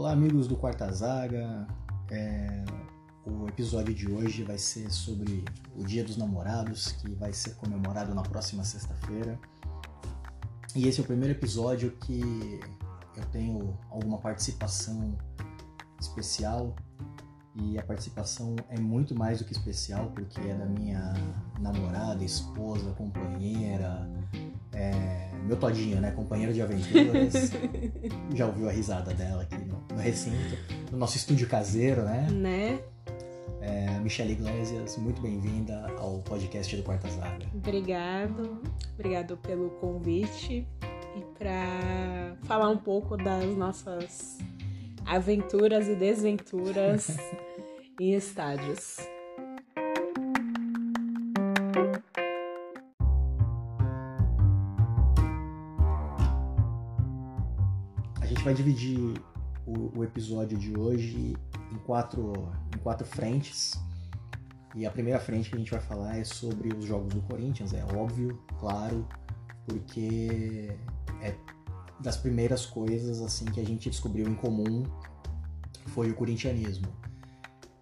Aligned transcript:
Olá, 0.00 0.12
amigos 0.12 0.48
do 0.48 0.56
Quarta 0.56 0.90
Zaga. 0.90 1.66
É, 2.10 2.64
o 3.26 3.46
episódio 3.46 3.92
de 3.94 4.10
hoje 4.10 4.42
vai 4.42 4.56
ser 4.56 4.90
sobre 4.90 5.44
o 5.76 5.84
Dia 5.84 6.02
dos 6.02 6.16
Namorados, 6.16 6.92
que 6.92 7.14
vai 7.16 7.34
ser 7.34 7.50
comemorado 7.56 8.14
na 8.14 8.22
próxima 8.22 8.64
sexta-feira. 8.64 9.38
E 10.74 10.88
esse 10.88 11.00
é 11.00 11.04
o 11.04 11.06
primeiro 11.06 11.34
episódio 11.34 11.90
que 12.00 12.60
eu 13.14 13.26
tenho 13.26 13.78
alguma 13.90 14.16
participação 14.16 15.18
especial. 16.00 16.74
E 17.54 17.78
a 17.78 17.82
participação 17.82 18.56
é 18.70 18.80
muito 18.80 19.14
mais 19.14 19.40
do 19.40 19.44
que 19.44 19.52
especial, 19.52 20.10
porque 20.14 20.40
é 20.40 20.54
da 20.54 20.64
minha 20.64 21.12
namorada, 21.60 22.24
esposa, 22.24 22.90
companheira, 22.92 24.08
é, 24.72 25.30
meu 25.44 25.58
todinho, 25.58 26.00
né? 26.00 26.10
Companheiro 26.12 26.54
de 26.54 26.62
aventuras. 26.62 27.52
Já 28.34 28.46
ouviu 28.46 28.66
a 28.66 28.72
risada 28.72 29.12
dela 29.12 29.42
aqui 29.42 29.59
no, 29.92 30.00
recinto, 30.00 30.56
no 30.90 30.98
nosso 30.98 31.16
estúdio 31.16 31.48
caseiro, 31.48 32.02
né? 32.02 32.28
Né? 32.30 32.80
É, 33.60 33.98
Michelle 34.00 34.32
Iglesias, 34.32 34.96
muito 34.96 35.20
bem-vinda 35.20 35.92
ao 35.98 36.20
podcast 36.20 36.74
do 36.76 36.82
Quarta 36.82 37.10
Zaga. 37.10 37.46
Obrigado, 37.54 38.62
obrigado 38.94 39.36
pelo 39.36 39.70
convite 39.70 40.66
e 41.16 41.20
para 41.38 42.36
falar 42.44 42.70
um 42.70 42.78
pouco 42.78 43.16
das 43.16 43.44
nossas 43.56 44.38
aventuras 45.04 45.88
e 45.88 45.94
desventuras 45.94 47.16
em 48.00 48.14
estádios. 48.14 48.98
A 58.20 58.26
gente 58.26 58.42
vai 58.42 58.54
dividir 58.54 59.20
o, 59.76 59.98
o 59.98 60.04
episódio 60.04 60.58
de 60.58 60.76
hoje 60.78 61.36
em 61.72 61.78
quatro, 61.86 62.32
em 62.74 62.78
quatro 62.78 63.06
frentes. 63.06 63.78
E 64.74 64.86
a 64.86 64.90
primeira 64.90 65.18
frente 65.18 65.50
que 65.50 65.56
a 65.56 65.58
gente 65.58 65.70
vai 65.70 65.80
falar 65.80 66.18
é 66.18 66.24
sobre 66.24 66.72
os 66.74 66.84
jogos 66.84 67.12
do 67.12 67.22
Corinthians, 67.22 67.74
é 67.74 67.84
óbvio, 67.96 68.40
claro, 68.58 69.06
porque 69.66 70.76
é 71.20 71.34
das 72.00 72.16
primeiras 72.16 72.64
coisas 72.64 73.20
assim 73.20 73.44
que 73.44 73.60
a 73.60 73.64
gente 73.64 73.90
descobriu 73.90 74.26
em 74.26 74.34
comum 74.34 74.84
foi 75.88 76.10
o 76.10 76.14
corintianismo. 76.14 76.88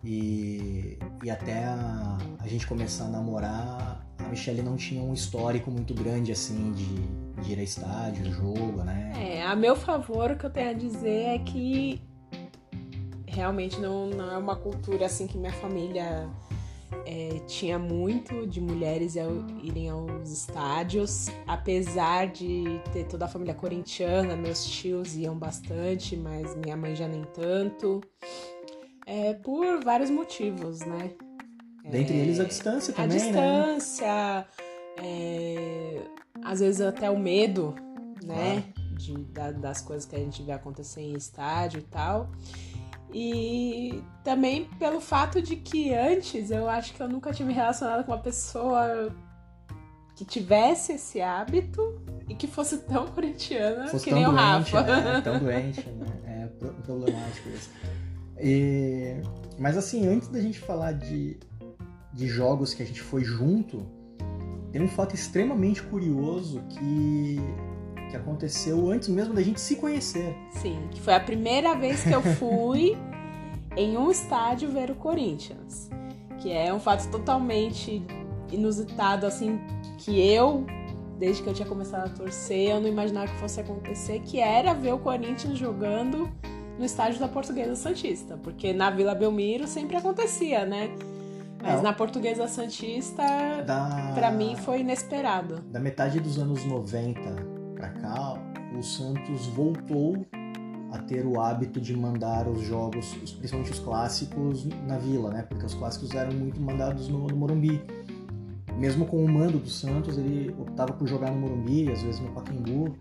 E, 0.03 0.99
e 1.23 1.31
até 1.31 1.65
a, 1.65 2.19
a 2.39 2.49
gente 2.49 2.67
começar 2.67 3.05
a 3.05 3.09
namorar, 3.09 4.08
Michelle 4.29 4.63
não 4.63 4.77
tinha 4.77 5.03
um 5.03 5.13
histórico 5.13 5.71
muito 5.71 5.95
grande 5.95 6.33
assim 6.33 6.73
de, 6.73 7.43
de 7.43 7.53
ir 7.53 7.59
a 7.59 7.63
estádio, 7.63 8.31
jogo, 8.33 8.85
né? 8.85 9.13
É, 9.17 9.43
a 9.43 9.57
meu 9.57 9.75
favor, 9.75 10.31
o 10.31 10.37
que 10.37 10.45
eu 10.45 10.51
tenho 10.51 10.71
a 10.71 10.73
dizer 10.73 11.27
é 11.27 11.39
que 11.39 12.01
realmente 13.27 13.81
não, 13.81 14.07
não 14.07 14.33
é 14.33 14.39
uma 14.39 14.57
cultura 14.57 15.07
assim 15.07 15.27
que 15.27 15.39
minha 15.39 15.53
família 15.53 16.29
é, 17.07 17.41
tinha 17.47 17.79
muito 17.79 18.47
de 18.47 18.61
mulheres 18.61 19.15
irem 19.63 19.89
aos 19.91 20.31
estádios, 20.31 21.29
apesar 21.47 22.29
de 22.29 22.81
ter 22.93 23.05
toda 23.05 23.27
a 23.27 23.29
família 23.29 23.55
corintiana, 23.55 24.37
meus 24.37 24.65
tios 24.65 25.17
iam 25.17 25.37
bastante, 25.37 26.17
mas 26.17 26.55
minha 26.57 26.77
mãe 26.77 26.95
já 26.95 27.07
nem 27.07 27.23
tanto. 27.25 28.01
É, 29.07 29.35
por 29.35 29.83
vários 29.83 30.11
motivos, 30.11 30.81
né? 30.81 31.13
Dentre 31.91 32.15
É, 32.15 32.21
eles 32.21 32.41
a 32.41 32.45
distância 32.45 32.93
a 32.93 32.97
também, 32.97 33.33
né? 33.33 33.75
distância, 33.75 34.47
é, 34.97 36.01
às 36.45 36.61
vezes 36.61 36.81
até 36.81 37.11
o 37.11 37.19
medo, 37.19 37.75
né? 38.25 38.65
De, 38.93 39.15
da- 39.27 39.53
das 39.53 39.81
coisas 39.81 40.05
que 40.05 40.17
a 40.17 40.19
gente 40.19 40.43
vê 40.43 40.53
acontecer 40.53 41.01
em 41.01 41.15
estádio 41.15 41.79
e 41.81 41.83
tal. 41.85 42.29
E 43.13 44.03
também 44.23 44.65
pelo 44.79 45.01
fato 45.01 45.41
de 45.41 45.57
que 45.57 45.95
antes 45.95 46.51
eu 46.51 46.69
acho 46.69 46.93
que 46.93 47.01
eu 47.03 47.09
nunca 47.09 47.33
tinha 47.33 47.47
me 47.47 47.55
relacionado 47.55 48.05
com 48.05 48.13
uma 48.13 48.19
pessoa 48.19 49.11
que 50.15 50.25
tivesse 50.25 50.93
esse 50.95 51.21
hábito 51.23 52.03
e 52.29 52.35
que 52.35 52.47
fosse 52.47 52.79
tão 52.79 53.07
corintiana 53.07 53.87
fosse 53.89 54.05
que 54.05 54.11
tão 54.11 54.19
nem 54.19 54.29
o 54.29 54.33
doente, 54.33 54.73
Rafa. 54.75 54.83
né? 54.83 55.21
Tão 55.25 55.39
doente, 55.39 55.89
né? 55.89 56.07
É 56.27 56.47
pro- 56.59 56.75
problemático 56.75 57.49
isso. 57.49 57.71
E- 58.41 59.15
mas 59.59 59.77
assim, 59.77 60.07
antes 60.07 60.29
da 60.29 60.41
gente 60.41 60.59
falar 60.59 60.93
de, 60.93 61.39
de 62.19 62.27
jogos 62.27 62.75
que 62.75 62.83
a 62.83 62.87
gente 62.87 63.01
foi 63.01 63.23
junto, 63.23 63.87
tem 64.73 64.83
um 64.83 64.89
fato 64.89 65.15
extremamente 65.15 65.81
curioso 65.85 66.61
que, 66.69 67.39
que 68.11 68.17
aconteceu 68.17 68.91
antes 68.91 69.09
mesmo 69.09 69.33
da 69.33 69.41
gente 69.41 69.61
se 69.61 69.77
conhecer. 69.77 70.35
Sim, 70.51 70.81
que 70.91 71.01
foi 71.01 71.15
a 71.15 71.21
primeira 71.21 71.77
vez 71.77 72.03
que 72.03 72.13
eu 72.13 72.21
fui 72.21 72.99
em 73.77 73.97
um 73.97 74.11
estádio 74.11 74.69
ver 74.69 74.91
o 74.91 74.97
Corinthians. 74.97 75.89
Que 76.39 76.51
é 76.51 76.75
um 76.75 76.81
fato 76.81 77.09
totalmente 77.09 78.05
inusitado, 78.51 79.25
assim, 79.25 79.61
que 79.99 80.21
eu, 80.21 80.67
desde 81.21 81.41
que 81.41 81.49
eu 81.49 81.55
tinha 81.55 81.69
começado 81.69 82.07
a 82.07 82.09
torcer, 82.09 82.71
eu 82.71 82.81
não 82.81 82.89
imaginava 82.89 83.29
que 83.29 83.39
fosse 83.39 83.61
acontecer, 83.61 84.23
que 84.25 84.41
era 84.41 84.75
ver 84.75 84.93
o 84.93 84.99
Corinthians 84.99 85.57
jogando 85.57 86.29
no 86.77 86.85
estádio 86.85 87.21
da 87.21 87.29
Portuguesa 87.29 87.77
Santista. 87.77 88.37
Porque 88.37 88.73
na 88.73 88.91
Vila 88.91 89.15
Belmiro 89.15 89.69
sempre 89.69 89.97
acontecia, 89.97 90.67
né? 90.67 90.91
Mas 91.63 91.83
na 91.83 91.93
Portuguesa 91.93 92.47
Santista, 92.47 93.23
Da, 93.67 94.13
pra 94.15 94.31
mim, 94.31 94.57
foi 94.57 94.81
inesperado. 94.81 95.61
Da 95.71 95.81
metade 95.81 96.21
dos 96.21 96.39
anos 96.39 96.65
90 96.65 97.21
pra 97.75 97.91
cá, 97.91 98.35
o 98.79 98.83
Santos 98.83 99.47
voltou 99.49 100.25
a 100.93 100.99
ter 100.99 101.27
o 101.27 101.41
hábito 101.41 101.81
de 101.81 101.95
mandar 101.97 102.49
os 102.49 102.63
jogos, 102.63 103.15
os- 103.23 103.33
principalmente 103.33 103.73
os 103.73 103.79
clássicos, 103.81 104.65
na 104.87 104.97
Vila, 104.99 105.31
né? 105.31 105.43
Porque 105.43 105.67
os 105.67 105.75
clássicos 105.75 106.15
eram 106.15 106.33
muito 106.33 106.61
mandados 106.61 107.09
no, 107.09 107.27
no 107.27 107.37
Morumbi. 107.37 107.83
Mesmo 108.79 109.05
com 109.07 109.23
o 109.25 109.29
mando 109.29 109.59
do 109.59 109.69
Santos, 109.69 110.17
ele 110.17 110.55
optava 110.59 110.93
por 110.93 111.07
jogar 111.09 111.31
no 111.33 111.39
Morumbi, 111.41 111.91
às 111.91 112.01
vezes 112.03 112.21
no 112.21 112.31
Pacaembu. 112.31 112.97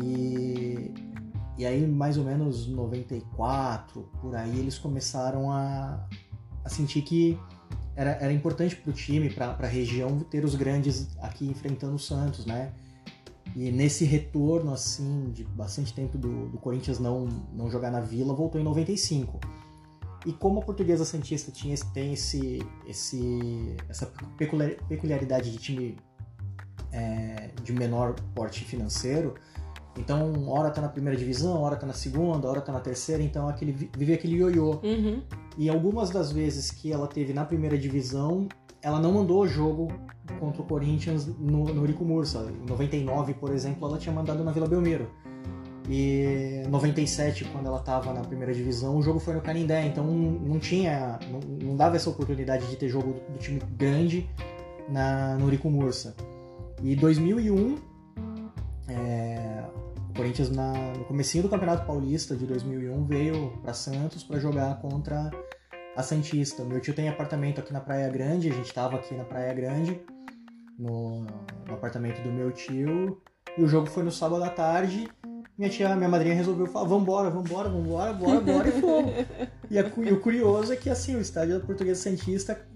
E, 0.00 0.92
e 1.56 1.66
aí, 1.66 1.86
mais 1.86 2.16
ou 2.18 2.24
menos 2.24 2.68
94, 2.68 4.08
por 4.20 4.36
aí, 4.36 4.58
eles 4.58 4.78
começaram 4.78 5.50
a, 5.50 5.98
a 6.64 6.68
sentir 6.68 7.02
que 7.02 7.38
era, 7.98 8.12
era 8.20 8.32
importante 8.32 8.76
para 8.76 8.90
o 8.90 8.92
time, 8.92 9.28
para 9.28 9.56
a 9.58 9.66
região, 9.66 10.20
ter 10.20 10.44
os 10.44 10.54
grandes 10.54 11.08
aqui 11.18 11.48
enfrentando 11.48 11.96
o 11.96 11.98
Santos, 11.98 12.46
né? 12.46 12.70
E 13.56 13.72
nesse 13.72 14.04
retorno, 14.04 14.72
assim, 14.72 15.32
de 15.32 15.42
bastante 15.42 15.92
tempo 15.92 16.16
do, 16.16 16.48
do 16.48 16.58
Corinthians 16.58 17.00
não, 17.00 17.26
não 17.52 17.68
jogar 17.68 17.90
na 17.90 17.98
Vila, 17.98 18.32
voltou 18.32 18.60
em 18.60 18.62
95. 18.62 19.40
E 20.24 20.32
como 20.32 20.60
a 20.60 20.62
Portuguesa 20.62 21.04
Santista 21.04 21.50
tinha, 21.50 21.74
tem 21.92 22.12
esse, 22.12 22.60
esse, 22.86 23.74
essa 23.88 24.06
peculiar- 24.36 24.76
peculiaridade 24.88 25.50
de 25.50 25.58
time 25.58 25.96
é, 26.92 27.50
de 27.64 27.72
menor 27.72 28.14
porte 28.32 28.64
financeiro, 28.64 29.34
então, 29.98 30.48
hora 30.48 30.70
tá 30.70 30.80
na 30.80 30.88
primeira 30.88 31.18
divisão, 31.18 31.60
hora 31.60 31.76
tá 31.76 31.86
na 31.86 31.92
segunda, 31.92 32.48
hora 32.48 32.60
tá 32.60 32.72
na 32.72 32.80
terceira, 32.80 33.22
então 33.22 33.48
aquele, 33.48 33.72
vive 33.72 34.12
aquele 34.12 34.36
ioiô. 34.36 34.80
Uhum. 34.82 35.22
E 35.56 35.68
algumas 35.68 36.10
das 36.10 36.30
vezes 36.30 36.70
que 36.70 36.92
ela 36.92 37.06
teve 37.06 37.32
na 37.32 37.44
primeira 37.44 37.76
divisão, 37.76 38.46
ela 38.80 39.00
não 39.00 39.12
mandou 39.12 39.42
o 39.42 39.48
jogo 39.48 39.88
contra 40.38 40.62
o 40.62 40.64
Corinthians 40.64 41.26
no, 41.26 41.64
no 41.64 41.82
Eurico 41.82 42.04
Mursa. 42.04 42.50
Em 42.50 42.68
99, 42.68 43.34
por 43.34 43.52
exemplo, 43.52 43.88
ela 43.88 43.98
tinha 43.98 44.14
mandado 44.14 44.44
na 44.44 44.52
Vila 44.52 44.68
Belmiro. 44.68 45.10
E 45.88 46.62
em 46.66 46.68
97, 46.68 47.44
quando 47.46 47.66
ela 47.66 47.78
estava 47.78 48.12
na 48.12 48.20
primeira 48.20 48.52
divisão, 48.52 48.96
o 48.96 49.02
jogo 49.02 49.18
foi 49.18 49.34
no 49.34 49.40
Canindé, 49.40 49.86
então 49.86 50.06
não 50.06 50.58
tinha, 50.58 51.18
não, 51.30 51.40
não 51.68 51.76
dava 51.76 51.96
essa 51.96 52.10
oportunidade 52.10 52.66
de 52.66 52.76
ter 52.76 52.88
jogo 52.88 53.14
do, 53.14 53.32
do 53.32 53.38
time 53.38 53.58
grande 53.76 54.28
na, 54.88 55.36
no 55.36 55.46
Eurico 55.46 55.70
Mursa. 55.70 56.14
E 56.82 56.94
2001, 56.94 57.78
é, 58.88 59.64
Corinthians 60.18 60.50
na, 60.50 60.72
no 60.98 61.04
comecinho 61.04 61.44
do 61.44 61.48
Campeonato 61.48 61.86
Paulista 61.86 62.34
de 62.34 62.44
2001 62.44 63.04
veio 63.04 63.56
para 63.62 63.72
Santos 63.72 64.24
para 64.24 64.40
jogar 64.40 64.80
contra 64.80 65.30
a 65.94 66.02
Santista. 66.02 66.64
Meu 66.64 66.80
tio 66.80 66.92
tem 66.92 67.08
apartamento 67.08 67.60
aqui 67.60 67.72
na 67.72 67.80
Praia 67.80 68.08
Grande, 68.10 68.48
a 68.48 68.52
gente 68.52 68.66
estava 68.66 68.96
aqui 68.96 69.14
na 69.14 69.22
Praia 69.22 69.54
Grande, 69.54 70.00
no, 70.76 71.20
no 71.20 71.72
apartamento 71.72 72.20
do 72.20 72.32
meu 72.32 72.50
tio, 72.50 73.22
e 73.56 73.62
o 73.62 73.68
jogo 73.68 73.86
foi 73.86 74.02
no 74.02 74.10
sábado 74.10 74.42
à 74.42 74.50
tarde. 74.50 75.08
Minha 75.56 75.70
tia, 75.70 75.94
minha 75.94 76.08
madrinha 76.08 76.34
resolveu 76.34 76.66
falar, 76.66 76.88
vambora, 76.88 77.30
vambora, 77.30 77.68
vambora, 77.68 78.12
bora, 78.12 78.40
bora, 78.40 78.68
e 78.68 78.72
fomos. 78.72 79.12
E, 79.70 79.78
a 79.78 79.82
e 79.82 80.12
o 80.12 80.18
curioso 80.18 80.72
é 80.72 80.76
que, 80.76 80.88
assim, 80.88 81.14
o 81.14 81.20
estádio 81.20 81.60
da 81.60 81.64
Portuguesa 81.64 82.02
Santista 82.02 82.66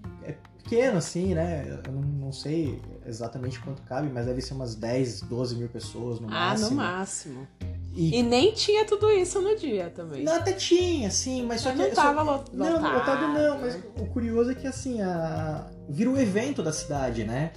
pequeno, 0.75 0.97
assim, 0.97 1.33
né? 1.33 1.79
Eu 1.85 1.91
não, 1.93 2.31
sei 2.31 2.81
exatamente 3.05 3.59
quanto 3.59 3.81
cabe, 3.83 4.09
mas 4.11 4.25
deve 4.25 4.41
ser 4.41 4.53
umas 4.53 4.75
10, 4.75 5.21
12 5.21 5.55
mil 5.55 5.69
pessoas 5.69 6.19
no 6.19 6.27
Ah, 6.27 6.49
máximo. 6.49 6.69
no 6.71 6.75
máximo. 6.75 7.47
E, 7.95 8.19
E 8.19 8.23
nem 8.23 8.51
tinha 8.53 8.85
tudo 8.85 9.11
isso 9.11 9.39
no 9.39 9.55
dia 9.55 9.91
também. 9.95 10.23
não, 10.23 10.33
até 10.35 10.51
tinha, 10.53 11.07
assim, 11.09 11.45
mas 11.45 11.61
só 11.61 11.71
que... 11.71 11.77
não 11.77 11.89
só- 11.89 11.93
tava 11.95 12.21
lo- 12.23 12.31
lotado. 12.31 12.55
Não, 12.57 12.93
lotado 12.93 13.27
não, 13.27 13.61
mas 13.61 13.75
o 13.99 14.05
curioso 14.07 14.51
é 14.51 14.55
que 14.55 14.65
assim, 14.65 14.99
a... 15.01 15.67
vira 15.87 16.09
o 16.09 16.17
evento 16.19 16.63
da 16.63 16.73
cidade, 16.73 17.23
né? 17.23 17.51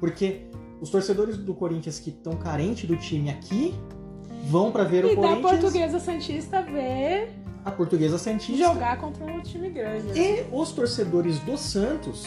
Porque 0.00 0.46
os 0.80 0.88
torcedores 0.88 1.36
do 1.36 1.54
Corinthians 1.54 1.98
que 1.98 2.08
estão 2.10 2.36
carentes 2.36 2.88
do 2.88 2.96
time 2.96 3.28
aqui 3.28 3.74
vão 4.48 4.72
pra 4.72 4.82
ver 4.84 5.04
o 5.04 5.10
E 5.12 5.14
da 5.16 5.20
Corinthians. 5.22 5.50
portuguesa 5.60 5.98
Santista 6.00 6.62
ver 6.62 7.30
a 7.64 7.70
Portuguesa 7.70 8.16
Santista. 8.18 8.56
Jogar 8.72 8.98
contra 8.98 9.24
um 9.24 9.40
time 9.42 9.68
grande. 9.70 10.06
né? 10.08 10.14
E 10.16 10.46
os 10.50 10.72
torcedores 10.72 11.38
do 11.40 11.56
Santos 11.58 12.26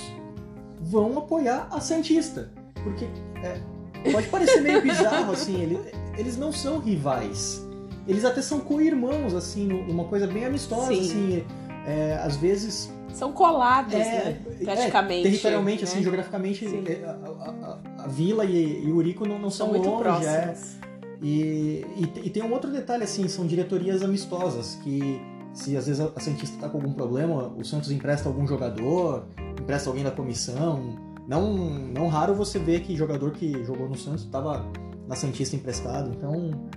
vão 0.86 1.18
apoiar 1.18 1.68
a 1.72 1.80
Santista. 1.80 2.50
Porque 2.84 3.06
é, 3.44 4.12
pode 4.12 4.28
parecer 4.28 4.62
meio 4.62 4.82
bizarro, 4.82 5.32
assim, 5.34 5.60
ele- 5.62 5.80
eles 6.18 6.38
não 6.38 6.52
são 6.52 6.78
rivais. 6.80 7.66
Eles 8.08 8.24
até 8.24 8.42
são 8.42 8.60
co-irmãos, 8.60 9.34
assim, 9.34 9.66
numa 9.68 10.04
coisa 10.06 10.28
bem 10.28 10.46
amistosa, 10.46 10.94
Sim. 10.94 11.00
assim. 11.02 11.44
é, 11.88 12.20
às 12.24 12.36
vezes 12.38 12.92
São 13.14 13.32
colados, 13.32 13.94
é, 13.94 13.98
né? 13.98 14.42
é, 14.60 14.64
Praticamente. 14.64 15.24
territorialmente, 15.24 15.84
né? 15.84 15.90
assim, 15.90 16.02
geograficamente, 16.04 16.66
é, 16.66 17.04
a, 17.06 17.12
a- 17.12 17.80
a- 18.04 18.08
Vila 18.08 18.46
e, 18.46 18.86
e 18.86 18.92
o 18.92 18.98
Urico 18.98 19.26
não, 19.28 19.40
não 19.40 19.50
São 19.50 19.68
são 19.68 19.76
muito 19.76 19.88
longe, 19.90 20.26
é. 20.26 20.42
próximos. 20.42 20.76
E, 21.22 21.86
e, 21.98 22.12
e 22.26 22.30
tem 22.30 22.44
um 22.44 22.52
outro 22.52 22.70
detalhe, 22.72 23.04
assim, 23.04 23.28
são 23.28 23.48
diretorias 23.48 24.04
amistosas, 24.04 24.76
que 24.84 25.20
se 25.56 25.76
às 25.78 25.88
vezes 25.88 26.02
a 26.02 26.20
Santista 26.20 26.58
tá 26.60 26.70
com 26.70 26.78
algum 26.78 26.92
problema, 26.92 27.48
o 27.48 27.64
Santos 27.64 27.90
empresta 27.90 28.28
algum 28.28 28.46
jogador, 28.46 29.26
empresta 29.60 29.90
alguém 29.90 30.04
da 30.04 30.12
comissão. 30.12 30.98
Não, 31.28 31.56
não 31.56 32.08
raro 32.08 32.36
você 32.36 32.60
ver 32.60 32.82
que 32.82 32.96
jogador 32.96 33.32
que 33.32 33.64
jogou 33.64 33.90
no 33.90 33.98
Santos 33.98 34.26
tava 34.26 34.70
na 35.08 35.16
Santista 35.16 35.56
emprestado, 35.56 36.12
então... 36.12 36.70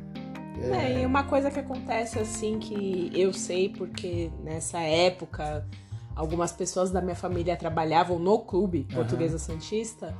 É, 0.61 1.03
e 1.03 1.07
uma 1.07 1.23
coisa 1.23 1.51
que 1.51 1.61
acontece 1.61 2.19
assim 2.19 2.59
que 2.59 3.13
eu 3.15 3.33
sei 3.33 3.69
porque 3.69 4.31
nessa 4.43 4.81
época 4.81 5.65
algumas 6.17 6.51
pessoas 6.51 6.91
da 6.91 7.01
minha 7.01 7.15
família 7.15 7.57
trabalhavam 7.57 8.19
no 8.19 8.41
clube. 8.41 8.87
Portuguesa 8.93 9.39
Santista, 9.39 10.17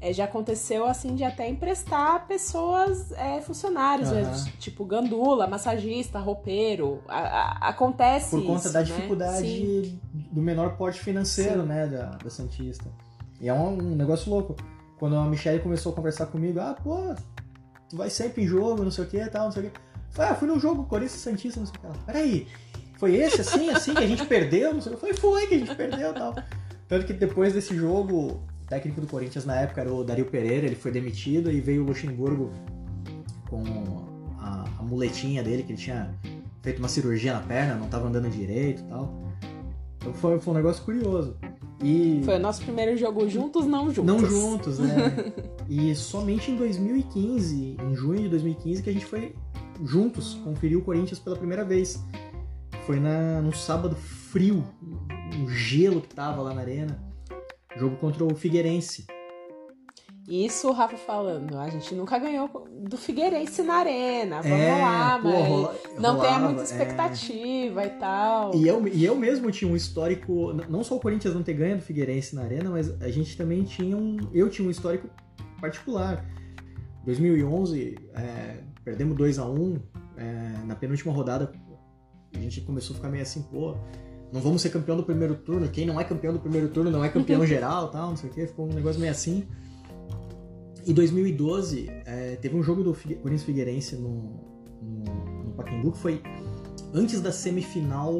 é, 0.00 0.12
já 0.12 0.24
aconteceu 0.24 0.86
assim 0.86 1.14
de 1.14 1.24
até 1.24 1.48
emprestar 1.48 2.26
pessoas 2.26 3.10
é, 3.12 3.40
funcionários? 3.40 4.10
Aham. 4.10 4.44
tipo 4.58 4.84
gandula, 4.84 5.46
massagista, 5.46 6.18
roupeiro. 6.18 7.02
A- 7.08 7.18
a- 7.18 7.68
acontece 7.68 8.30
por 8.30 8.44
conta 8.46 8.60
isso, 8.64 8.72
da 8.72 8.78
né? 8.80 8.84
dificuldade 8.86 9.46
Sim. 9.48 10.00
do 10.30 10.40
menor 10.40 10.76
porte 10.76 11.00
financeiro, 11.00 11.62
Sim. 11.62 11.68
né, 11.68 11.86
da, 11.86 12.10
da 12.16 12.30
Santista. 12.30 12.86
E 13.40 13.48
é 13.48 13.52
um, 13.54 13.68
um 13.78 13.94
negócio 13.96 14.30
louco. 14.30 14.54
Quando 14.98 15.16
a 15.16 15.24
Michelle 15.26 15.60
começou 15.60 15.92
a 15.92 15.94
conversar 15.94 16.26
comigo, 16.26 16.58
ah, 16.60 16.76
pô, 16.82 17.14
tu 17.88 17.96
vai 17.96 18.10
sempre 18.10 18.42
em 18.42 18.46
jogo, 18.46 18.82
não 18.82 18.90
sei 18.90 19.04
o 19.04 19.06
que 19.08 19.24
tal, 19.26 19.44
não 19.46 19.52
sei 19.52 19.66
o 19.66 19.70
que. 19.70 19.78
Falei, 20.10 20.30
ah, 20.32 20.34
fui 20.34 20.48
no 20.48 20.58
jogo 20.58 20.84
Corinthians 20.86 21.20
Santista, 21.20 21.60
não 21.60 21.66
sei 21.66 21.76
o 21.76 21.80
que. 21.80 21.86
Ela, 21.86 21.96
Peraí, 22.06 22.46
foi 22.98 23.14
esse 23.16 23.40
assim, 23.40 23.68
assim, 23.70 23.94
que 23.94 24.02
a 24.02 24.06
gente 24.06 24.24
perdeu? 24.26 24.74
Não 24.74 24.80
sei 24.80 24.92
o 24.92 24.94
que. 24.96 25.00
Falei, 25.00 25.16
foi 25.16 25.46
que 25.46 25.54
a 25.54 25.58
gente 25.58 25.74
perdeu 25.74 26.10
e 26.10 26.14
tal. 26.14 26.34
Tanto 26.88 27.06
que 27.06 27.12
depois 27.12 27.52
desse 27.52 27.76
jogo, 27.76 28.40
técnico 28.68 29.00
do 29.00 29.06
Corinthians 29.06 29.44
na 29.44 29.56
época 29.56 29.80
era 29.80 29.92
o 29.92 30.04
Dario 30.04 30.26
Pereira, 30.26 30.66
ele 30.66 30.76
foi 30.76 30.90
demitido 30.90 31.50
e 31.50 31.60
veio 31.60 31.82
o 31.82 31.86
Luxemburgo 31.86 32.52
com 33.48 33.62
a, 34.38 34.64
a 34.78 34.82
muletinha 34.82 35.42
dele, 35.42 35.62
que 35.62 35.72
ele 35.72 35.80
tinha 35.80 36.14
feito 36.62 36.78
uma 36.78 36.88
cirurgia 36.88 37.32
na 37.32 37.40
perna, 37.40 37.74
não 37.74 37.88
tava 37.88 38.08
andando 38.08 38.28
direito 38.28 38.82
e 38.82 38.84
tal. 38.84 39.14
Então 39.96 40.12
foi, 40.14 40.38
foi 40.38 40.52
um 40.52 40.56
negócio 40.56 40.84
curioso. 40.84 41.36
E 41.82 42.20
Foi 42.24 42.34
o 42.34 42.38
nosso 42.40 42.62
primeiro 42.62 42.96
jogo 42.96 43.28
juntos, 43.28 43.64
não 43.64 43.92
juntos. 43.92 44.04
não 44.04 44.18
juntos, 44.28 44.78
né? 44.80 45.32
e 45.68 45.94
somente 45.94 46.50
em 46.50 46.56
2015, 46.56 47.76
em 47.80 47.94
junho 47.94 48.22
de 48.22 48.28
2015, 48.28 48.82
que 48.82 48.90
a 48.90 48.92
gente 48.92 49.06
foi 49.06 49.34
juntos 49.84 50.34
conferir 50.44 50.76
o 50.76 50.82
Corinthians 50.82 51.20
pela 51.20 51.36
primeira 51.36 51.64
vez. 51.64 52.02
Foi 52.84 52.98
na, 52.98 53.40
num 53.40 53.52
sábado 53.52 53.94
frio, 53.94 54.64
um 55.38 55.48
gelo 55.48 56.00
que 56.00 56.14
tava 56.14 56.42
lá 56.42 56.52
na 56.52 56.62
arena. 56.62 57.07
Jogo 57.76 57.96
contra 57.96 58.24
o 58.24 58.34
Figueirense. 58.34 59.06
Isso 60.26 60.68
o 60.68 60.72
Rafa 60.72 60.96
falando, 60.98 61.56
a 61.56 61.70
gente 61.70 61.94
nunca 61.94 62.18
ganhou 62.18 62.48
do 62.86 62.98
Figueirense 62.98 63.62
na 63.62 63.76
arena. 63.76 64.42
Vamos 64.42 64.58
É, 64.58 64.78
lá, 64.82 65.18
pô, 65.18 65.28
mas 65.30 65.48
rola- 65.48 65.74
não 65.98 66.16
rolava, 66.16 66.44
muita 66.46 66.60
é. 66.60 66.64
expectativa 66.64 67.86
e 67.86 67.90
tal. 67.90 68.54
E 68.54 68.68
eu, 68.68 68.86
e 68.86 69.04
eu 69.06 69.16
mesmo 69.16 69.50
tinha 69.50 69.70
um 69.70 69.74
histórico, 69.74 70.52
não 70.68 70.84
só 70.84 70.96
o 70.96 71.00
Corinthians 71.00 71.32
não 71.34 71.42
ter 71.42 71.54
ganho 71.54 71.76
do 71.78 71.82
Figueirense 71.82 72.34
na 72.34 72.42
arena, 72.42 72.68
mas 72.70 72.90
a 73.00 73.08
gente 73.10 73.36
também 73.38 73.64
tinha 73.64 73.96
um, 73.96 74.18
eu 74.34 74.50
tinha 74.50 74.68
um 74.68 74.70
histórico 74.70 75.08
particular. 75.62 76.22
2011, 77.06 77.96
é, 78.14 78.58
perdemos 78.84 79.16
2 79.16 79.38
a 79.38 79.46
1 79.48 79.80
é, 80.18 80.64
na 80.66 80.74
penúltima 80.74 81.10
rodada, 81.12 81.50
a 82.34 82.38
gente 82.38 82.60
começou 82.60 82.92
a 82.92 82.96
ficar 82.96 83.08
meio 83.08 83.22
assim, 83.22 83.40
pô, 83.44 83.76
não 84.32 84.40
vamos 84.40 84.62
ser 84.62 84.70
campeão 84.70 84.96
do 84.96 85.02
primeiro 85.02 85.34
turno, 85.34 85.68
quem 85.68 85.86
não 85.86 86.00
é 86.00 86.04
campeão 86.04 86.32
do 86.32 86.40
primeiro 86.40 86.68
turno 86.68 86.90
não 86.90 87.04
é 87.04 87.08
campeão 87.08 87.44
geral, 87.46 87.90
tal, 87.90 88.10
não 88.10 88.16
sei 88.16 88.30
o 88.30 88.32
que, 88.32 88.46
ficou 88.46 88.66
um 88.66 88.72
negócio 88.72 89.00
meio 89.00 89.12
assim. 89.12 89.46
Em 90.86 90.92
2012, 90.92 91.90
é, 92.06 92.36
teve 92.36 92.56
um 92.56 92.62
jogo 92.62 92.82
do 92.82 92.94
Corinthians 92.94 93.42
Figueirense 93.42 93.96
no, 93.96 94.40
no, 94.80 95.44
no 95.44 95.52
Pacaembu 95.52 95.92
que 95.92 95.98
foi 95.98 96.22
antes 96.94 97.20
da 97.20 97.30
semifinal 97.30 98.14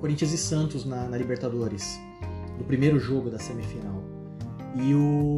Corinthians 0.00 0.32
e 0.32 0.38
Santos 0.38 0.84
na, 0.84 1.08
na 1.08 1.16
Libertadores, 1.16 2.00
do 2.56 2.64
primeiro 2.64 2.98
jogo 2.98 3.30
da 3.30 3.38
semifinal. 3.38 4.02
E 4.74 4.94
o 4.94 5.36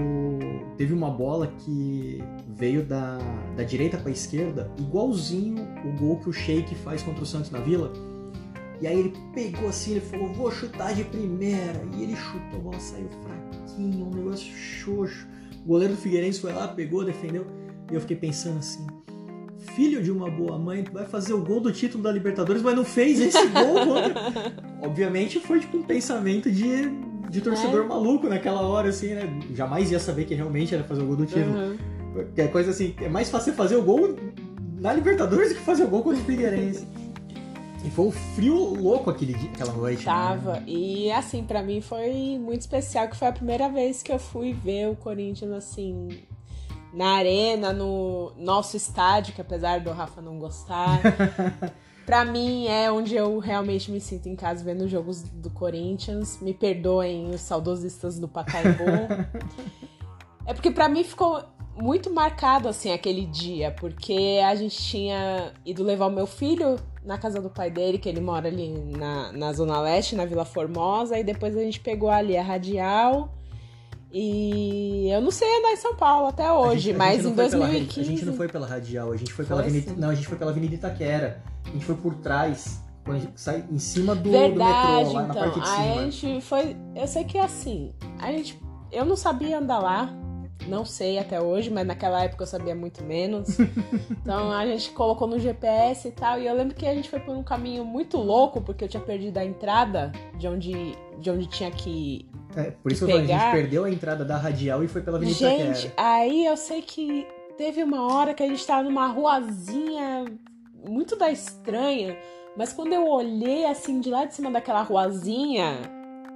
teve 0.77 0.93
uma 0.93 1.11
bola 1.11 1.47
que 1.47 2.23
veio 2.49 2.85
da, 2.85 3.19
da 3.57 3.63
direita 3.63 3.97
para 3.97 4.11
esquerda, 4.11 4.71
igualzinho 4.79 5.67
o 5.85 5.93
gol 5.99 6.19
que 6.19 6.29
o 6.29 6.33
Sheik 6.33 6.75
faz 6.77 7.03
contra 7.03 7.23
o 7.23 7.27
Santos 7.27 7.51
na 7.51 7.61
Vila. 7.61 7.93
E 8.81 8.87
aí 8.87 8.99
ele 8.99 9.13
pegou 9.35 9.69
assim, 9.69 9.93
ele 9.93 10.01
falou, 10.01 10.33
vou 10.33 10.51
chutar 10.51 10.95
de 10.95 11.05
primeira. 11.05 11.83
E 11.95 12.03
ele 12.03 12.17
chutou, 12.17 12.61
a 12.61 12.63
bola 12.63 12.81
saiu 12.81 13.09
fraquinho, 13.23 14.07
um 14.07 14.11
negócio 14.11 14.53
xoxo. 14.53 15.27
O 15.65 15.69
goleiro 15.69 15.95
do 15.95 16.01
Figueirense 16.01 16.41
foi 16.41 16.53
lá, 16.53 16.69
pegou, 16.69 17.05
defendeu. 17.05 17.47
E 17.91 17.95
eu 17.95 18.01
fiquei 18.01 18.17
pensando 18.17 18.59
assim, 18.59 18.87
filho 19.75 20.03
de 20.03 20.11
uma 20.11 20.31
boa 20.31 20.59
mãe, 20.59 20.83
tu 20.83 20.93
vai 20.93 21.05
fazer 21.05 21.35
o 21.35 21.45
gol 21.45 21.61
do 21.61 21.71
título 21.71 22.03
da 22.03 22.11
Libertadores, 22.11 22.63
mas 22.63 22.75
não 22.75 22.85
fez 22.85 23.21
esse 23.21 23.47
gol 23.49 23.75
contra... 23.87 24.53
Obviamente 24.83 25.39
foi 25.41 25.61
tipo 25.61 25.77
um 25.77 25.83
pensamento 25.83 26.51
de, 26.51 26.91
de 27.29 27.41
torcedor 27.43 27.85
É. 27.85 27.89
maluco 27.89 28.29
naquela 28.29 28.63
hora, 28.63 28.89
assim, 28.89 29.09
né? 29.09 29.41
Jamais 29.55 29.91
ia 29.91 29.99
saber 29.99 30.25
que 30.25 30.35
realmente 30.35 30.75
era 30.75 30.85
fazer 30.85 31.03
o 31.03 31.07
gol 31.07 31.17
do 31.17 31.27
título. 31.27 31.55
Uhum. 31.55 31.77
É 32.37 32.47
coisa 32.47 32.71
assim, 32.71 32.95
é 33.01 33.09
mais 33.09 33.29
fácil 33.31 33.53
fazer 33.53 33.77
o 33.77 33.83
gol 33.83 34.17
na 34.79 34.93
Libertadores 34.93 35.51
do 35.51 35.57
que 35.57 35.61
fazer 35.61 35.85
o 35.85 35.89
gol 35.89 36.03
contra 36.03 36.21
o 36.21 36.25
Figueirense. 36.25 36.87
E 37.85 37.91
foi 37.91 38.07
um 38.07 38.11
frio 38.11 38.57
louco 38.75 39.09
aquele 39.11 39.33
dia, 39.33 39.51
aquela 39.51 39.73
noite. 39.73 39.99
né? 40.01 40.05
Tava. 40.05 40.63
E 40.67 41.11
assim, 41.11 41.43
pra 41.43 41.63
mim 41.63 41.81
foi 41.81 42.39
muito 42.39 42.61
especial, 42.61 43.09
que 43.09 43.17
foi 43.17 43.29
a 43.29 43.33
primeira 43.33 43.69
vez 43.69 44.03
que 44.03 44.13
eu 44.13 44.19
fui 44.19 44.53
ver 44.53 44.89
o 44.91 44.97
Corinthians 44.97 45.53
assim. 45.53 46.09
Na 46.93 47.13
arena, 47.13 47.73
no 47.73 48.33
nosso 48.37 48.77
estádio, 48.77 49.33
que 49.33 49.41
apesar 49.41 49.81
do 49.81 49.93
Rafa 49.93 50.21
não 50.21 50.39
gostar, 50.41 51.01
pra 52.05 52.25
mim 52.25 52.67
é 52.67 52.91
onde 52.91 53.15
eu 53.15 53.39
realmente 53.39 53.93
me 53.93 54.01
sinto 54.01 54.29
em 54.29 54.35
casa 54.35 54.65
vendo 54.65 54.83
os 54.85 54.91
jogos 54.91 55.23
do 55.23 55.49
Corinthians. 55.51 56.39
Me 56.43 56.53
perdoem 56.53 57.31
os 57.31 57.41
saudosistas 57.41 58.19
do 58.19 58.29
Pacaembu. 58.29 58.85
É 60.47 60.55
porque 60.55 60.71
pra 60.73 60.89
mim 60.89 61.05
ficou 61.05 61.41
muito 61.77 62.13
marcado 62.13 62.67
assim 62.69 62.91
aquele 62.91 63.25
dia, 63.27 63.71
porque 63.79 64.41
a 64.45 64.53
gente 64.57 64.77
tinha 64.77 65.53
ido 65.65 65.85
levar 65.85 66.07
o 66.07 66.11
meu 66.11 66.27
filho 66.27 66.77
na 67.05 67.17
casa 67.19 67.41
do 67.41 67.49
pai 67.51 67.71
dele, 67.71 67.99
que 67.99 68.09
ele 68.09 68.21
mora 68.21 68.49
ali 68.49 68.69
na, 68.97 69.33
na 69.33 69.53
Zona 69.53 69.81
Leste, 69.81 70.15
na 70.15 70.25
Vila 70.27 70.45
Formosa, 70.45 71.19
e 71.19 71.25
depois 71.25 71.57
a 71.57 71.61
gente 71.61 71.81
pegou 71.81 72.11
ali 72.11 72.37
a 72.37 72.43
Radial. 72.43 73.33
E 74.13 75.09
eu 75.11 75.21
não 75.21 75.31
sei 75.31 75.49
andar 75.59 75.73
em 75.73 75.77
São 75.77 75.95
Paulo 75.95 76.27
até 76.29 76.51
hoje, 76.53 76.81
gente- 76.81 76.97
mas 76.97 77.21
em 77.25 77.33
foi 77.35 77.49
pela- 77.49 77.67
2015. 77.67 78.01
a 78.01 78.05
gente 78.05 78.25
não 78.25 78.35
foi 78.35 78.49
pela 78.49 78.67
Radial, 78.67 79.13
a 79.13 79.17
gente 79.17 79.33
foi 79.33 79.45
pela 79.45 79.61
Foi 79.61 79.69
Avenida. 79.71 79.91
sim. 79.93 79.97
Não, 80.01 80.11
a 80.11 80.15
gente 80.15 80.27
foi 80.27 80.37
pela 80.37 80.51
Avenida 80.51 80.75
Itaquera. 80.75 81.43
A 81.65 81.71
gente 81.71 81.85
foi 81.85 81.95
por 81.95 82.15
trás. 82.17 82.81
Quando 83.05 83.17
a 83.17 83.21
gente 83.21 83.41
sai 83.41 83.65
em 83.71 83.79
cima 83.79 84.15
do, 84.15 84.23
do 84.25 84.31
Verdade, 84.31 84.99
metrô, 85.05 85.13
lá 85.15 85.23
na 85.23 85.29
então. 85.31 85.43
parte 85.43 85.61
de 85.61 85.69
Aí 85.69 85.89
a 85.91 85.93
cima. 85.93 86.11
gente 86.11 86.41
foi. 86.43 86.77
Eu 86.95 87.07
sei 87.07 87.25
que 87.25 87.39
assim, 87.39 87.93
a 88.19 88.31
gente. 88.33 88.61
Eu 88.93 89.05
não 89.05 89.17
sabia 89.17 89.59
andar 89.59 89.79
lá. 89.79 90.13
Não 90.69 90.85
sei 90.85 91.19
até 91.19 91.41
hoje, 91.41 91.71
mas 91.71 91.87
naquela 91.87 92.23
época 92.23 92.43
eu 92.45 92.47
sabia 92.47 92.75
muito 92.75 93.03
menos. 93.05 93.57
Então 94.23 94.53
a 94.53 94.65
gente 94.67 94.91
colocou 94.91 95.27
no 95.27 95.39
GPS 95.39 96.07
e 96.09 96.11
tal. 96.13 96.39
E 96.39 96.47
eu 96.47 96.55
lembro 96.55 96.75
que 96.75 96.87
a 96.87 96.95
gente 96.95 97.09
foi 97.09 97.19
por 97.21 97.35
um 97.35 97.43
caminho 97.43 97.85
muito 97.85 98.17
louco, 98.19 98.61
porque 98.61 98.85
eu 98.85 98.89
tinha 98.89 99.03
perdido 99.03 99.39
a 99.39 99.45
entrada 99.45 100.13
de 100.37 100.47
onde, 100.47 100.95
de 101.19 101.31
onde 101.31 101.47
tinha 101.47 101.71
que 101.71 102.29
É, 102.55 102.71
por 102.71 102.93
isso 102.93 103.07
que 103.07 103.11
eu 103.11 103.17
falei, 103.17 103.25
a 103.25 103.37
pegar- 103.39 103.53
gente 103.53 103.61
perdeu 103.63 103.85
a 103.85 103.91
entrada 103.91 104.25
da 104.25 104.37
Radial 104.37 104.85
e 104.85 104.89
foi 104.89 105.01
pela 105.03 105.17
Avenida 105.17 105.37
Gente, 105.39 105.91
aí 105.97 106.45
eu 106.47 106.57
sei 106.57 106.83
que 106.83 107.27
teve 107.57 107.83
uma 107.83 108.13
hora 108.15 108.35
que 108.35 108.43
a 108.43 108.47
gente 108.47 108.65
tava 108.65 108.83
numa 108.83 109.09
ruazinha 109.09 110.27
muito 110.87 111.17
da 111.17 111.31
estranha, 111.31 112.17
mas 112.57 112.73
quando 112.73 112.93
eu 112.93 113.07
olhei 113.09 113.65
assim 113.65 114.01
de 114.01 114.11
lá 114.11 114.27
de 114.27 114.35
cima 114.35 114.51
daquela 114.51 114.83
ruazinha, 114.83 115.79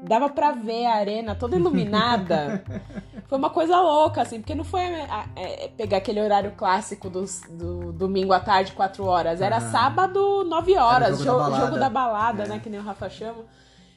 dava 0.02 0.28
pra 0.28 0.52
ver 0.52 0.86
a 0.86 0.94
arena 0.94 1.34
toda 1.34 1.56
iluminada. 1.56 2.62
foi 3.28 3.38
uma 3.38 3.50
coisa 3.50 3.80
louca, 3.80 4.22
assim, 4.22 4.40
porque 4.40 4.54
não 4.54 4.64
foi 4.64 4.80
é, 4.80 5.06
é, 5.36 5.68
pegar 5.68 5.98
aquele 5.98 6.20
horário 6.20 6.52
clássico 6.56 7.08
dos- 7.08 7.40
do, 7.50 7.92
domingo 7.92 8.32
à 8.32 8.40
tarde, 8.40 8.72
4 8.72 9.04
horas. 9.04 9.40
Era 9.40 9.56
Aham. 9.56 9.70
sábado, 9.70 10.44
9 10.44 10.76
horas, 10.76 11.18
jogo 11.18 11.24
da 11.24 11.24
jogo, 11.24 11.38
balada. 11.50 11.66
jogo 11.66 11.78
da 11.78 11.90
balada, 11.90 12.42
É. 12.44 12.48
né? 12.48 12.58
Que 12.62 12.68
nem 12.70 12.80
o 12.80 12.82
Rafa 12.82 13.08
chama. 13.08 13.44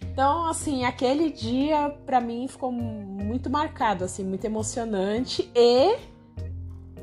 Então, 0.02 0.48
assim, 0.48 0.84
aquele 0.86 1.32
dia 1.32 1.90
pra 2.06 2.20
mim 2.22 2.48
ficou 2.48 2.72
muito 2.72 3.50
marcado, 3.50 4.04
assim, 4.04 4.24
muito 4.24 4.46
emocionante 4.46 5.50
e 5.56 5.96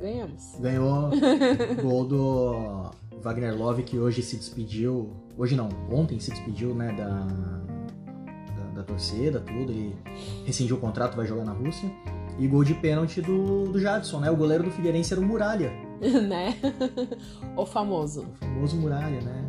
ganhamos. 0.00 0.56
Ganhou 0.58 1.10
gol 1.82 2.04
do 2.04 2.90
Wagner 3.22 3.56
Love, 3.56 3.82
que 3.84 3.98
hoje 3.98 4.22
se 4.22 4.36
despediu. 4.36 5.12
Hoje 5.36 5.54
não, 5.56 5.68
ontem 5.90 6.18
se 6.20 6.30
despediu, 6.30 6.74
né, 6.74 6.92
da, 6.92 7.04
da, 7.08 7.14
da 7.83 7.83
torcida, 8.84 9.40
tudo. 9.40 9.72
Ele 9.72 9.96
rescindiu 10.44 10.76
o 10.76 10.80
contrato, 10.80 11.16
vai 11.16 11.26
jogar 11.26 11.44
na 11.44 11.52
Rússia. 11.52 11.90
E 12.38 12.46
gol 12.48 12.64
de 12.64 12.74
pênalti 12.74 13.20
do, 13.20 13.64
do 13.64 13.78
Jadson, 13.78 14.20
né? 14.20 14.30
O 14.30 14.36
goleiro 14.36 14.64
do 14.64 14.70
Figueirense 14.70 15.12
era 15.12 15.20
o 15.20 15.24
Muralha. 15.24 15.72
né? 16.00 16.56
o 17.56 17.64
famoso. 17.64 18.22
O 18.22 18.44
famoso 18.44 18.76
Muralha, 18.76 19.20
né? 19.20 19.44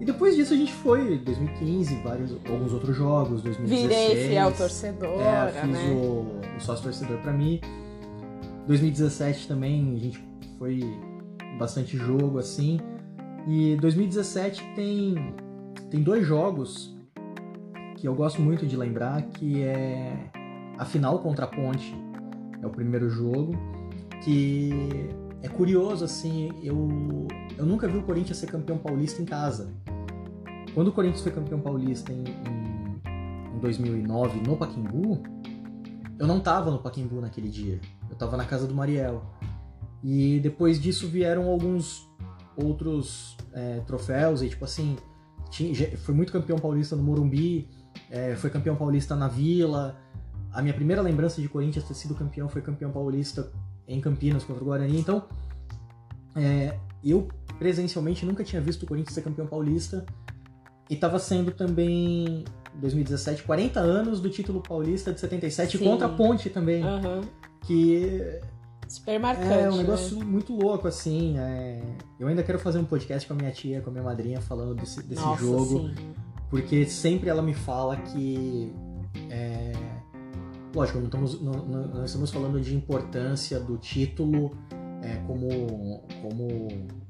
E 0.00 0.04
depois 0.04 0.34
disso 0.34 0.52
a 0.52 0.56
gente 0.56 0.72
foi, 0.72 1.18
2015, 1.18 1.94
vários, 2.02 2.32
alguns 2.32 2.72
outros 2.72 2.96
jogos, 2.96 3.40
2016. 3.42 3.88
Virei 3.88 4.28
fiel 4.28 4.52
torcedor, 4.52 5.20
é, 5.20 5.52
fiz 5.52 5.70
né? 5.70 5.90
o, 5.92 6.56
o 6.56 6.60
sócio 6.60 6.82
torcedor 6.82 7.18
pra 7.18 7.32
mim. 7.32 7.60
2017 8.66 9.46
também 9.46 9.94
a 9.94 9.98
gente 9.98 10.24
foi 10.58 10.80
bastante 11.56 11.96
jogo 11.96 12.38
assim. 12.38 12.80
E 13.46 13.76
2017 13.76 14.62
tem 14.74 15.34
tem 15.88 16.02
dois 16.02 16.26
jogos 16.26 16.91
que 18.02 18.08
eu 18.08 18.16
gosto 18.16 18.42
muito 18.42 18.66
de 18.66 18.76
lembrar, 18.76 19.22
que 19.22 19.62
é 19.62 20.28
a 20.76 20.84
final 20.84 21.20
contra 21.20 21.44
a 21.44 21.48
Ponte. 21.48 21.94
É 22.60 22.66
o 22.66 22.70
primeiro 22.70 23.08
jogo 23.08 23.52
que 24.24 25.08
é 25.40 25.48
curioso 25.48 26.04
assim, 26.04 26.50
eu 26.64 26.88
eu 27.56 27.64
nunca 27.64 27.86
vi 27.86 27.98
o 27.98 28.02
Corinthians 28.02 28.38
ser 28.38 28.48
campeão 28.48 28.76
paulista 28.76 29.22
em 29.22 29.24
casa. 29.24 29.72
Quando 30.74 30.88
o 30.88 30.92
Corinthians 30.92 31.22
foi 31.22 31.30
campeão 31.30 31.60
paulista 31.60 32.12
em, 32.12 32.24
em, 32.24 33.54
em 33.54 33.60
2009 33.60 34.40
no 34.40 34.56
Paquimbu, 34.56 35.22
eu 36.18 36.26
não 36.26 36.40
tava 36.40 36.72
no 36.72 36.80
Paquimbu 36.80 37.20
naquele 37.20 37.48
dia. 37.48 37.80
Eu 38.10 38.16
tava 38.16 38.36
na 38.36 38.44
casa 38.44 38.66
do 38.66 38.74
Mariel. 38.74 39.22
E 40.02 40.40
depois 40.40 40.80
disso 40.80 41.06
vieram 41.06 41.48
alguns 41.48 42.10
outros 42.56 43.36
é, 43.52 43.78
troféus, 43.86 44.42
e 44.42 44.48
tipo 44.48 44.64
assim, 44.64 44.96
tinha, 45.50 45.96
foi 45.98 46.14
muito 46.14 46.32
campeão 46.32 46.58
paulista 46.58 46.96
no 46.96 47.02
Morumbi, 47.04 47.68
é, 48.10 48.34
foi 48.36 48.50
campeão 48.50 48.76
paulista 48.76 49.16
na 49.16 49.28
Vila. 49.28 49.96
A 50.52 50.60
minha 50.60 50.74
primeira 50.74 51.00
lembrança 51.00 51.40
de 51.40 51.48
Corinthians 51.48 51.84
ter 51.84 51.94
sido 51.94 52.14
campeão 52.14 52.48
foi 52.48 52.60
campeão 52.60 52.90
paulista 52.90 53.50
em 53.88 54.00
Campinas 54.00 54.44
contra 54.44 54.62
o 54.62 54.66
Guarani. 54.66 54.98
Então, 54.98 55.24
é, 56.36 56.78
eu 57.02 57.28
presencialmente 57.58 58.24
nunca 58.26 58.44
tinha 58.44 58.60
visto 58.60 58.82
o 58.82 58.86
Corinthians 58.86 59.14
ser 59.14 59.22
campeão 59.22 59.46
paulista. 59.46 60.04
E 60.90 60.94
estava 60.94 61.18
sendo 61.18 61.52
também 61.52 62.44
2017, 62.74 63.44
40 63.44 63.80
anos 63.80 64.20
do 64.20 64.28
título 64.28 64.60
paulista 64.60 65.12
de 65.12 65.20
77 65.20 65.78
Sim. 65.78 65.84
contra 65.84 66.06
a 66.06 66.10
Ponte 66.10 66.50
também. 66.50 66.82
Aham. 66.82 67.22
Que 67.62 68.40
Super 68.88 69.18
marcante. 69.18 69.48
é 69.52 69.70
um 69.70 69.76
né? 69.76 69.78
negócio 69.78 70.22
muito 70.22 70.54
louco, 70.54 70.86
assim. 70.86 71.38
é. 71.38 71.80
Eu 72.20 72.28
ainda 72.28 72.42
quero 72.42 72.58
fazer 72.58 72.78
um 72.78 72.84
podcast 72.84 73.26
com 73.26 73.32
a 73.34 73.36
minha 73.36 73.50
tia, 73.50 73.80
com 73.80 73.88
a 73.88 73.92
minha 73.92 74.04
madrinha, 74.04 74.40
falando 74.40 74.74
desse, 74.74 75.02
desse 75.02 75.22
Nossa, 75.22 75.42
jogo. 75.42 75.88
sim. 75.88 76.14
Porque 76.52 76.84
sempre 76.84 77.30
ela 77.30 77.40
me 77.40 77.54
fala 77.54 77.96
que. 77.96 78.70
é, 79.30 79.72
Lógico, 80.74 80.98
não 80.98 81.06
estamos, 81.06 81.40
não, 81.40 81.52
não- 81.52 82.04
estamos 82.04 82.30
falando 82.30 82.60
de 82.60 82.74
importância 82.74 83.58
do 83.58 83.78
título 83.78 84.54
é, 85.02 85.16
como, 85.26 86.02
como 86.20 86.68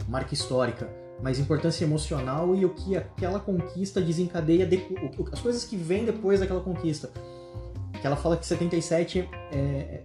marca 0.09 0.33
histórica, 0.33 0.89
mas 1.21 1.41
importância 1.41 1.85
emocional 1.85 2.55
e 2.55 2.65
o 2.65 2.71
que 2.71 2.97
aquela 2.97 3.41
conquista 3.41 4.01
desencadeia, 4.01 4.65
de- 4.65 4.85
as 5.33 5.41
coisas 5.41 5.65
que 5.65 5.77
vêm 5.77 6.05
depois 6.05 6.39
daquela 6.39 6.61
conquista. 6.61 7.11
Que 8.01 8.07
ela 8.07 8.17
fala 8.17 8.37
que 8.37 8.47
77 8.47 9.29
é, 9.53 9.57
é, 9.59 10.05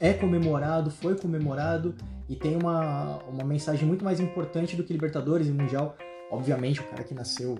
é 0.00 0.12
comemorado, 0.14 0.90
foi 0.90 1.14
comemorado 1.14 1.94
e 2.26 2.36
tem 2.36 2.56
uma, 2.56 3.18
uma 3.24 3.44
mensagem 3.44 3.86
muito 3.86 4.02
mais 4.02 4.18
importante 4.18 4.76
do 4.76 4.82
que 4.84 4.94
Libertadores 4.94 5.46
e 5.46 5.50
Mundial. 5.50 5.94
Obviamente, 6.30 6.80
o 6.80 6.84
cara 6.84 7.04
que 7.04 7.12
nasceu 7.14 7.58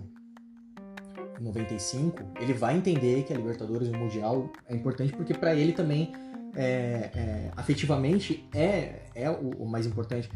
95, 1.41 2.23
ele 2.41 2.53
vai 2.53 2.77
entender 2.77 3.23
que 3.25 3.33
a 3.33 3.37
Libertadores 3.37 3.89
e 3.89 3.91
o 3.91 3.99
Mundial 3.99 4.51
é 4.69 4.75
importante 4.75 5.12
porque 5.12 5.35
para 5.35 5.55
ele 5.55 5.73
também, 5.73 6.12
é, 6.55 7.11
é, 7.15 7.51
afetivamente, 7.57 8.49
é, 8.55 9.03
é 9.15 9.31
o, 9.31 9.51
o 9.62 9.69
mais 9.69 9.87
importante. 9.87 10.31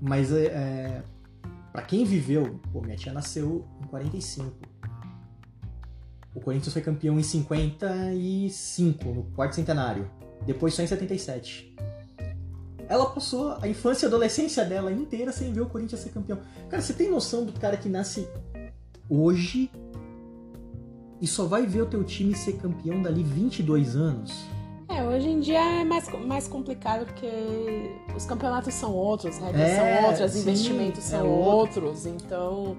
Mas 0.00 0.32
é, 0.32 0.46
é, 0.46 1.02
para 1.72 1.82
quem 1.82 2.04
viveu, 2.04 2.60
pô, 2.72 2.80
minha 2.80 2.96
tia 2.96 3.12
nasceu 3.12 3.66
em 3.82 3.86
45. 3.86 4.56
O 6.34 6.40
Corinthians 6.40 6.72
foi 6.72 6.82
campeão 6.82 7.18
em 7.18 7.22
55, 7.22 9.04
no 9.08 9.22
quarto 9.34 9.56
centenário. 9.56 10.10
Depois 10.46 10.74
só 10.74 10.82
em 10.82 10.86
77. 10.86 11.76
Ela 12.88 13.06
passou 13.10 13.58
a 13.60 13.68
infância 13.68 14.06
e 14.06 14.08
adolescência 14.08 14.64
dela 14.64 14.90
inteira 14.90 15.30
sem 15.30 15.52
ver 15.52 15.60
o 15.60 15.66
Corinthians 15.66 16.00
ser 16.00 16.10
campeão. 16.10 16.38
Cara, 16.70 16.80
você 16.80 16.94
tem 16.94 17.10
noção 17.10 17.44
do 17.44 17.52
cara 17.52 17.76
que 17.76 17.88
nasce 17.88 18.26
hoje 19.08 19.70
e 21.20 21.26
só 21.26 21.44
vai 21.46 21.66
ver 21.66 21.82
o 21.82 21.86
teu 21.86 22.04
time 22.04 22.34
ser 22.34 22.54
campeão 22.54 23.02
dali 23.02 23.22
22 23.22 23.96
anos? 23.96 24.46
É, 24.88 25.02
hoje 25.04 25.28
em 25.28 25.40
dia 25.40 25.58
é 25.80 25.84
mais, 25.84 26.08
mais 26.26 26.48
complicado 26.48 27.04
porque 27.04 27.28
os 28.16 28.24
campeonatos 28.24 28.72
são 28.74 28.92
outros, 28.94 29.36
regras 29.38 29.60
É, 29.70 29.76
são 29.76 30.08
outras, 30.08 30.32
sim, 30.32 30.40
investimentos 30.40 30.98
é 31.12 31.18
são 31.18 31.28
outro. 31.30 31.84
outros, 31.86 32.06
então 32.06 32.76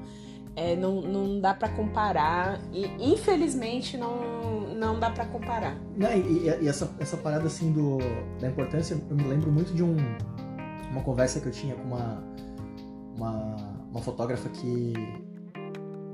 é, 0.55 0.75
não, 0.75 1.01
não 1.01 1.39
dá 1.39 1.53
pra 1.53 1.69
comparar 1.69 2.59
e 2.73 2.87
infelizmente 3.13 3.95
não, 3.95 4.61
não 4.75 4.99
dá 4.99 5.11
pra 5.11 5.25
comparar. 5.27 5.77
Não, 5.95 6.11
e, 6.11 6.47
e- 6.47 6.63
e 6.63 6.67
essa, 6.67 6.89
essa 6.99 7.15
parada 7.15 7.45
assim 7.45 7.71
do, 7.71 7.99
da 8.41 8.47
importância, 8.47 8.97
eu 9.09 9.15
me 9.15 9.23
lembro 9.25 9.51
muito 9.51 9.71
de 9.73 9.83
um, 9.83 9.95
uma 10.91 11.01
conversa 11.03 11.39
que 11.39 11.45
eu 11.47 11.51
tinha 11.51 11.75
com 11.75 11.83
uma, 11.83 12.23
uma, 13.15 13.55
uma 13.91 14.01
fotógrafa 14.01 14.49
que 14.49 14.93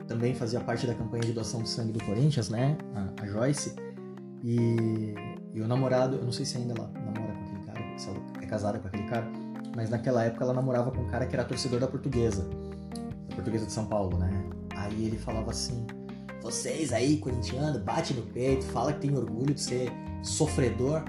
também 0.08 0.34
fazia 0.34 0.60
parte 0.60 0.86
da 0.86 0.94
campanha 0.94 1.24
de 1.24 1.34
doação 1.34 1.62
de 1.62 1.70
sangue 1.70 1.92
do 1.92 2.04
Corinthians, 2.04 2.50
né? 2.50 2.78
A, 2.96 3.24
a 3.24 3.28
Joyce. 3.28 3.76
E, 4.44 5.16
e 5.54 5.62
o 5.62 5.68
namorado, 5.68 6.18
eu 6.18 6.24
não 6.24 6.32
sei 6.32 6.46
se 6.46 6.58
ainda 6.58 6.74
ela 6.74 6.92
namora 6.94 7.34
com 7.34 7.44
aquele 7.44 7.66
cara, 7.66 7.98
se 7.98 8.10
ela 8.10 8.20
é 8.42 8.46
casada 8.46 8.80
com 8.80 8.88
aquele 8.88 9.08
cara, 9.08 9.28
mas 9.76 9.90
naquela 9.90 10.24
época 10.24 10.44
ela 10.44 10.54
namorava 10.54 10.92
com 10.92 11.02
um 11.02 11.08
cara 11.08 11.26
que 11.26 11.36
era 11.36 11.44
torcedor 11.44 11.80
da 11.80 11.88
portuguesa, 11.88 12.48
da 13.30 13.36
portuguesa 13.36 13.66
de 13.66 13.72
São 13.72 13.86
Paulo, 13.86 14.18
né? 14.18 14.32
Aí 14.76 15.06
ele 15.06 15.18
falava 15.18 15.52
assim: 15.52 15.86
vocês 16.42 16.94
aí, 16.94 17.18
corintiano, 17.18 17.80
bate 17.80 18.14
no 18.14 18.22
peito, 18.22 18.66
fala 18.66 18.94
que 18.94 19.00
tem 19.00 19.18
orgulho 19.18 19.54
de 19.54 19.62
ser 19.62 19.92
sofredor. 20.22 21.04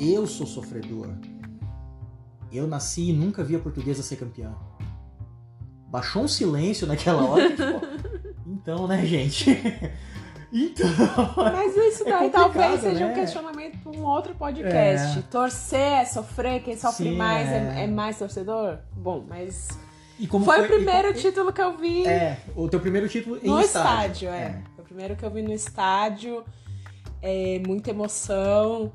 Eu 0.00 0.26
sou 0.26 0.46
sofredor. 0.46 1.08
Eu 2.50 2.66
nasci 2.66 3.10
e 3.10 3.12
nunca 3.12 3.44
vi 3.44 3.54
a 3.54 3.58
portuguesa 3.60 4.02
ser 4.02 4.16
campeã. 4.16 4.52
Baixou 5.88 6.24
um 6.24 6.28
silêncio 6.28 6.86
naquela 6.88 7.22
hora. 7.22 7.50
pô, 7.54 7.91
então, 8.62 8.86
né, 8.86 9.04
gente? 9.04 9.50
então. 10.52 10.86
Mas 11.36 11.76
isso 11.76 12.02
É 12.06 12.10
daí 12.10 12.30
complicado, 12.30 12.52
talvez 12.52 12.80
seja 12.80 13.06
né? 13.06 13.12
um 13.12 13.14
questionamento 13.14 13.78
para 13.78 13.92
um 13.92 14.04
outro 14.04 14.34
podcast. 14.34 15.18
É. 15.18 15.22
Torcer 15.30 15.78
é 15.80 16.04
sofrer, 16.04 16.62
quem 16.62 16.76
sofre 16.76 17.10
Sim, 17.10 17.16
mais 17.16 17.48
é. 17.48 17.74
é. 17.80 17.84
é 17.84 17.86
mais 17.86 18.18
torcedor? 18.18 18.78
Bom, 18.94 19.24
mas 19.28 19.68
como 20.28 20.44
foi 20.44 20.60
o 20.62 20.66
primeiro 20.68 21.08
como- 21.08 21.20
título 21.20 21.52
que 21.52 21.60
eu 21.60 21.76
vi 21.76 22.06
É, 22.06 22.38
o 22.54 22.68
teu 22.68 22.78
primeiro 22.80 23.08
título 23.08 23.38
em 23.42 23.48
no 23.48 23.60
estádio. 23.60 24.28
estádio, 24.28 24.28
é. 24.28 24.62
Foi 24.76 24.84
o 24.84 24.86
primeiro 24.86 25.16
que 25.16 25.24
eu 25.24 25.30
vi 25.30 25.42
no 25.42 25.52
estádio. 25.52 26.44
É, 27.20 27.60
muita 27.66 27.90
emoção. 27.90 28.92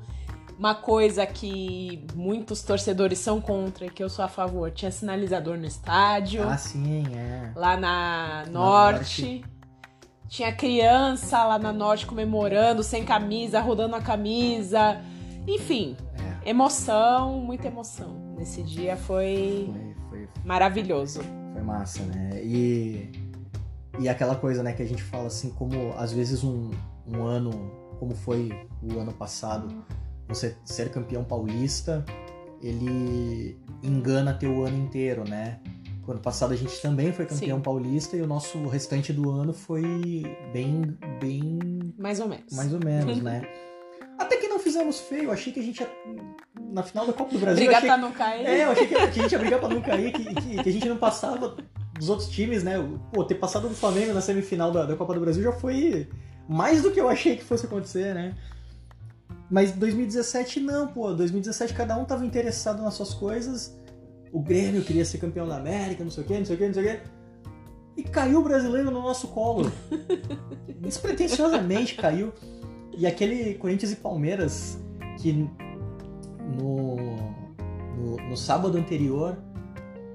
Uma 0.58 0.74
coisa 0.74 1.24
que 1.24 2.04
muitos 2.16 2.62
torcedores 2.62 3.18
são 3.20 3.40
contra 3.40 3.86
e 3.86 3.90
que 3.90 4.02
eu 4.02 4.08
sou 4.08 4.24
a 4.24 4.28
favor, 4.28 4.70
tinha 4.72 4.90
sinalizador 4.90 5.56
no 5.56 5.64
estádio, 5.64 6.42
Ah, 6.48 6.58
sim, 6.58 7.04
é. 7.14 7.52
lá 7.54 7.76
na 7.76 8.42
Na 8.46 8.50
norte. 8.50 9.44
Tinha 10.28 10.52
criança 10.52 11.42
lá 11.44 11.58
na 11.58 11.72
norte 11.72 12.06
comemorando, 12.06 12.82
sem 12.82 13.04
camisa, 13.04 13.60
rodando 13.60 13.96
a 13.96 14.00
camisa. 14.00 15.00
Enfim, 15.46 15.96
É. 16.44 16.50
emoção, 16.50 17.40
muita 17.40 17.68
emoção. 17.68 18.34
Nesse 18.36 18.62
dia 18.62 18.96
foi 18.96 19.70
Foi, 19.72 19.94
foi, 20.10 20.28
maravilhoso. 20.44 21.20
Foi 21.52 21.62
massa, 21.62 22.02
né? 22.04 22.42
E, 22.44 23.10
e 23.98 24.08
aquela 24.08 24.36
coisa, 24.36 24.62
né, 24.62 24.72
que 24.72 24.82
a 24.82 24.86
gente 24.86 25.02
fala 25.02 25.26
assim, 25.28 25.50
como 25.50 25.92
às 25.96 26.12
vezes 26.12 26.44
um, 26.44 26.70
um 27.06 27.22
ano, 27.24 27.50
como 27.98 28.14
foi 28.14 28.52
o 28.82 28.98
ano 28.98 29.12
passado, 29.12 29.82
você 30.28 30.54
ser 30.64 30.90
campeão 30.90 31.24
paulista, 31.24 32.04
ele 32.60 33.58
engana 33.82 34.34
teu 34.34 34.64
ano 34.64 34.76
inteiro, 34.76 35.24
né? 35.28 35.58
O 36.08 36.12
ano 36.12 36.20
passado 36.20 36.54
a 36.54 36.56
gente 36.56 36.80
também 36.80 37.12
foi 37.12 37.26
campeão 37.26 37.58
Sim. 37.58 37.62
paulista 37.62 38.16
e 38.16 38.22
o 38.22 38.26
nosso 38.26 38.66
restante 38.66 39.12
do 39.12 39.30
ano 39.30 39.52
foi 39.52 39.82
bem, 40.54 40.96
bem 41.20 41.58
Mais 41.98 42.18
ou 42.18 42.26
menos. 42.26 42.50
mais 42.56 42.72
ou 42.72 42.80
menos, 42.82 43.20
né? 43.22 43.42
Até 44.18 44.38
que 44.38 44.48
não 44.48 44.58
fizemos 44.58 44.98
feio, 45.00 45.30
achei 45.30 45.52
que 45.52 45.60
a 45.60 45.62
gente 45.62 45.80
ia, 45.82 45.90
na 46.72 46.82
final 46.82 47.06
da 47.06 47.12
Copa 47.12 47.30
do 47.32 47.38
Brasil, 47.38 47.58
Brigar 47.62 47.76
achei 47.76 47.88
pra 47.90 47.98
não 47.98 48.10
cair. 48.10 48.46
é, 48.46 48.64
eu 48.64 48.70
achei 48.70 48.86
que, 48.86 48.94
que 48.94 49.00
a 49.00 49.10
gente 49.10 49.32
ia 49.32 49.38
brigar 49.38 49.60
pra 49.60 49.68
não 49.68 49.82
cair, 49.82 50.10
que, 50.12 50.34
que- 50.34 50.62
que 50.62 50.68
a 50.68 50.72
gente 50.72 50.88
não 50.88 50.96
passava 50.96 51.56
dos 51.98 52.08
outros 52.08 52.28
times, 52.30 52.64
né? 52.64 52.74
Pô, 53.12 53.22
ter 53.24 53.34
passado 53.34 53.68
do 53.68 53.74
Flamengo 53.74 54.14
na 54.14 54.20
semifinal 54.22 54.72
da, 54.72 54.86
da 54.86 54.96
Copa 54.96 55.12
do 55.14 55.20
Brasil 55.20 55.42
já 55.42 55.52
foi 55.52 56.08
mais 56.48 56.80
do 56.82 56.90
que 56.90 56.98
eu 57.00 57.08
achei 57.08 57.36
que 57.36 57.44
fosse 57.44 57.66
acontecer, 57.66 58.14
né? 58.14 58.34
Mas 59.50 59.72
2017 59.72 60.58
não, 60.60 60.88
pô. 60.88 61.12
2017 61.12 61.74
cada 61.74 61.96
um 61.96 62.04
tava 62.06 62.24
interessado 62.24 62.82
nas 62.82 62.94
suas 62.94 63.12
coisas. 63.14 63.78
O 64.32 64.40
Grêmio 64.40 64.82
queria 64.82 65.04
ser 65.04 65.18
campeão 65.18 65.46
da 65.48 65.56
América, 65.56 66.04
não 66.04 66.10
sei 66.10 66.24
o 66.24 66.26
quê, 66.26 66.38
não 66.38 66.44
sei 66.46 66.54
o 66.56 66.58
quê, 66.58 66.66
não 66.66 66.74
sei 66.74 66.82
o 66.82 66.86
quê. 66.86 67.00
E 67.96 68.02
caiu 68.02 68.40
o 68.40 68.42
brasileiro 68.42 68.90
no 68.90 69.02
nosso 69.02 69.28
colo. 69.28 69.70
Despretensiosamente 70.80 71.94
caiu. 71.94 72.32
E 72.96 73.06
aquele 73.06 73.54
Corinthians 73.54 73.92
e 73.92 73.96
Palmeiras 73.96 74.78
que 75.18 75.32
no, 75.32 76.96
no, 77.96 78.16
no 78.28 78.36
sábado 78.36 78.76
anterior 78.78 79.36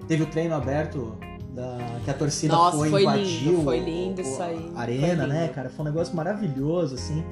teve 0.07 0.23
o 0.23 0.25
treino 0.25 0.55
aberto 0.55 1.17
da, 1.53 1.77
que 2.03 2.09
a 2.09 2.13
torcida 2.13 2.53
Nossa, 2.53 2.77
foi, 2.77 2.89
foi 2.89 3.01
invadiu 3.03 3.51
lindo, 3.51 3.63
foi 3.63 3.79
lindo 3.79 4.21
o- 4.21 4.25
isso 4.25 4.41
aí. 4.41 4.71
arena, 4.75 5.27
né, 5.27 5.47
cara? 5.49 5.69
Foi 5.69 5.85
um 5.85 5.89
negócio 5.89 6.15
maravilhoso, 6.15 6.95
assim. 6.95 7.23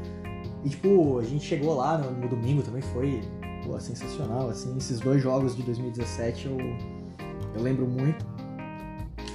E, 0.64 0.70
tipo, 0.70 1.18
a 1.20 1.24
gente 1.24 1.44
chegou 1.46 1.74
lá 1.76 1.98
no, 1.98 2.12
no 2.12 2.28
domingo 2.28 2.62
também, 2.62 2.82
foi 2.82 3.22
pô, 3.66 3.80
sensacional, 3.80 4.50
assim. 4.50 4.76
Esses 4.78 5.00
dois 5.00 5.22
jogos 5.22 5.56
de 5.56 5.64
2017 5.64 6.48
eu, 6.48 6.58
eu 7.56 7.62
lembro 7.62 7.88
muito. 7.88 8.26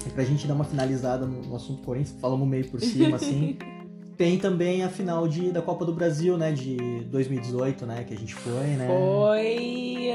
E 0.07 0.11
pra 0.11 0.23
gente 0.25 0.47
dar 0.47 0.55
uma 0.55 0.65
finalizada 0.65 1.27
no, 1.27 1.43
no 1.43 1.57
assunto 1.57 1.83
Corinthians, 1.83 2.17
falamos 2.21 2.47
meio 2.47 2.69
por 2.69 2.81
cima, 2.81 3.17
assim. 3.17 3.59
Tem 4.17 4.39
também 4.39 4.83
a 4.83 4.89
final 4.89 5.29
de, 5.29 5.51
da 5.53 5.61
Copa 5.61 5.85
do 5.85 5.93
Brasil, 5.93 6.39
né, 6.39 6.51
de 6.51 6.77
2018, 7.11 7.85
né, 7.85 8.03
que 8.03 8.15
a 8.15 8.17
gente 8.17 8.35
foi, 8.35 8.65
né? 8.69 8.87
Foi. 8.87 10.09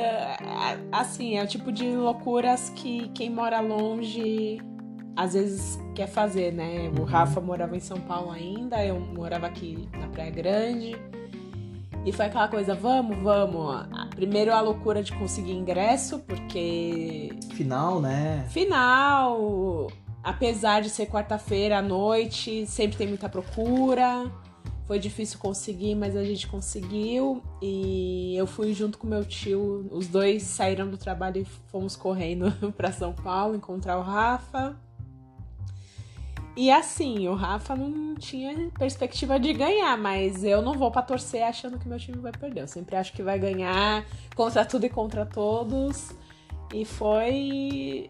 Assim, 0.92 1.38
é 1.38 1.44
o 1.44 1.48
tipo 1.48 1.72
de 1.72 1.88
loucuras 1.96 2.72
que 2.76 3.10
quem 3.10 3.30
mora 3.30 3.60
longe 3.60 4.60
às 5.16 5.34
vezes 5.34 5.80
quer 5.94 6.08
fazer, 6.08 6.52
né? 6.52 6.90
O 6.98 7.02
Uhum. 7.02 7.06
Rafa 7.06 7.40
morava 7.40 7.78
em 7.78 7.80
São 7.80 8.00
Paulo 8.00 8.32
ainda, 8.32 8.84
eu 8.84 9.00
morava 9.00 9.46
aqui 9.46 9.88
na 10.00 10.08
Praia 10.08 10.32
Grande. 10.32 10.96
E 12.04 12.12
foi 12.12 12.26
aquela 12.26 12.48
coisa, 12.48 12.74
vamos, 12.74 13.18
vamos. 13.20 13.88
Primeiro 14.16 14.52
a 14.52 14.60
loucura 14.60 15.04
de 15.04 15.12
conseguir 15.14 15.54
ingresso, 15.54 16.20
porque 16.20 17.32
Final, 17.54 18.02
né? 18.02 18.46
Final, 18.50 19.88
apesar 20.24 20.82
de 20.82 20.90
ser 20.90 21.06
quarta-feira 21.06 21.78
à 21.78 21.82
noite, 21.82 22.66
sempre 22.66 22.98
tem 22.98 23.08
muita 23.08 23.30
procura. 23.30 24.32
Foi 24.88 24.98
difícil 24.98 25.40
conseguir, 25.40 25.94
mas 25.96 26.18
a 26.18 26.24
gente 26.24 26.48
conseguiu. 26.48 27.42
E 27.62 28.36
eu 28.36 28.48
fui 28.48 28.74
junto 28.74 28.98
com 28.98 29.06
meu 29.06 29.24
tio. 29.24 29.88
Os 29.92 30.08
dois 30.08 30.42
saíram 30.44 30.90
do 30.90 30.98
trabalho 30.98 31.42
e 31.42 31.46
fomos 31.72 31.96
correndo 31.96 32.52
para 32.76 32.92
São 32.92 33.14
Paulo 33.14 33.56
encontrar 33.56 33.98
o 33.98 34.02
Rafa. 34.02 34.76
E 36.56 36.70
assim, 36.70 37.28
o 37.30 37.34
Rafa 37.34 37.76
não 37.76 38.14
tinha 38.16 38.70
perspectiva 38.78 39.40
de 39.40 39.54
ganhar, 39.54 39.98
mas 39.98 40.44
eu 40.44 40.62
não 40.62 40.74
vou 40.74 40.92
pra 40.92 41.02
torcer 41.02 41.44
achando 41.44 41.80
que 41.80 41.88
meu 41.88 41.98
time 41.98 42.18
vai 42.18 42.32
perder. 42.32 42.62
Eu 42.62 42.68
sempre 42.68 42.96
acho 42.98 43.14
que 43.14 43.24
vai 43.24 43.40
ganhar 43.40 44.06
contra 44.36 44.66
tudo 44.66 44.86
e 44.86 44.90
contra 44.90 45.26
todos. 45.26 46.12
E 46.74 46.84
foi 46.84 48.10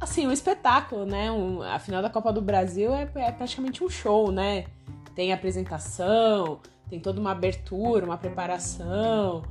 assim, 0.00 0.26
um 0.26 0.32
espetáculo, 0.32 1.04
né? 1.04 1.30
Um- 1.30 1.62
a 1.62 1.78
final 1.78 2.00
da 2.02 2.10
Copa 2.10 2.32
do 2.32 2.40
Brasil 2.42 2.92
é, 2.94 3.02
é 3.16 3.30
praticamente 3.30 3.84
um 3.84 3.88
show, 3.88 4.32
né? 4.32 4.64
Tem 5.14 5.32
apresentação, 5.32 6.58
tem 6.88 6.98
toda 6.98 7.20
uma 7.20 7.32
abertura, 7.32 8.04
uma 8.04 8.16
preparação, 8.18 9.42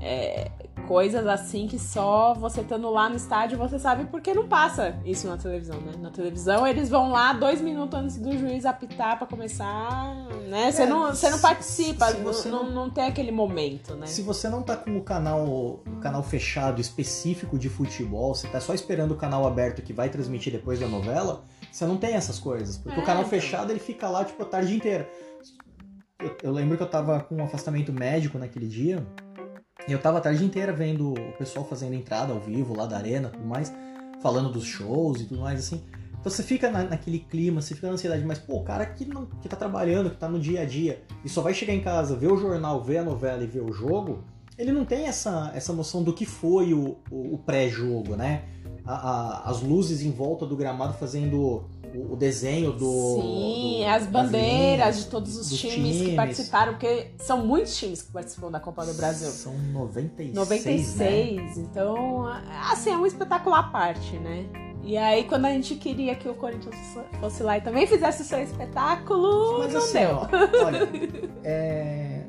é, 0.00 0.48
coisas 0.86 1.26
assim 1.26 1.66
que 1.66 1.78
só 1.78 2.34
você 2.34 2.60
estando 2.60 2.88
lá 2.90 3.08
no 3.08 3.16
estádio 3.16 3.58
você 3.58 3.78
sabe 3.78 4.04
porque 4.06 4.32
não 4.34 4.46
passa 4.48 4.96
isso 5.04 5.26
na 5.26 5.36
televisão, 5.36 5.80
né? 5.80 5.92
Na 5.98 6.10
televisão 6.10 6.66
eles 6.66 6.88
vão 6.88 7.10
lá 7.10 7.32
dois 7.32 7.60
minutos 7.60 7.98
antes 7.98 8.16
do 8.18 8.36
juiz 8.38 8.64
apitar 8.64 9.18
pra 9.18 9.26
começar, 9.26 10.14
né? 10.48 10.70
Você 10.70 10.82
É, 10.82 10.86
não, 10.86 11.06
você 11.08 11.30
não 11.30 11.38
participa, 11.38 12.12
você 12.12 12.48
não, 12.48 12.64
não- 12.64 12.70
não 12.86 12.90
tem 12.90 13.04
aquele 13.04 13.30
momento, 13.32 13.94
né? 13.94 14.06
Se 14.06 14.22
você 14.22 14.48
não 14.48 14.62
tá 14.62 14.76
com 14.76 14.96
o 14.96 15.02
canal, 15.02 15.44
o 15.46 15.96
canal 16.00 16.22
fechado 16.22 16.80
específico 16.80 17.58
de 17.58 17.68
futebol, 17.68 18.34
você 18.34 18.46
tá 18.48 18.60
só 18.60 18.72
esperando 18.74 19.12
o 19.12 19.16
canal 19.16 19.46
aberto 19.46 19.82
que 19.82 19.92
vai 19.92 20.08
transmitir 20.08 20.52
depois 20.52 20.78
da 20.80 20.86
novela, 20.86 21.42
você 21.70 21.84
não 21.84 21.96
tem 21.96 22.14
essas 22.14 22.38
coisas. 22.38 22.76
Porque 22.78 22.98
É, 22.98 23.02
o 23.02 23.04
canal 23.06 23.22
então. 23.22 23.30
fechado 23.30 23.70
ele 23.72 23.80
fica 23.80 24.08
lá 24.08 24.24
tipo 24.24 24.42
a 24.42 24.46
tarde 24.46 24.74
inteira. 24.74 25.08
Eu, 26.18 26.36
eu 26.44 26.52
lembro 26.52 26.76
que 26.76 26.82
eu 26.82 26.88
tava 26.88 27.20
com 27.20 27.36
um 27.36 27.44
afastamento 27.44 27.92
médico 27.92 28.38
naquele 28.38 28.66
dia. 28.66 29.06
Eu 29.88 30.00
tava 30.00 30.18
a 30.18 30.20
tarde 30.20 30.44
inteira 30.44 30.72
vendo 30.72 31.12
o 31.12 31.32
pessoal 31.38 31.64
fazendo 31.64 31.94
entrada 31.94 32.32
ao 32.32 32.40
vivo 32.40 32.74
lá 32.76 32.86
da 32.86 32.96
arena 32.96 33.28
tudo 33.28 33.44
mais, 33.46 33.72
falando 34.20 34.50
dos 34.50 34.64
shows 34.64 35.20
e 35.20 35.24
tudo 35.26 35.40
mais 35.42 35.60
assim. 35.60 35.80
Então 36.18 36.32
você 36.32 36.42
fica 36.42 36.70
na- 36.70 36.82
naquele 36.84 37.20
clima, 37.20 37.60
você 37.60 37.74
fica 37.74 37.86
na 37.86 37.92
ansiedade, 37.92 38.24
mas 38.24 38.38
pô, 38.38 38.56
o 38.56 38.64
cara 38.64 38.84
que, 38.84 39.04
não, 39.04 39.26
que 39.26 39.48
tá 39.48 39.54
trabalhando, 39.56 40.10
que 40.10 40.16
tá 40.16 40.28
no 40.28 40.40
dia 40.40 40.62
a 40.62 40.64
dia, 40.64 41.02
e 41.24 41.28
só 41.28 41.40
vai 41.40 41.54
chegar 41.54 41.72
em 41.72 41.80
casa, 41.80 42.16
ver 42.16 42.32
o 42.32 42.36
jornal, 42.36 42.82
ver 42.82 42.98
a 42.98 43.04
novela 43.04 43.44
e 43.44 43.46
ver 43.46 43.60
o 43.62 43.72
jogo, 43.72 44.24
ele 44.58 44.72
não 44.72 44.84
tem 44.84 45.06
essa, 45.06 45.52
essa 45.54 45.72
noção 45.72 46.02
do 46.02 46.12
que 46.12 46.24
foi 46.26 46.72
o, 46.74 46.96
o, 47.10 47.34
o 47.34 47.38
pré-jogo, 47.38 48.16
né? 48.16 48.42
A- 48.84 48.94
a- 48.94 49.50
as 49.50 49.60
luzes 49.60 50.02
em 50.02 50.10
volta 50.10 50.44
do 50.46 50.56
gramado 50.56 50.94
fazendo 50.94 51.64
o, 51.96 52.12
o 52.12 52.16
desenho 52.16 52.72
do. 52.72 53.16
Sim, 53.20 53.78
do- 53.80 53.86
as 53.88 54.06
bandeiras 54.06 54.76
linhas, 54.78 54.98
de 54.98 55.06
todos 55.06 55.36
os 55.36 55.48
dos 55.50 55.58
times, 55.58 55.96
que 56.02 56.14
participaram, 56.16 56.72
porque 56.74 57.12
são 57.18 57.44
muitos 57.46 57.76
times 57.76 58.02
que 58.02 58.12
participam 58.12 58.50
da 58.50 58.60
Copa 58.60 58.84
do 58.84 58.94
Brasil. 58.94 59.28
São 59.30 59.54
96. 59.72 60.34
96, 60.34 61.56
Né? 61.56 61.64
então, 61.70 62.26
assim, 62.70 62.90
é 62.90 62.96
um 62.96 63.06
espetáculo 63.06 63.54
à 63.54 63.62
parte, 63.64 64.16
né? 64.18 64.46
E 64.82 64.96
aí, 64.96 65.24
quando 65.24 65.46
a 65.46 65.50
gente 65.50 65.74
queria 65.74 66.14
que 66.14 66.28
o 66.28 66.34
Corinthians 66.34 66.76
fosse 67.18 67.42
lá 67.42 67.58
e 67.58 67.60
também 67.60 67.86
fizesse 67.88 68.22
o 68.22 68.24
seu 68.24 68.40
espetáculo, 68.40 69.58
Mas 69.58 69.72
não 69.72 69.80
assim, 69.80 69.98
deu. 69.98 70.10
ó, 70.14 70.28
olha, 70.64 70.88
é, 71.42 72.22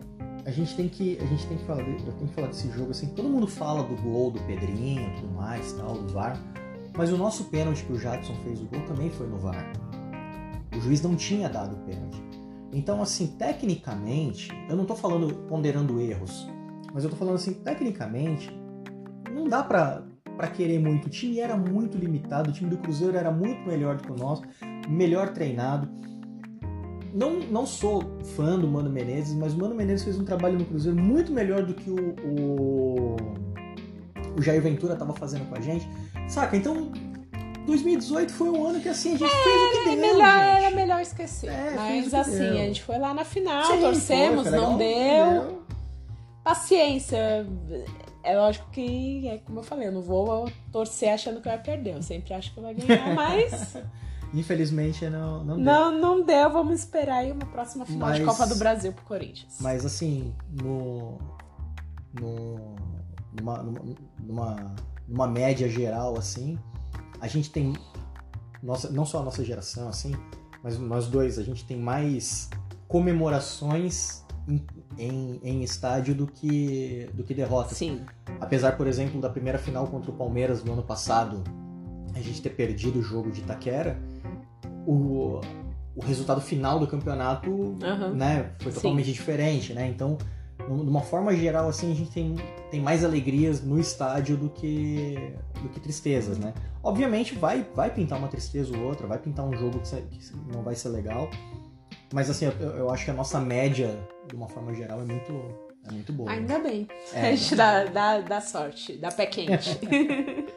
a 0.43 0.49
gente 0.49 0.75
tem 0.75 0.89
que 0.89 1.19
a 1.21 1.25
gente 1.25 1.45
tem 1.45 1.58
que 1.58 1.65
falar, 1.65 1.82
eu 1.82 1.97
tenho 2.13 2.27
que 2.27 2.34
falar 2.34 2.47
desse 2.47 2.71
jogo 2.71 2.91
assim. 2.91 3.08
Todo 3.10 3.30
mundo 3.30 3.45
fala 3.47 3.84
do 3.84 3.95
gol 4.01 4.32
do 4.32 4.39
Pedrinho, 4.41 5.08
e 5.08 5.21
tudo 5.21 5.34
mais, 5.36 5.71
tal, 5.73 5.93
do 5.95 6.12
VAR. 6.12 6.36
Mas 6.98 7.12
o 7.12 7.18
nosso 7.18 7.46
pênalti 7.46 7.86
que 7.86 7.94
o 7.94 8.00
Jadson 8.00 8.34
fez 8.44 8.60
o 8.60 8.66
gol 8.66 8.82
também 8.88 9.12
foi 9.12 9.28
no 9.28 9.38
VAR. 9.38 9.72
O 10.76 10.82
juiz 10.82 11.02
não 11.02 11.16
tinha 11.16 11.48
dado 11.48 11.76
o 11.76 11.80
pênalti. 11.86 12.22
Então, 12.74 13.02
assim, 13.02 13.28
tecnicamente, 13.28 14.50
eu 14.68 14.76
não 14.76 14.84
tô 14.84 14.96
falando 14.96 15.34
ponderando 15.48 16.02
erros, 16.02 16.48
mas 16.94 17.04
eu 17.04 17.10
tô 17.10 17.16
falando 17.16 17.36
assim, 17.36 17.54
tecnicamente, 17.54 18.52
não 19.32 19.48
dá 19.48 19.64
pra, 19.64 20.04
pra 20.36 20.48
querer 20.48 20.80
muito. 20.80 21.06
O 21.06 21.10
time 21.10 21.40
era 21.40 21.56
muito 21.56 21.98
limitado, 21.98 22.50
o 22.50 22.54
time 22.54 22.70
do 22.70 22.78
Cruzeiro 22.78 23.16
era 23.16 23.32
muito 23.32 23.68
melhor 23.68 23.98
do 23.98 24.04
que 24.04 24.12
o 24.12 24.16
nosso, 24.16 24.42
melhor 24.90 25.34
treinado. 25.34 25.88
Não, 27.14 27.40
não 27.40 27.66
sou 27.66 28.04
fã 28.36 28.60
do 28.60 28.68
Mano 28.68 28.90
Menezes, 28.90 29.34
mas 29.36 29.54
o 29.54 29.58
Mano 29.58 29.76
Menezes 29.76 30.04
fez 30.04 30.20
um 30.20 30.26
trabalho 30.26 30.58
no 30.58 30.66
Cruzeiro 30.66 31.00
muito 31.00 31.32
melhor 31.32 31.64
do 31.64 31.74
que 31.74 31.90
o, 31.90 32.16
o, 32.26 33.16
o 34.38 34.42
Jair 34.42 34.62
Ventura 34.62 34.96
tava 34.96 35.14
fazendo 35.14 35.48
com 35.48 35.56
a 35.56 35.62
gente. 35.62 35.88
Saca? 36.28 36.56
Então, 36.58 36.92
2018 37.66 38.32
foi 38.34 38.50
um 38.50 38.68
ano 38.68 38.80
que 38.80 38.90
assim, 38.90 39.16
a 39.16 39.18
gente 39.18 39.30
fez 39.30 39.62
o 39.62 39.72
que 39.72 39.78
É 39.90 39.96
deu, 39.96 39.98
melhor, 39.98 40.40
gente. 40.40 40.63
era 40.66 40.76
melhor 40.76 41.02
esquecer. 41.02 41.50
É, 41.50 41.72
Mas 41.76 42.13
assim, 42.13 42.38
deu. 42.40 42.52
a 42.54 42.58
gente 42.58 42.84
foi 42.84 42.98
lá 42.98 43.13
na 43.13 43.24
final, 43.26 43.63
Sim, 43.66 43.80
torcemos, 43.82 44.44
foi, 44.48 44.52
foi 44.52 44.60
não 44.62 44.78
legal, 44.78 45.32
deu. 45.44 45.63
Paciência. 46.44 47.46
É 48.24 48.38
lógico 48.38 48.70
que, 48.72 49.28
é 49.28 49.38
como 49.40 49.60
eu 49.60 49.63
falei, 49.63 49.88
eu 49.88 49.92
não 49.92 50.02
vou 50.02 50.50
torcer 50.72 51.10
achando 51.13 51.40
que 51.42 51.48
vai 51.48 51.62
perder. 51.62 51.96
Eu 51.96 52.04
sempre 52.04 52.34
acho 52.34 52.54
que 52.54 52.60
vai 52.60 52.74
ganhar, 52.74 53.12
mas 53.16 53.78
Infelizmente 54.34 55.10
não, 55.10 55.44
não 55.46 55.56
deu. 55.56 55.63
não, 55.66 55.92
não 56.00 56.22
deu. 56.26 56.50
Vamos 56.52 56.80
esperar 56.82 57.18
aí 57.20 57.32
uma 57.32 57.46
próxima 57.46 57.86
final 57.86 58.12
de 58.12 58.22
Mas- 58.22 58.38
Copa 58.38 58.48
do 58.50 58.56
Brasil 58.60 58.92
pro 58.92 59.06
Corinthians. 59.06 59.58
Mas 59.62 59.86
assim, 59.86 60.34
no, 60.62 61.18
no, 62.20 62.76
numa, 63.40 63.63
numa, 63.63 63.82
numa, 64.20 64.76
numa 65.08 65.28
média 65.28 65.70
geral, 65.70 66.17
assim, 66.17 66.58
a 67.22 67.28
gente 67.28 67.50
tem. 67.50 67.74
Nossa, 68.62 68.89
não 68.91 69.06
só 69.06 69.20
a 69.20 69.24
nossa 69.24 69.43
geração, 69.43 69.88
assim, 69.88 70.15
mas 70.63 70.78
nós 70.78 71.08
dois, 71.08 71.39
a 71.39 71.43
gente 71.43 71.65
tem 71.65 71.78
mais 71.78 72.50
comemorações 72.88 74.24
em, 74.48 74.65
em, 74.98 75.39
em 75.43 75.63
estádio 75.63 76.15
do 76.15 76.26
que, 76.28 77.10
do 77.13 77.24
que 77.24 77.34
derrotas. 77.34 77.78
Sim. 77.78 78.02
Apesar, 78.39 78.78
por 78.78 78.88
exemplo, 78.88 79.22
da 79.22 79.30
primeira 79.30 79.58
final 79.58 79.88
contra 79.88 80.10
o 80.10 80.13
Palmeiras 80.13 80.63
no 80.63 80.74
ano 80.74 80.84
passado, 80.84 81.43
a 82.15 82.20
gente 82.20 82.41
ter 82.41 82.50
perdido 82.52 83.00
o 83.00 83.02
jogo 83.02 83.32
de 83.32 83.41
Itaquera, 83.41 84.00
o, 84.86 85.41
o 85.96 86.02
resultado 86.02 86.41
final 86.41 86.80
do 86.80 86.88
campeonato 86.88 87.78
Aham. 87.84 88.13
né, 88.13 88.52
foi 88.60 88.72
Sim. 88.72 88.76
totalmente 88.78 89.12
diferente, 89.12 89.74
né? 89.74 89.88
Então, 89.88 90.17
de 90.58 90.89
uma 90.89 91.02
forma 91.02 91.36
geral, 91.36 91.70
assim, 91.70 91.91
a 91.91 91.96
gente 91.96 92.12
tem, 92.12 92.36
tem 92.72 92.82
mais 92.82 93.04
alegrias 93.04 93.62
no 93.62 93.80
estádio 93.80 94.36
do 94.36 94.50
que, 94.50 95.15
do 95.62 95.70
que 95.70 95.80
tristezas, 95.80 96.38
né? 96.38 96.54
Obviamente 96.84 97.36
vai, 97.36 97.65
vai 97.76 97.93
pintar 97.93 98.17
uma 98.17 98.28
tristeza 98.28 98.76
ou 98.76 98.84
outra, 98.84 99.08
vai 99.08 99.20
pintar 99.20 99.46
um 99.46 99.54
jogo 99.54 99.80
que, 99.80 99.96
que 100.02 100.36
não 100.52 100.63
vai 100.63 100.76
ser 100.76 100.89
legal, 100.89 101.30
mas 102.13 102.30
assim, 102.30 102.46
eu, 102.46 102.70
eu 102.72 102.89
acho 102.89 103.06
que 103.06 103.12
a 103.12 103.13
nossa 103.13 103.39
média, 103.39 103.98
de 104.28 104.36
uma 104.36 104.48
forma 104.48 104.74
geral, 104.74 105.02
é 105.02 105.06
muito, 105.06 105.34
é 105.88 105.91
muito 105.91 106.13
boa. 106.13 106.32
Ainda 106.32 106.60
bem. 106.60 106.88
É. 107.13 107.28
a 107.30 107.36
gente 107.36 107.56
dá, 107.56 107.86
dá, 107.86 108.20
dá 108.22 108.41
sorte, 108.41 108.98
dá 108.98 109.12
pé 109.12 109.26
quente. 109.26 109.78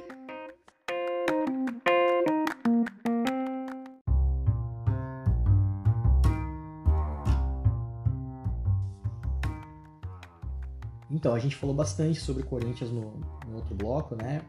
Então, 11.20 11.35
a 11.35 11.38
gente 11.38 11.54
falou 11.54 11.76
bastante 11.76 12.18
sobre 12.18 12.42
Corinthians 12.42 12.90
no, 12.90 13.12
no 13.46 13.56
outro 13.56 13.74
bloco, 13.74 14.16
né? 14.16 14.40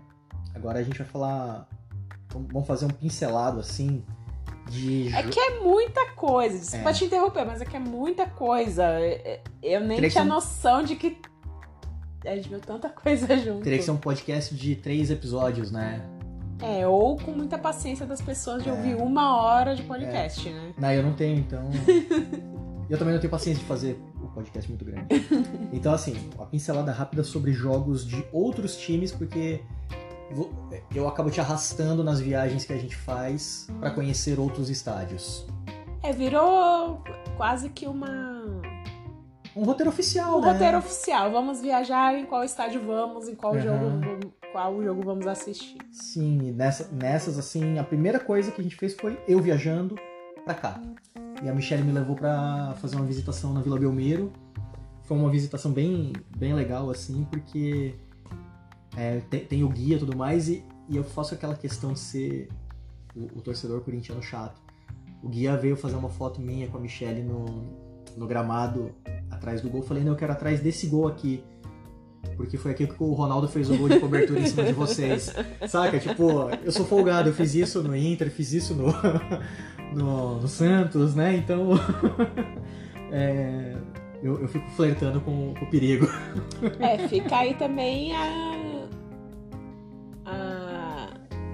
Agora 0.55 0.79
a 0.79 0.83
gente 0.83 0.97
vai 0.97 1.05
falar. 1.05 1.67
Vamos 2.29 2.65
fazer 2.65 2.85
um 2.85 2.89
pincelado 2.89 3.59
assim 3.59 4.05
de. 4.69 5.13
É 5.13 5.21
que 5.23 5.37
é 5.37 5.59
muita 5.59 6.11
coisa. 6.11 6.57
Desculpa 6.57 6.91
é. 6.91 6.93
te 6.93 7.03
interromper, 7.03 7.45
mas 7.45 7.59
é 7.59 7.65
que 7.65 7.75
é 7.75 7.79
muita 7.79 8.25
coisa. 8.25 8.85
É, 8.85 9.11
é, 9.11 9.41
eu 9.61 9.81
nem 9.81 9.97
Teria 9.97 10.09
tinha 10.09 10.23
noção 10.23 10.81
de 10.81 10.95
que. 10.95 11.17
A 12.25 12.35
gente 12.37 12.47
viu 12.47 12.61
tanta 12.61 12.87
coisa 13.03 13.37
junto. 13.37 13.63
Teria 13.63 13.77
que 13.77 13.83
ser 13.83 13.91
um 13.91 13.97
podcast 13.97 14.55
de 14.55 14.73
três 14.73 15.11
episódios, 15.11 15.71
né? 15.71 16.01
É, 16.61 16.87
ou 16.87 17.17
com 17.17 17.31
muita 17.31 17.57
paciência 17.57 18.05
das 18.05 18.21
pessoas 18.21 18.63
de 18.63 18.69
é. 18.69 18.71
ouvir 18.71 18.95
uma 18.95 19.43
hora 19.43 19.75
de 19.75 19.83
podcast, 19.83 20.47
é. 20.47 20.53
né? 20.53 20.73
Não, 20.77 20.91
eu 20.93 21.03
não 21.03 21.13
tenho, 21.13 21.37
então. 21.37 21.69
eu 22.89 22.97
também 22.97 23.13
não 23.13 23.19
tenho 23.19 23.31
paciência 23.31 23.59
de 23.61 23.67
fazer 23.67 23.99
o 24.20 24.20
podcast 24.31 24.69
muito 24.69 24.85
grande. 24.85 25.07
Então, 25.73 25.93
assim, 25.93 26.15
uma 26.35 26.45
pincelada 26.45 26.91
rápida 26.91 27.23
sobre 27.23 27.53
jogos 27.53 28.05
de 28.05 28.25
outros 28.31 28.75
times, 28.75 29.11
porque 29.11 29.61
eu 30.93 31.07
acabo 31.07 31.29
te 31.29 31.39
arrastando 31.39 32.03
nas 32.03 32.19
viagens 32.19 32.65
que 32.65 32.73
a 32.73 32.77
gente 32.77 32.95
faz 32.95 33.67
para 33.79 33.91
conhecer 33.91 34.39
outros 34.39 34.69
estádios. 34.69 35.45
É, 36.03 36.11
virou 36.11 37.03
quase 37.37 37.69
que 37.69 37.87
uma. 37.87 38.61
Um 39.55 39.63
roteiro 39.63 39.89
oficial, 39.89 40.37
um 40.37 40.41
né? 40.41 40.51
roteiro 40.51 40.77
oficial. 40.77 41.31
Vamos 41.31 41.61
viajar, 41.61 42.15
em 42.15 42.25
qual 42.25 42.43
estádio 42.43 42.81
vamos, 42.85 43.27
em 43.27 43.35
qual 43.35 43.53
uhum. 43.53 43.61
jogo 43.61 44.31
qual 44.51 44.83
jogo 44.83 45.01
vamos 45.03 45.27
assistir. 45.27 45.77
Sim, 45.91 46.51
nessa, 46.51 46.89
nessas, 46.91 47.37
assim, 47.37 47.79
a 47.79 47.83
primeira 47.83 48.19
coisa 48.19 48.51
que 48.51 48.59
a 48.59 48.63
gente 48.63 48.75
fez 48.75 48.93
foi 48.93 49.17
eu 49.27 49.39
viajando 49.39 49.95
pra 50.43 50.53
cá. 50.53 50.81
E 51.43 51.49
a 51.49 51.53
Michelle 51.53 51.83
me 51.83 51.91
levou 51.91 52.15
para 52.15 52.75
fazer 52.79 52.95
uma 52.95 53.05
visitação 53.05 53.51
na 53.51 53.61
Vila 53.61 53.79
Belmiro. 53.79 54.31
Foi 55.03 55.17
uma 55.17 55.29
visitação 55.29 55.71
bem, 55.71 56.13
bem 56.37 56.53
legal, 56.53 56.89
assim, 56.89 57.25
porque 57.25 57.95
é, 58.95 59.21
tem, 59.29 59.45
tem, 59.45 59.63
o 59.63 59.69
guia 59.69 59.95
e 59.95 59.99
tudo 59.99 60.15
mais, 60.15 60.47
e, 60.49 60.63
e, 60.87 60.95
eu 60.95 61.03
faço 61.03 61.33
aquela 61.33 61.55
questão 61.55 61.93
de 61.93 61.99
ser 61.99 62.49
o, 63.15 63.39
o, 63.39 63.41
torcedor 63.41 63.81
corintiano 63.81 64.21
chato. 64.21 64.61
O 65.23 65.29
guia 65.29 65.57
veio 65.57 65.75
fazer 65.75 65.95
uma 65.95 66.09
foto 66.09 66.39
minha 66.39 66.67
com 66.67 66.77
a 66.77 66.79
Michelle 66.79 67.23
no, 67.23 67.45
no 68.15 68.27
gramado 68.27 68.91
atrás 69.29 69.61
do 69.61 69.69
gol. 69.69 69.81
Falei, 69.81 70.03
não, 70.03 70.11
eu 70.11 70.17
quero 70.17 70.31
atrás 70.31 70.59
desse 70.59 70.87
gol 70.87 71.07
aqui. 71.07 71.43
Porque 72.37 72.57
foi 72.57 72.71
aqui 72.71 72.87
que 72.87 73.03
o 73.03 73.13
Ronaldo 73.13 73.47
fez 73.47 73.69
o 73.69 73.77
gol 73.77 73.89
de 73.89 73.99
cobertura 73.99 74.39
em 74.39 74.47
cima 74.47 74.63
de 74.63 74.73
vocês. 74.73 75.33
Saca? 75.67 75.99
Tipo, 75.99 76.49
eu 76.63 76.71
sou 76.71 76.85
folgado, 76.85 77.29
eu 77.29 77.33
fiz 77.33 77.55
isso 77.55 77.81
no 77.81 77.95
Inter, 77.95 78.29
fiz 78.31 78.53
isso 78.53 78.75
no, 78.75 78.87
no, 79.91 80.39
no 80.39 80.47
Santos, 80.47 81.15
né? 81.15 81.35
Então. 81.35 81.71
é, 83.11 83.75
eu, 84.23 84.39
eu 84.39 84.47
fico 84.47 84.69
flertando 84.71 85.19
com, 85.21 85.53
com 85.53 85.65
o 85.65 85.69
perigo. 85.69 86.07
É, 86.79 87.07
fica 87.07 87.37
aí 87.37 87.55
também 87.55 88.15
a 88.15 88.61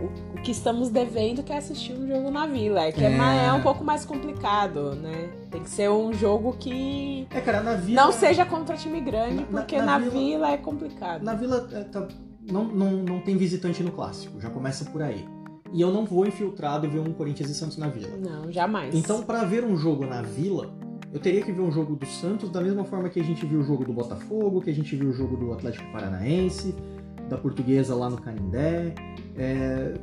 o, 0.01 0.41
que 0.41 0.51
estamos 0.51 0.89
devendo 0.89 1.43
que 1.43 1.51
é 1.51 1.57
assistir 1.57 1.93
um 1.93 2.07
jogo 2.07 2.29
na 2.29 2.45
vila. 2.45 2.91
Que 2.91 3.03
é, 3.03 3.11
é, 3.11 3.45
é 3.47 3.53
um 3.53 3.61
pouco 3.61 3.83
mais 3.83 4.05
complicado, 4.05 4.95
né? 4.95 5.29
Tem 5.49 5.61
que 5.61 5.69
ser 5.69 5.89
um 5.89 6.13
jogo 6.13 6.55
que. 6.57 7.27
É, 7.31 7.41
cara, 7.41 7.61
na 7.61 7.73
vila. 7.73 8.03
Não 8.03 8.11
seja 8.11 8.45
contra 8.45 8.75
time 8.75 9.01
grande, 9.01 9.45
na, 9.49 9.61
porque 9.61 9.77
na, 9.77 9.85
na 9.85 9.97
vila, 9.99 10.11
vila, 10.11 10.51
é 10.51 10.57
complicado. 10.57 11.23
Na 11.23 11.33
vila 11.33 11.67
é, 11.71 11.83
tá, 11.83 12.07
não, 12.49 12.63
não, 12.65 12.91
não 12.91 13.19
tem 13.21 13.35
visitante 13.35 13.83
no 13.83 13.91
clássico, 13.91 14.39
já 14.39 14.49
começa 14.49 14.85
por 14.85 15.01
aí. 15.01 15.27
E 15.73 15.81
eu 15.81 15.91
não 15.91 16.05
vou 16.05 16.25
infiltrado 16.25 16.85
e 16.85 16.89
ver 16.89 16.99
um 16.99 17.13
Corinthians 17.13 17.49
e 17.49 17.53
Santos 17.53 17.77
na 17.77 17.87
vila. 17.87 18.17
Não, 18.17 18.51
jamais. 18.51 18.95
Então, 18.95 19.23
para 19.23 19.43
ver 19.43 19.63
um 19.63 19.75
jogo 19.75 20.05
na 20.05 20.21
vila, 20.21 20.73
eu 21.13 21.19
teria 21.19 21.41
que 21.41 21.51
ver 21.51 21.61
um 21.61 21.71
jogo 21.71 21.95
do 21.95 22.05
Santos 22.05 22.49
da 22.49 22.61
mesma 22.61 22.83
forma 22.83 23.09
que 23.09 23.19
a 23.19 23.23
gente 23.23 23.45
viu 23.45 23.59
o 23.59 23.63
jogo 23.63 23.85
do 23.85 23.93
Botafogo, 23.93 24.61
que 24.61 24.69
a 24.69 24.73
gente 24.73 24.95
viu 24.95 25.09
o 25.09 25.13
jogo 25.13 25.35
do 25.35 25.51
Atlético 25.53 25.91
Paranaense, 25.91 26.75
da 27.29 27.37
Portuguesa 27.37 27.95
lá 27.95 28.09
no 28.09 28.21
Canindé. 28.21 28.93
É, 29.35 29.93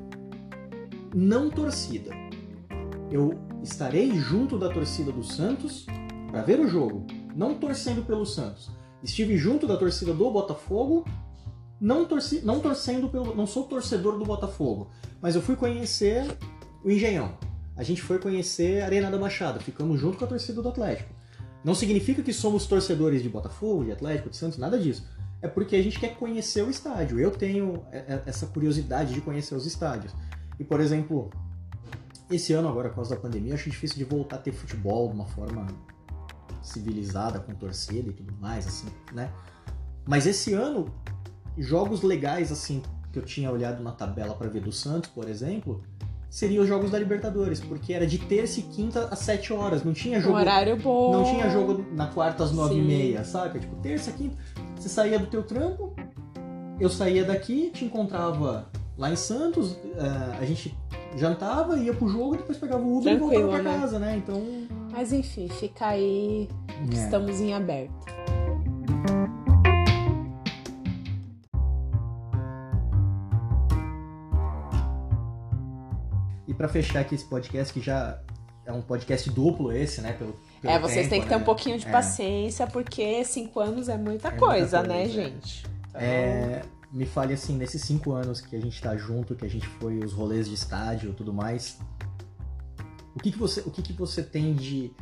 não 1.14 1.50
torcida. 1.50 2.10
Eu 3.10 3.34
estarei 3.62 4.10
junto 4.18 4.58
da 4.58 4.68
torcida 4.68 5.12
do 5.12 5.22
Santos 5.22 5.86
para 6.30 6.42
ver 6.42 6.58
o 6.58 6.68
jogo, 6.68 7.06
não 7.34 7.54
torcendo 7.54 8.04
pelo 8.04 8.26
Santos. 8.26 8.70
Estive 9.02 9.36
junto 9.36 9.66
da 9.66 9.76
torcida 9.76 10.12
do 10.12 10.30
Botafogo, 10.30 11.04
não, 11.80 12.04
torci, 12.04 12.40
não 12.44 12.60
torcendo 12.60 13.08
pelo, 13.08 13.34
não 13.34 13.46
sou 13.46 13.64
torcedor 13.64 14.18
do 14.18 14.24
Botafogo, 14.24 14.90
mas 15.24 15.34
eu 15.34 15.40
fui 15.40 15.56
conhecer 15.56 16.36
o 16.84 16.90
Engenhão. 16.90 17.38
A 17.74 17.82
gente 17.82 18.02
foi 18.02 18.18
conhecer 18.18 18.82
a 18.82 18.84
Arena 18.84 19.10
da 19.10 19.16
Baixada, 19.16 19.58
ficamos 19.58 19.98
junto 19.98 20.18
com 20.18 20.26
a 20.26 20.28
torcida 20.28 20.60
do 20.60 20.68
Atlético. 20.68 21.08
Não 21.64 21.74
significa 21.74 22.22
que 22.22 22.30
somos 22.30 22.66
torcedores 22.66 23.22
de 23.22 23.30
Botafogo, 23.30 23.86
de 23.86 23.92
Atlético, 23.92 24.28
de 24.28 24.36
Santos, 24.36 24.58
nada 24.58 24.78
disso. 24.78 25.08
É 25.40 25.48
porque 25.48 25.76
a 25.76 25.82
gente 25.82 25.98
quer 25.98 26.14
conhecer 26.16 26.62
o 26.62 26.68
estádio. 26.68 27.18
Eu 27.18 27.30
tenho 27.30 27.86
essa 28.26 28.46
curiosidade 28.48 29.14
de 29.14 29.22
conhecer 29.22 29.54
os 29.54 29.64
estádios. 29.64 30.14
E, 30.60 30.64
por 30.64 30.78
exemplo, 30.78 31.30
esse 32.30 32.52
ano 32.52 32.68
agora, 32.68 32.90
por 32.90 32.96
causa 32.96 33.14
da 33.14 33.20
pandemia, 33.22 33.54
acho 33.54 33.70
difícil 33.70 33.96
de 33.96 34.04
voltar 34.04 34.36
a 34.36 34.40
ter 34.40 34.52
futebol 34.52 35.08
de 35.08 35.14
uma 35.14 35.26
forma 35.26 35.66
civilizada, 36.62 37.40
com 37.40 37.54
torcida 37.54 38.10
e 38.10 38.12
tudo 38.12 38.34
mais, 38.38 38.66
assim, 38.66 38.88
né? 39.10 39.32
Mas 40.04 40.26
esse 40.26 40.52
ano, 40.52 40.94
jogos 41.56 42.02
legais, 42.02 42.52
assim, 42.52 42.82
que 43.14 43.18
eu 43.18 43.24
tinha 43.24 43.50
olhado 43.50 43.82
na 43.82 43.92
tabela 43.92 44.34
para 44.34 44.48
ver 44.48 44.60
do 44.60 44.72
Santos, 44.72 45.08
por 45.08 45.28
exemplo, 45.28 45.82
seriam 46.28 46.62
os 46.62 46.68
jogos 46.68 46.90
da 46.90 46.98
Libertadores, 46.98 47.60
porque 47.60 47.94
era 47.94 48.06
de 48.06 48.18
terça 48.18 48.60
e 48.60 48.64
quinta 48.64 49.08
às 49.10 49.20
sete 49.20 49.52
horas, 49.52 49.82
não 49.82 49.94
tinha 49.94 50.20
jogo... 50.20 50.34
Um 50.34 50.38
horário 50.38 50.76
bom. 50.76 51.12
Não 51.12 51.24
tinha 51.24 51.48
jogo 51.48 51.84
na 51.92 52.08
quarta 52.08 52.44
às 52.44 52.52
nove 52.52 52.74
Sim. 52.74 52.80
e 52.80 52.84
meia, 52.84 53.24
sabe? 53.24 53.60
Tipo, 53.60 53.76
terça, 53.76 54.12
quinta, 54.12 54.36
você 54.76 54.88
saía 54.88 55.18
do 55.18 55.26
teu 55.26 55.42
trampo, 55.42 55.94
eu 56.78 56.90
saía 56.90 57.24
daqui, 57.24 57.70
te 57.70 57.84
encontrava 57.84 58.68
Lá 58.96 59.10
em 59.10 59.16
Santos, 59.16 59.72
uh, 59.72 60.38
a 60.40 60.44
gente 60.44 60.76
jantava, 61.16 61.76
ia 61.76 61.92
pro 61.92 62.08
jogo, 62.08 62.36
depois 62.36 62.56
pegava 62.58 62.82
o 62.82 62.98
Uber 62.98 63.16
Tranquilo, 63.16 63.32
e 63.32 63.42
voltava 63.42 63.62
pra 63.62 63.72
né? 63.72 63.80
casa, 63.80 63.98
né? 63.98 64.16
Então. 64.16 64.40
Mas 64.92 65.12
enfim, 65.12 65.48
fica 65.48 65.88
aí. 65.88 66.48
É. 66.92 66.94
Estamos 66.94 67.40
em 67.40 67.52
aberto. 67.54 67.92
E 76.54 76.56
para 76.56 76.68
fechar 76.68 77.00
aqui 77.00 77.16
esse 77.16 77.24
podcast, 77.24 77.74
que 77.74 77.80
já 77.80 78.16
é 78.64 78.72
um 78.72 78.80
podcast 78.80 79.28
duplo 79.28 79.72
esse, 79.72 80.00
né? 80.00 80.12
Pelo, 80.12 80.36
pelo 80.62 80.72
é, 80.72 80.78
vocês 80.78 81.08
tempo, 81.08 81.10
têm 81.10 81.20
que 81.22 81.28
ter 81.28 81.34
né? 81.34 81.42
um 81.42 81.44
pouquinho 81.44 81.76
de 81.76 81.86
é. 81.86 81.90
paciência, 81.90 82.64
porque 82.68 83.24
cinco 83.24 83.58
anos 83.58 83.88
é 83.88 83.98
muita, 83.98 84.28
é 84.28 84.30
coisa, 84.30 84.78
muita 84.78 84.94
coisa, 84.94 85.04
né, 85.04 85.08
gente? 85.08 85.66
Então... 85.88 86.00
É, 86.00 86.62
me 86.92 87.06
fale 87.06 87.34
assim, 87.34 87.56
nesses 87.56 87.82
cinco 87.82 88.12
anos 88.12 88.40
que 88.40 88.54
a 88.54 88.60
gente 88.60 88.80
tá 88.80 88.96
junto, 88.96 89.34
que 89.34 89.44
a 89.44 89.50
gente 89.50 89.66
foi 89.66 89.98
os 89.98 90.12
rolês 90.12 90.48
de 90.48 90.54
estádio 90.54 91.10
e 91.10 91.12
tudo 91.12 91.32
mais, 91.32 91.76
o 93.16 93.18
que 93.18 93.32
que 93.32 93.38
você, 93.38 93.60
o 93.60 93.70
que 93.72 93.82
que 93.82 93.92
você 93.92 94.22
tem 94.22 94.54
de 94.54 94.92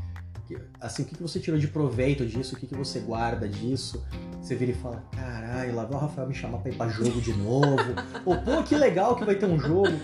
assim, 0.80 1.02
o 1.02 1.06
que 1.06 1.14
que 1.14 1.22
você 1.22 1.40
tirou 1.40 1.58
de 1.58 1.68
proveito 1.68 2.26
disso? 2.26 2.54
O 2.54 2.58
que 2.58 2.66
que 2.66 2.74
você 2.74 3.00
guarda 3.00 3.48
disso? 3.48 4.04
Você 4.40 4.54
vira 4.54 4.72
e 4.72 4.74
fala, 4.74 5.02
caralho, 5.12 5.74
lá 5.74 5.84
vai 5.84 5.96
o 5.96 6.00
Rafael 6.00 6.28
me 6.28 6.34
chamar 6.34 6.58
pra 6.58 6.70
ir 6.70 6.76
pra 6.76 6.88
jogo 6.88 7.20
de 7.20 7.32
novo. 7.32 7.94
Ou, 8.26 8.36
pô, 8.36 8.62
que 8.62 8.74
legal 8.74 9.16
que 9.16 9.24
vai 9.24 9.34
ter 9.34 9.46
um 9.46 9.58
jogo. 9.58 9.98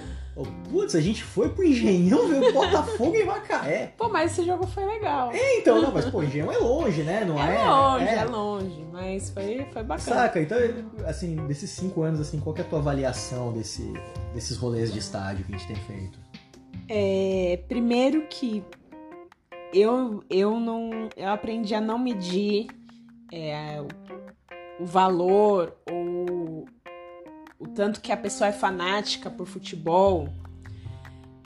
Putz, 0.71 0.95
a 0.95 1.01
gente 1.01 1.25
foi 1.25 1.49
pro 1.49 1.65
Engenhão 1.65 2.29
ver 2.29 2.51
o 2.51 2.53
Botafogo 2.53 3.17
em 3.17 3.25
Macaé. 3.25 3.93
Pô, 3.99 4.09
mas 4.09 4.33
esse 4.33 4.45
jogo 4.45 4.67
foi 4.67 4.85
legal. 4.85 5.33
É, 5.33 5.59
então, 5.59 5.83
não, 5.83 5.93
mas 5.93 6.05
pô, 6.07 6.23
Engenhão 6.23 6.53
é 6.53 6.59
longe, 6.59 7.03
né? 7.03 7.25
Não 7.25 7.43
é? 7.43 7.57
É 7.57 7.69
longe, 7.69 8.05
é, 8.05 8.15
é 8.15 8.25
longe, 8.25 8.87
mas 8.93 9.31
foi, 9.31 9.67
foi 9.73 9.83
bacana. 9.83 10.17
Saca? 10.17 10.41
Então, 10.41 10.59
assim, 11.07 11.35
desses 11.47 11.71
cinco 11.71 12.03
anos, 12.03 12.21
assim, 12.21 12.39
qual 12.39 12.55
é 12.57 12.61
a 12.61 12.65
tua 12.65 12.79
avaliação 12.79 13.53
desse, 13.53 13.93
desses 14.33 14.57
rolês 14.57 14.93
de 14.93 14.99
estádio 14.99 15.45
que 15.45 15.55
a 15.55 15.59
gente 15.59 15.67
tem 15.67 15.77
feito? 15.77 16.19
É, 16.89 17.61
primeiro 17.69 18.27
que 18.29 18.65
eu, 19.73 20.23
eu 20.31 20.59
não. 20.59 21.09
Eu 21.17 21.29
aprendi 21.29 21.75
a 21.75 21.81
não 21.81 21.99
medir 21.99 22.69
é, 23.33 23.81
o, 23.81 24.83
o 24.83 24.87
valor 24.87 25.77
ou 25.91 26.48
o 27.59 27.67
tanto 27.67 28.01
que 28.01 28.13
a 28.13 28.17
pessoa 28.17 28.49
é 28.49 28.53
fanática 28.53 29.29
por 29.29 29.47
futebol, 29.47 30.29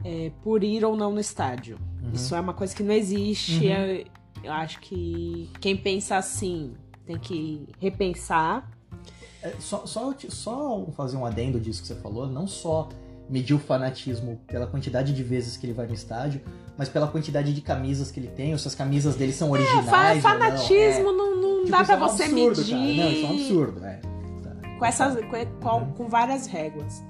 é, 0.05 0.31
por 0.42 0.62
ir 0.62 0.85
ou 0.85 0.96
não 0.96 1.12
no 1.12 1.20
estádio. 1.20 1.79
Uhum. 2.03 2.12
Isso 2.12 2.35
é 2.35 2.40
uma 2.40 2.53
coisa 2.53 2.75
que 2.75 2.83
não 2.83 2.92
existe. 2.92 3.66
Uhum. 3.66 3.72
Eu, 3.72 4.05
eu, 4.44 4.53
acho 4.53 4.81
que 4.81 5.48
quem 5.61 5.77
pensa 5.77 6.16
assim 6.16 6.75
tem 7.07 7.18
que 7.18 7.66
repensar. 7.81 8.70
É, 9.42 9.55
só, 9.59 9.87
só, 9.87 10.14
só 10.29 10.87
fazer 10.94 11.16
um 11.16 11.25
adendo 11.25 11.59
disso 11.59 11.81
que 11.81 11.88
você 11.88 11.96
falou, 11.96 12.27
não 12.27 12.46
só 12.46 12.88
medir 13.29 13.55
o 13.55 13.59
fanatismo 13.59 14.38
pela 14.46 14.66
quantidade 14.66 15.14
de 15.14 15.22
vezes 15.22 15.57
que 15.57 15.64
ele 15.64 15.72
vai 15.72 15.87
no 15.87 15.94
estádio, 15.94 16.42
mas 16.77 16.88
pela 16.88 17.09
quantidade 17.09 17.55
de 17.55 17.61
camisas 17.61 18.11
que 18.11 18.20
ele 18.20 18.29
tem, 18.29 18.53
ou 18.53 18.59
se 18.59 18.68
as 18.68 18.75
camisas 18.75 19.16
dele 19.16 19.33
são 19.33 19.48
é, 19.57 19.61
originais. 19.61 20.18
É, 20.18 20.20
fanatismo 20.20 21.12
não, 21.12 21.33
é, 21.33 21.35
não, 21.35 21.40
não 21.40 21.59
tipo, 21.64 21.70
dá 21.70 21.85
pra 21.85 21.94
é 21.94 21.96
um 21.96 22.01
você 22.01 22.22
absurdo, 22.25 22.59
medir. 22.59 22.96
Cara. 22.96 23.09
Não, 23.09 23.12
isso 23.12 23.25
é 23.25 23.29
um 23.29 23.33
absurdo, 23.33 23.85
é 23.85 24.12
com, 24.83 24.87
essas, 24.87 25.16
com, 25.61 25.92
com 25.92 26.09
várias 26.09 26.49
réguas. 26.49 27.05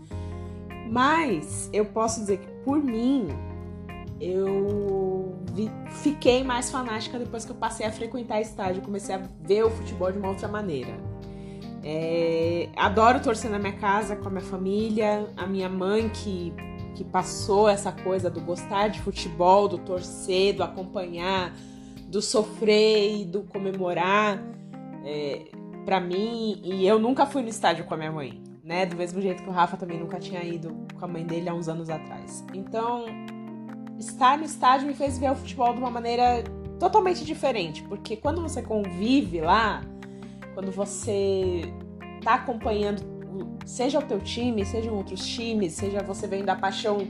Mas 0.91 1.71
eu 1.73 1.87
posso 1.87 2.21
dizer 2.21 2.37
que, 2.37 2.47
por 2.67 2.85
mim, 2.85 3.29
eu 4.21 5.35
vi, 5.55 5.71
fiquei 6.03 6.45
mais 6.45 6.71
fanática 6.71 7.19
depois 7.19 7.47
que 7.47 7.51
eu 7.51 7.57
passei 7.57 7.87
a 7.87 7.91
frequentar 7.91 8.43
estádio, 8.43 8.83
comecei 8.83 9.15
a 9.15 9.23
ver 9.41 9.65
o 9.65 9.71
futebol 9.71 10.13
de 10.13 10.19
uma 10.19 10.29
outra 10.29 10.49
maneira. 10.49 10.93
É, 11.83 12.69
adoro 12.77 13.21
torcer 13.21 13.51
na 13.51 13.59
minha 13.59 13.73
casa 13.73 14.17
com 14.17 14.29
a 14.29 14.31
minha 14.31 14.45
família, 14.45 15.27
a 15.35 15.47
minha 15.47 15.71
mãe 15.71 16.11
que, 16.11 16.53
que 16.95 17.03
passou 17.03 17.71
essa 17.71 17.91
coisa 17.91 18.29
do 18.29 18.43
gostar 18.43 18.89
de 18.89 19.01
futebol, 19.01 19.67
do 19.67 19.79
torcer, 19.79 20.55
do 20.55 20.63
acompanhar, 20.63 21.57
do 22.07 22.21
sofrer 22.21 23.23
e 23.23 23.25
do 23.25 23.45
comemorar. 23.45 24.43
É, 25.07 25.62
para 25.85 26.01
mim, 26.01 26.61
e 26.65 26.87
eu 26.87 26.99
nunca 26.99 27.27
fui 27.27 27.43
no 27.43 27.49
estádio 27.49 27.85
com 27.85 27.95
a 27.95 27.97
minha 27.97 28.13
mãe, 28.13 28.43
né? 28.63 28.87
Do 28.87 28.97
mesmo 28.97 29.21
jeito 29.21 29.43
que 29.43 29.49
o 29.49 29.53
Rafa 29.53 29.77
também 29.77 29.99
nunca 29.99 30.19
tinha 30.19 30.43
ido 30.43 30.87
com 30.99 31.05
a 31.05 31.09
mãe 31.09 31.25
dele 31.25 31.49
há 31.49 31.55
uns 31.55 31.69
anos 31.69 31.91
atrás. 31.91 32.45
Então, 32.55 33.07
estar 33.99 34.39
no 34.39 34.45
estádio 34.45 34.87
me 34.87 34.95
fez 34.95 35.19
ver 35.19 35.31
o 35.31 35.35
futebol 35.35 35.73
de 35.73 35.81
uma 35.81 35.91
maneira 35.91 36.45
totalmente 36.79 37.25
diferente, 37.25 37.83
porque 37.85 38.17
quando 38.17 38.41
você 38.43 38.63
convive 38.63 39.41
lá, 39.41 39.83
quando 40.55 40.73
você 40.73 41.63
tá 42.23 42.35
acompanhando, 42.35 43.03
seja 43.65 43.99
o 43.99 44.03
teu 44.03 44.21
time, 44.21 44.65
sejam 44.65 44.95
outros 44.95 45.25
times, 45.27 45.75
seja 45.75 46.03
você 46.03 46.27
vendo 46.27 46.49
a 46.49 46.57
paixão 46.57 47.07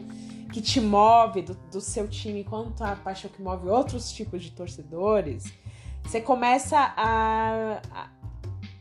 que 0.53 0.61
te 0.61 0.81
move 0.81 1.43
do, 1.43 1.55
do 1.71 1.81
seu 1.81 2.07
time, 2.07 2.45
quanto 2.45 2.85
a 2.85 2.95
paixão 2.95 3.31
que 3.31 3.43
move 3.43 3.69
outros 3.69 4.13
tipos 4.13 4.43
de 4.43 4.51
torcedores, 4.51 5.53
você 6.05 6.21
começa 6.21 6.77
a, 6.79 7.81
a, 7.91 8.09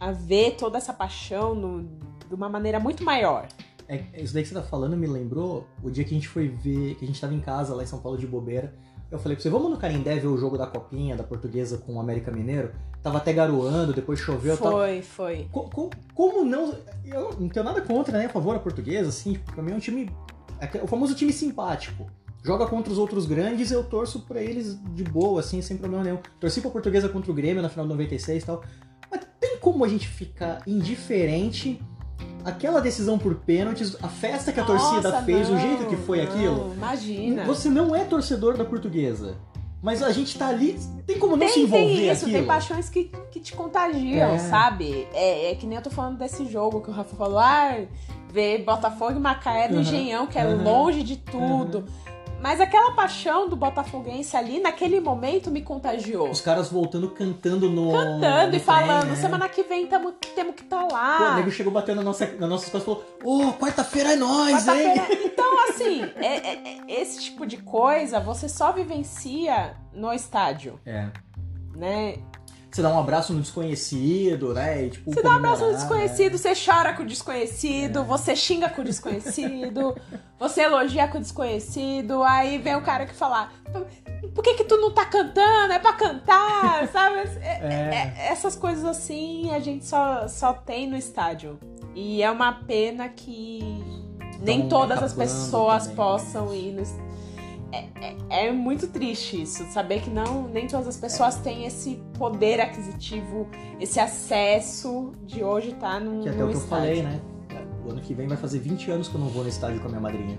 a 0.01 0.11
ver 0.11 0.55
toda 0.55 0.79
essa 0.79 0.91
paixão 0.91 1.53
no, 1.53 1.83
de 2.27 2.33
uma 2.33 2.49
maneira 2.49 2.79
muito 2.79 3.03
maior. 3.03 3.47
É, 3.87 4.03
isso 4.19 4.33
daí 4.33 4.41
que 4.41 4.49
você 4.49 4.55
tá 4.55 4.63
falando 4.63 4.97
me 4.97 5.05
lembrou 5.05 5.67
o 5.83 5.91
dia 5.91 6.03
que 6.03 6.09
a 6.09 6.13
gente 6.15 6.27
foi 6.27 6.47
ver, 6.47 6.95
que 6.95 7.05
a 7.05 7.07
gente 7.07 7.21
tava 7.21 7.35
em 7.35 7.39
casa 7.39 7.75
lá 7.75 7.83
em 7.83 7.85
São 7.85 7.99
Paulo 7.99 8.17
de 8.17 8.25
bobeira. 8.25 8.73
Eu 9.11 9.19
falei 9.19 9.35
pra 9.35 9.43
você, 9.43 9.49
vamos 9.49 9.69
no 9.69 9.77
Carindé 9.77 10.15
ver 10.15 10.27
o 10.27 10.37
jogo 10.37 10.57
da 10.57 10.65
Copinha, 10.65 11.15
da 11.15 11.23
Portuguesa 11.23 11.77
com 11.77 11.95
o 11.95 11.99
América 11.99 12.31
Mineiro? 12.31 12.71
Tava 13.03 13.17
até 13.17 13.31
garoando, 13.31 13.93
depois 13.93 14.19
choveu. 14.19 14.57
Foi, 14.57 14.95
tava... 14.95 15.03
foi. 15.03 15.47
Co 15.51 15.69
co 15.69 15.89
como 16.15 16.45
não. 16.45 16.73
Eu 17.05 17.35
não 17.39 17.49
tenho 17.49 17.65
nada 17.65 17.81
contra, 17.81 18.17
né? 18.17 18.25
A 18.25 18.29
favor 18.29 18.53
da 18.53 18.59
Portuguesa, 18.59 19.09
assim. 19.09 19.37
Pra 19.53 19.61
mim 19.61 19.73
é 19.73 19.75
um 19.75 19.79
time. 19.79 20.09
É 20.59 20.83
o 20.83 20.87
famoso 20.87 21.13
time 21.13 21.33
simpático. 21.33 22.09
Joga 22.43 22.65
contra 22.65 22.91
os 22.91 22.97
outros 22.97 23.27
grandes, 23.27 23.69
eu 23.69 23.83
torço 23.83 24.21
pra 24.21 24.41
eles 24.41 24.79
de 24.95 25.03
boa, 25.03 25.41
assim, 25.41 25.61
sem 25.61 25.77
problema 25.77 26.03
nenhum. 26.03 26.17
Torci 26.39 26.59
pra 26.59 26.71
Portuguesa 26.71 27.07
contra 27.07 27.31
o 27.31 27.35
Grêmio 27.35 27.61
na 27.61 27.69
final 27.69 27.85
de 27.85 27.91
96 27.91 28.41
e 28.41 28.45
tal. 28.45 28.63
Como 29.62 29.86
a 29.86 29.88
gente 29.88 30.08
ficar 30.08 30.62
indiferente 30.67 31.80
aquela 32.43 32.82
decisão 32.82 33.17
por 33.17 33.36
pênaltis, 33.36 33.95
a 34.02 34.08
festa 34.10 34.52
que 34.52 34.60
a 34.60 34.65
Nossa, 34.65 35.02
torcida 35.02 35.21
fez, 35.21 35.47
não, 35.47 35.56
o 35.56 35.60
jeito 35.60 35.86
que 35.86 35.95
foi 35.95 36.17
não, 36.17 36.24
aquilo. 36.26 36.74
Imagina. 36.74 37.45
Você 37.45 37.69
não 37.69 37.95
é 37.95 38.04
torcedor 38.04 38.58
da 38.58 38.65
portuguesa. 38.65 39.38
Mas 39.84 40.04
a 40.04 40.12
gente 40.12 40.38
tá 40.38 40.47
ali, 40.47 40.80
tem 41.08 41.17
como 41.17 41.32
não 41.32 41.39
tem, 41.39 41.50
se 41.50 41.60
envolver 41.62 41.86
tem 41.95 42.12
isso, 42.12 42.26
aquilo? 42.26 42.38
tem 42.38 42.45
paixões 42.47 42.88
que, 42.89 43.06
que 43.32 43.39
te 43.39 43.54
contagiam, 43.54 44.30
É. 44.36 44.38
sabe? 44.38 45.08
É, 45.12 45.52
é 45.52 45.56
que 45.56 45.65
nem 45.65 45.76
eu 45.76 45.82
tô 45.84 45.89
falando 45.89 46.19
desse 46.19 46.45
jogo 46.45 46.82
que 46.82 46.89
o 46.91 46.93
Rafa 46.93 47.15
falou, 47.15 47.39
ah, 47.39 47.78
ver 48.32 48.63
Botafogo 48.63 49.13
e 49.13 49.19
Macaé 49.19 49.67
no 49.69 49.76
Uhum, 49.76 49.82
Engenhão, 49.82 50.28
que 50.28 50.38
é 50.38 50.45
uhum, 50.45 50.63
longe 50.63 51.02
de 51.02 51.17
tudo. 51.17 51.86
Mas 52.41 52.60
aquela 52.60 52.91
paixão 52.93 53.47
do 53.47 53.56
botafoguense 53.56 54.36
ali, 54.36 54.60
naquele 54.60 54.99
momento, 54.99 55.51
me 55.51 55.62
contagiou. 55.62 56.30
Os 56.30 56.41
caras 56.41 56.69
voltando 56.69 57.10
cantando 57.12 57.69
no. 57.69 57.91
Cantando 57.91 58.49
no 58.51 58.56
e 58.56 58.60
falando, 58.60 59.01
trem, 59.01 59.12
né? 59.12 59.15
semana 59.21 59.47
que 59.47 59.62
vem 59.63 59.86
tamo, 59.86 60.12
temos 60.36 60.56
que 60.56 60.63
estar 60.63 60.80
Pô, 60.82 60.88
o 60.88 60.91
lá. 60.93 61.36
nego 61.36 61.51
chegou 61.51 61.71
batendo 61.71 61.97
na 61.97 62.04
nossa, 62.04 62.25
na 62.39 62.47
nossa 62.47 62.71
costas 62.71 62.82
e 62.82 62.86
falou: 62.86 63.06
Ô, 63.23 63.54
quarta-feira 63.54 64.13
é 64.13 64.15
nós, 64.15 64.67
hein? 64.67 64.84
Quarta-feira. 64.95 65.21
Então, 65.32 65.69
assim, 65.69 66.04
é- 66.15 66.38
é- 66.38 66.77
é- 66.77 67.01
esse 67.01 67.21
tipo 67.21 67.45
de 67.45 67.58
coisa 67.58 68.19
você 68.19 68.47
só 68.49 68.71
vivencia 68.71 69.75
no 69.93 70.12
estádio, 70.13 70.80
É. 70.86 71.08
né? 71.75 72.15
Você 72.71 72.81
dá 72.81 72.89
um 72.89 72.99
abraço 72.99 73.34
no 73.34 73.41
desconhecido, 73.41 74.53
né? 74.53 74.86
E, 74.86 74.89
tipo, 74.91 75.12
Você 75.13 75.21
dá 75.21 75.29
um 75.31 75.34
abraço 75.34 75.65
no 75.65 75.73
desconhecido, 75.73 76.38
você 76.38 76.53
chora 76.55 76.93
com 76.93 77.03
o 77.03 77.05
desconhecido, 77.05 78.03
você 78.05 78.34
xinga 78.36 78.69
com 78.69 78.81
o 78.81 78.86
desconhecido, 78.86 79.93
você 80.39 80.62
elogia 80.62 81.07
com 81.10 81.17
o 81.17 81.21
desconhecido, 81.21 82.23
aí 82.23 82.57
vem 82.57 82.75
o 82.75 82.81
cara 82.81 83.05
que 83.05 83.13
fala, 83.13 83.49
por 84.34 84.41
que 84.43 84.53
que 84.53 84.63
tu 84.63 84.77
não 84.77 84.91
tá 84.91 85.05
cantando? 85.05 85.73
É 85.73 85.79
pra 85.79 85.93
cantar, 85.93 86.88
sabe? 86.93 87.17
É- 87.41 87.60
É. 87.62 88.13
é- 88.17 88.31
essas 88.31 88.55
coisas 88.55 88.86
assim 88.86 89.51
a 89.53 89.60
gente 89.60 89.86
só, 89.86 90.27
só 90.29 90.53
tem 90.53 90.88
no 90.88 90.95
estádio. 90.95 91.60
E 91.93 92.23
é 92.23 92.31
uma 92.31 92.53
pena 92.53 93.10
que 93.10 93.84
nem 94.39 94.62
Tão 94.62 94.69
todas 94.69 95.03
as 95.03 95.12
pessoas 95.13 95.84
também, 95.84 95.95
possam 95.97 96.45
né? 96.47 96.55
ir 96.55 96.71
no 96.71 96.81
estádio. 96.81 97.12
É, 97.71 97.86
é- 98.01 98.47
é 98.47 98.51
muito 98.51 98.88
triste 98.88 99.41
isso, 99.41 99.63
saber 99.71 100.01
que 100.01 100.10
não 100.10 100.47
nem 100.47 100.67
todas 100.67 100.88
as 100.88 100.97
pessoas 100.97 101.38
têm 101.38 101.65
esse 101.65 102.01
poder 102.17 102.60
aquisitivo, 102.60 103.47
esse 103.79 103.99
acesso 103.99 105.13
de 105.25 105.43
hoje 105.43 105.69
estar 105.69 105.93
tá 105.93 105.99
num, 105.99 106.21
Que 106.21 106.29
até 106.29 106.43
o 106.43 106.49
que 106.49 106.55
eu 106.55 106.62
falei, 106.62 107.01
né? 107.01 107.21
O 107.86 107.91
ano 107.91 108.01
que 108.01 108.13
vem 108.13 108.27
vai 108.27 108.38
fazer 108.38 108.60
20 108.60 108.91
anos 108.91 109.07
que 109.07 109.15
eu 109.15 109.21
não 109.21 109.27
vou 109.27 109.43
no 109.43 109.49
estádio 109.49 109.79
com 109.79 109.88
a 109.88 109.89
minha 109.89 110.01
madrinha. 110.01 110.38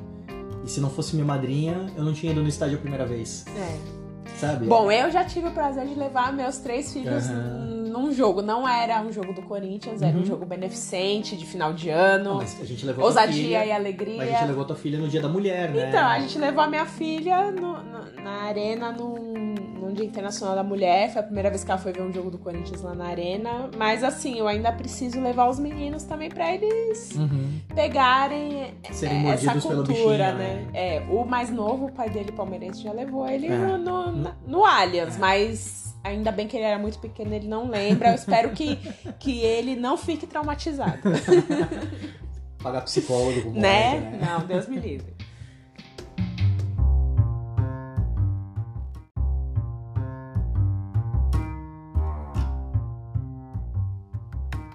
E 0.65 0.71
se 0.71 0.81
não 0.81 0.91
fosse 0.91 1.15
minha 1.15 1.27
madrinha, 1.27 1.87
eu 1.97 2.05
não 2.05 2.13
tinha 2.13 2.31
ido 2.31 2.41
no 2.41 2.49
estádio 2.49 2.79
a 2.79 2.81
primeira 2.81 3.05
vez. 3.05 3.45
É. 3.57 4.02
Sabe? 4.37 4.67
Bom, 4.67 4.91
eu 4.91 5.11
já 5.11 5.25
tive 5.25 5.49
o 5.49 5.51
prazer 5.53 5.87
de 5.87 5.95
levar 5.95 6.33
meus 6.33 6.59
três 6.59 6.93
filhos 6.93 7.29
Aham. 7.29 7.87
num 7.93 8.13
jogo. 8.13 8.43
Não 8.43 8.67
era 8.69 9.01
um 9.01 9.13
jogo 9.13 9.33
do 9.33 9.43
Corinthians, 9.43 10.03
era 10.03 10.17
um 10.17 10.21
Uhum. 10.21 10.25
jogo 10.27 10.45
beneficente 10.47 11.37
de 11.37 11.45
final 11.47 11.73
de 11.73 11.91
ano. 11.91 12.37
mas 12.37 12.61
a 12.61 12.65
gente 12.65 12.85
levou 12.87 13.05
ousadia 13.05 13.33
filha, 13.43 13.65
e 13.67 13.73
alegria. 13.73 14.17
Mas 14.17 14.29
a 14.29 14.33
gente 14.39 14.47
levou 14.49 14.65
tua 14.65 14.77
filha 14.77 14.99
no 14.99 15.09
dia 15.09 15.21
da 15.21 15.29
mulher, 15.29 15.71
né? 15.71 15.89
Então, 15.89 16.07
a 16.07 16.19
gente 16.21 16.39
levou 16.39 16.63
a 16.63 16.67
minha 16.69 16.87
filha 16.87 17.51
no- 17.51 17.83
no- 17.83 18.23
na 18.23 18.43
arena 18.45 18.91
num, 18.93 19.55
num 19.81 19.93
Dia 19.93 20.07
Internacional 20.07 20.55
da 20.57 20.63
Mulher. 20.63 21.13
Foi 21.13 21.21
a 21.21 21.25
primeira 21.25 21.51
vez 21.51 21.63
que 21.65 21.71
ela 21.71 21.79
foi 21.81 21.93
ver 21.93 22.03
um 22.03 22.13
jogo 22.13 22.31
do 22.31 22.39
Corinthians 22.39 22.81
lá 22.83 22.95
na 22.95 23.07
arena. 23.07 23.69
Mas 23.77 24.03
assim, 24.03 24.39
eu 24.39 24.49
ainda 24.49 24.73
preciso 24.73 25.21
levar 25.21 25.49
os 25.51 25.59
meninos 25.59 26.05
também 26.05 26.29
pra 26.31 26.53
eles 26.55 27.11
Uhum. 27.17 27.59
pegarem 27.75 28.75
Serem 28.91 29.29
essa 29.31 29.53
cultura, 29.53 29.83
bichinho, 29.83 30.17
né? 30.39 30.67
É, 30.73 31.03
o 31.11 31.25
mais 31.25 31.51
novo, 31.51 31.87
o 31.87 31.93
pai 31.93 32.09
dele, 32.09 32.33
palmeirense, 32.33 32.83
já 32.83 32.93
levou 32.93 33.29
ele 33.29 33.49
É. 33.49 33.51
no, 33.57 33.77
no, 33.79 34.12
no 34.47 34.65
Allianz, 34.65 35.17
mas 35.17 35.95
ainda 36.05 36.33
bem 36.33 36.49
que 36.49 36.57
ele 36.57 36.65
era 36.65 36.79
muito 36.79 36.99
pequeno, 36.99 37.35
ele 37.35 37.49
não 37.49 37.69
lembra. 37.69 38.11
Eu 38.11 38.15
espero 38.15 38.51
que, 38.51 38.77
que 39.19 39.41
ele 39.41 39.77
não 39.77 39.97
fique 39.97 40.27
traumatizado, 40.27 40.99
Pagar 42.63 42.83
psicólogo 42.83 43.43
com 43.43 43.51
né? 43.53 43.99
né? 43.99 44.19
Não, 44.25 44.47
Deus 44.47 44.69
me 44.69 44.79
livre. 44.79 45.13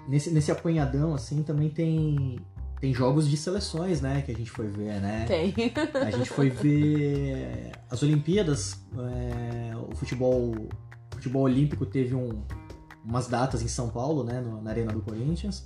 Nesse, 0.06 0.30
nesse 0.30 0.50
apanhadão, 0.50 1.14
assim, 1.14 1.42
também 1.42 1.70
tem, 1.70 2.38
tem 2.80 2.92
jogos 2.94 3.28
de 3.28 3.36
seleções, 3.36 4.00
né? 4.00 4.22
Que 4.22 4.32
a 4.32 4.34
gente 4.34 4.50
foi 4.50 4.66
ver, 4.68 5.00
né? 5.00 5.24
Tem. 5.26 5.54
A 6.02 6.10
gente 6.10 6.28
foi 6.30 6.48
ver 6.50 7.72
as 7.90 8.02
Olimpíadas, 8.02 8.80
é, 8.96 9.76
o 9.76 9.94
futebol, 9.96 10.50
o 10.54 10.68
futebol 11.14 11.42
olímpico 11.42 11.84
teve 11.86 12.14
um- 12.14 12.42
umas 13.04 13.26
datas 13.26 13.62
em 13.62 13.68
São 13.68 13.88
Paulo, 13.88 14.22
né, 14.22 14.40
na 14.62 14.70
Arena 14.70 14.92
do 14.92 15.00
Corinthians, 15.00 15.64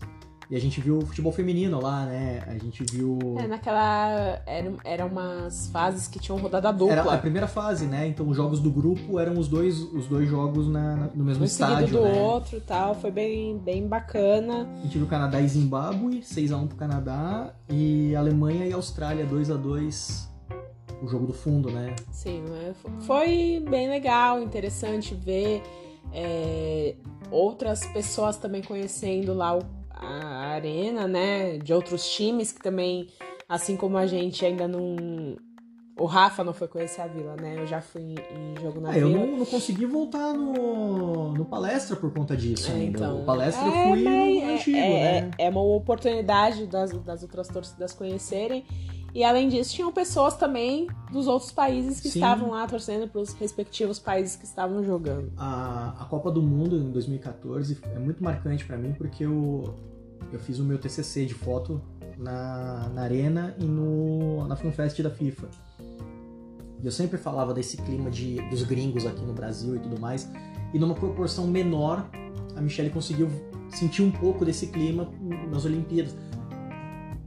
e 0.52 0.56
a 0.56 0.60
gente 0.60 0.82
viu 0.82 0.98
o 0.98 1.06
futebol 1.06 1.32
feminino 1.32 1.80
lá, 1.80 2.04
né, 2.04 2.42
a 2.46 2.52
gente 2.58 2.84
viu... 2.92 3.18
É, 3.38 3.46
naquela. 3.46 4.38
Eram, 4.44 4.76
eram 4.84 5.06
umas 5.06 5.68
fases 5.68 6.06
que 6.06 6.18
tinham 6.18 6.38
rodada 6.38 6.70
dupla. 6.70 6.92
Era 6.92 7.14
a 7.14 7.16
primeira 7.16 7.48
fase, 7.48 7.86
né, 7.86 8.06
então 8.06 8.28
os 8.28 8.36
jogos 8.36 8.60
do 8.60 8.70
grupo 8.70 9.18
eram 9.18 9.38
os 9.38 9.48
dois, 9.48 9.78
os 9.80 10.06
dois 10.06 10.28
jogos 10.28 10.68
na- 10.68 10.94
na- 10.96 11.06
no 11.14 11.24
mesmo 11.24 11.42
um 11.42 11.46
estádio, 11.46 11.96
do 11.96 12.02
né. 12.04 12.20
outro 12.20 12.58
e 12.58 12.60
tal. 12.60 12.94
Foi 12.94 13.10
bem, 13.10 13.56
bem 13.56 13.88
bacana. 13.88 14.68
A 14.78 14.82
gente 14.82 14.98
viu 14.98 15.06
Canadá 15.06 15.40
e 15.40 15.48
Zimbábue, 15.48 16.20
6x1 16.22 16.66
pro 16.68 16.76
Canadá, 16.76 17.54
e 17.70 18.14
Alemanha 18.14 18.66
e 18.66 18.74
Austrália, 18.74 19.26
2x2, 19.26 20.28
o 21.02 21.08
jogo 21.08 21.26
do 21.26 21.32
fundo, 21.32 21.70
né. 21.70 21.96
Sim, 22.10 22.44
é, 22.68 22.74
fo- 22.74 22.90
foi 23.00 23.64
bem 23.70 23.88
legal, 23.88 24.42
interessante 24.42 25.14
ver 25.14 25.62
é, 26.12 26.94
outras 27.30 27.86
pessoas 27.86 28.36
também 28.36 28.60
conhecendo 28.62 29.32
lá 29.32 29.56
o- 29.56 29.62
a 30.02 30.46
arena, 30.54 31.06
né? 31.06 31.58
De 31.58 31.72
outros 31.72 32.08
times 32.10 32.52
que 32.52 32.60
também, 32.62 33.08
assim 33.48 33.76
como 33.76 33.96
a 33.96 34.06
gente 34.06 34.44
ainda 34.44 34.66
não. 34.68 35.36
O 35.98 36.06
Rafa 36.06 36.42
não 36.42 36.54
foi 36.54 36.66
conhecer 36.68 37.02
a 37.02 37.06
vila, 37.06 37.36
né? 37.36 37.56
Eu 37.58 37.66
já 37.66 37.80
fui 37.82 38.02
em 38.34 38.60
jogo 38.60 38.80
na 38.80 38.96
eu 38.96 39.08
vila. 39.08 39.26
não, 39.26 39.36
não 39.38 39.44
consegui 39.46 39.84
voltar 39.84 40.32
no, 40.32 41.32
no 41.32 41.44
palestra 41.44 41.94
por 41.94 42.10
conta 42.12 42.34
disso 42.36 42.70
É, 42.70 42.74
ainda. 42.74 42.98
então. 42.98 43.20
O 43.20 43.24
palestra 43.26 43.66
eu 43.66 43.72
É, 43.72 43.82
fui 43.82 44.02
mas 44.02 44.34
no 44.34 44.40
é- 44.50 44.54
antigo, 44.54 44.78
é, 44.78 45.20
né? 45.22 45.30
É 45.38 45.50
uma 45.50 45.62
oportunidade 45.62 46.66
das, 46.66 46.92
das 47.02 47.22
outras 47.22 47.46
torcidas 47.48 47.92
conhecerem. 47.92 48.64
E 49.14 49.22
além 49.22 49.50
disso, 49.50 49.74
tinham 49.74 49.92
pessoas 49.92 50.34
também 50.34 50.86
dos 51.12 51.26
outros 51.28 51.52
países 51.52 52.00
que 52.00 52.08
Sim. 52.08 52.18
estavam 52.18 52.50
lá 52.52 52.66
torcendo 52.66 53.06
para 53.06 53.20
os 53.20 53.34
respectivos 53.34 53.98
países 53.98 54.34
que 54.36 54.46
estavam 54.46 54.82
jogando. 54.82 55.30
A, 55.36 55.94
a 56.00 56.04
Copa 56.06 56.30
do 56.30 56.40
Mundo 56.40 56.74
em 56.76 56.90
2014 56.90 57.78
é 57.94 57.98
muito 57.98 58.24
marcante 58.24 58.64
pra 58.64 58.78
mim 58.78 58.94
porque 58.96 59.26
eu, 59.26 59.74
eu 60.32 60.38
fiz 60.38 60.58
o 60.58 60.64
meu 60.64 60.78
TCC 60.78 61.26
de 61.26 61.34
foto 61.34 61.80
na, 62.16 62.88
na 62.94 63.02
Arena 63.02 63.54
e 63.58 63.64
no, 63.64 64.46
na 64.46 64.56
FanFest 64.56 65.00
da 65.02 65.10
FIFA. 65.10 65.48
E 66.82 66.86
eu 66.86 66.90
sempre 66.90 67.18
falava 67.18 67.54
desse 67.54 67.76
clima 67.76 68.10
de, 68.10 68.40
dos 68.48 68.62
gringos 68.62 69.06
aqui 69.06 69.24
no 69.24 69.32
Brasil 69.32 69.76
e 69.76 69.78
tudo 69.78 70.00
mais, 70.00 70.28
e 70.74 70.78
numa 70.78 70.94
proporção 70.94 71.46
menor 71.46 72.08
a 72.56 72.60
Michelle 72.60 72.90
conseguiu 72.90 73.28
sentir 73.70 74.02
um 74.02 74.10
pouco 74.10 74.44
desse 74.44 74.66
clima 74.66 75.08
nas 75.50 75.64
Olimpíadas. 75.64 76.14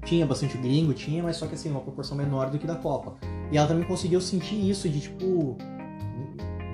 Tinha 0.04 0.26
bastante 0.26 0.58
gringo, 0.58 0.94
tinha, 0.94 1.24
mas 1.24 1.38
só 1.38 1.48
que 1.48 1.56
assim, 1.56 1.72
uma 1.72 1.80
proporção 1.80 2.16
menor 2.16 2.50
do 2.50 2.60
que 2.60 2.68
da 2.68 2.76
Copa. 2.76 3.16
E 3.52 3.58
ela 3.58 3.68
também 3.68 3.86
conseguiu 3.86 4.22
sentir 4.22 4.70
isso 4.70 4.88
de 4.88 5.02
tipo, 5.02 5.58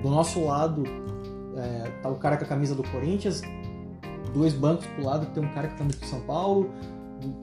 do 0.02 0.10
nosso 0.10 0.44
lado 0.44 0.82
é, 1.56 1.90
tá 2.02 2.08
o 2.08 2.16
cara 2.16 2.36
com 2.36 2.44
a 2.44 2.46
camisa 2.46 2.74
do 2.74 2.82
Corinthians, 2.82 3.42
dois 4.32 4.52
bancos 4.52 4.86
pro 4.86 5.04
lado 5.04 5.26
tem 5.34 5.42
um 5.42 5.48
cara 5.52 5.68
com 5.68 5.74
a 5.74 5.78
camisa 5.78 5.98
do 5.98 6.06
São 6.06 6.20
Paulo, 6.20 6.70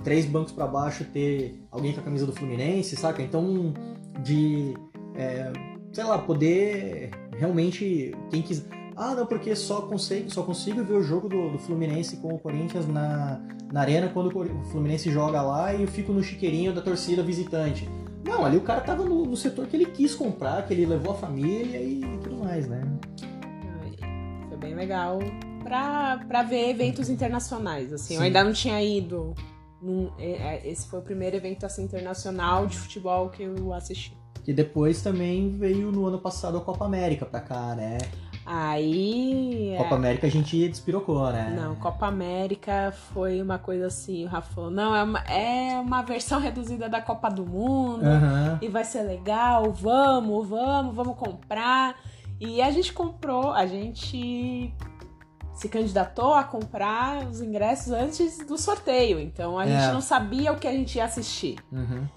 três 0.04 0.26
bancos 0.26 0.52
para 0.52 0.68
baixo 0.68 1.06
ter 1.06 1.62
alguém 1.72 1.94
com 1.94 2.02
a 2.02 2.04
camisa 2.04 2.26
do 2.26 2.34
Fluminense, 2.34 2.96
saca? 2.96 3.22
Então, 3.22 3.74
de, 4.24 4.74
é, 5.16 5.52
sei 5.92 6.04
lá, 6.04 6.18
poder 6.18 7.12
realmente, 7.38 8.14
quem 8.30 8.42
quiser... 8.42 8.66
Ah, 8.96 9.16
não, 9.16 9.26
porque 9.26 9.56
só 9.56 9.84
consigo, 9.84 10.30
só 10.30 10.44
consigo 10.44 10.84
ver 10.84 10.96
o 10.96 11.02
jogo 11.02 11.30
do, 11.30 11.52
do 11.52 11.58
Fluminense 11.58 12.18
com 12.18 12.36
o 12.36 12.40
Corinthians 12.40 12.86
na, 12.86 13.42
na 13.72 13.80
arena 13.80 14.10
quando 14.10 14.28
o 14.28 14.64
Fluminense 14.66 15.10
joga 15.10 15.42
lá 15.42 15.74
e 15.74 15.84
eu 15.84 15.88
fico 15.88 16.12
no 16.12 16.22
chiqueirinho 16.22 16.74
da 16.74 16.82
torcida 16.82 17.24
visitante. 17.24 17.88
Não, 18.26 18.44
ali 18.44 18.58
o 18.58 18.62
cara 18.62 18.82
tava 18.82 19.06
no, 19.06 19.24
no 19.24 19.38
setor 19.38 19.68
que 19.68 19.78
ele 19.78 19.86
quis 19.86 20.14
comprar, 20.14 20.68
que 20.68 20.74
ele 20.74 20.86
levou 20.86 21.14
a 21.14 21.16
família 21.16 21.82
e 21.82 22.02
tudo 22.22 22.44
mais, 22.44 22.68
né? 22.68 22.82
Foi 24.50 24.58
bem 24.58 24.76
legal 24.76 25.20
pra, 25.70 26.20
pra 26.28 26.44
ver 26.44 26.70
eventos 26.70 27.10
internacionais, 27.10 27.94
assim. 27.94 28.16
Sim. 28.16 28.16
Eu 28.16 28.22
ainda 28.24 28.44
não 28.44 28.52
tinha 28.52 28.84
ido. 28.84 29.36
Num, 29.82 30.12
é, 30.18 30.32
é, 30.32 30.68
esse 30.68 30.90
foi 30.90 31.00
o 31.00 31.02
primeiro 31.02 31.38
evento 31.38 31.66
assim, 31.66 31.84
internacional 31.84 32.68
de 32.68 32.78
futebol 32.78 33.30
que 33.30 33.44
eu 33.44 33.74
assisti. 33.74 34.18
E 34.46 34.52
depois 34.52 35.02
também 35.02 35.52
veio 35.52 35.92
no 35.92 36.08
ano 36.08 36.20
passado 36.20 36.58
a 36.58 36.62
Copa 36.62 36.86
América 36.86 37.26
pra 37.26 37.40
cá, 37.40 37.76
né? 37.76 37.98
Aí. 38.46 39.76
Copa 39.78 39.94
é... 39.94 39.98
América 39.98 40.28
a 40.28 40.30
gente 40.30 40.68
despirocou, 40.68 41.32
né? 41.32 41.56
Não, 41.56 41.76
Copa 41.76 42.08
América 42.08 42.92
foi 43.14 43.42
uma 43.42 43.60
coisa 43.60 43.88
assim, 43.88 44.26
o 44.26 44.28
Rafa 44.28 44.54
falou, 44.54 44.72
não, 44.72 44.96
é 44.96 45.04
uma, 45.04 45.20
é 45.20 45.80
uma 45.80 46.02
versão 46.02 46.40
reduzida 46.42 46.90
da 46.90 47.00
Copa 47.00 47.30
do 47.30 47.46
Mundo 47.46 48.04
uhum. 48.04 48.58
e 48.60 48.68
vai 48.68 48.84
ser 48.84 49.04
legal, 49.04 49.72
vamos, 49.72 50.50
vamos, 50.50 50.96
vamos 50.96 51.16
comprar. 51.16 51.96
E 52.40 52.62
a 52.62 52.72
gente 52.72 52.92
comprou, 52.92 53.52
a 53.52 53.68
gente 53.68 54.74
se 55.60 55.68
candidatou 55.68 56.34
a 56.34 56.44
comprar 56.44 57.28
os 57.28 57.42
ingressos 57.42 57.92
antes 57.92 58.38
do 58.48 58.58
sorteio. 58.58 59.20
Então 59.20 59.60
a 59.60 59.68
é. 59.68 59.68
gente 59.68 59.94
não 59.94 60.00
sabia 60.00 60.54
o 60.54 60.56
que 60.58 60.66
a 60.66 60.72
gente 60.72 60.98
ia 60.98 61.04
assistir. 61.04 61.58
Uhum. 61.70 62.08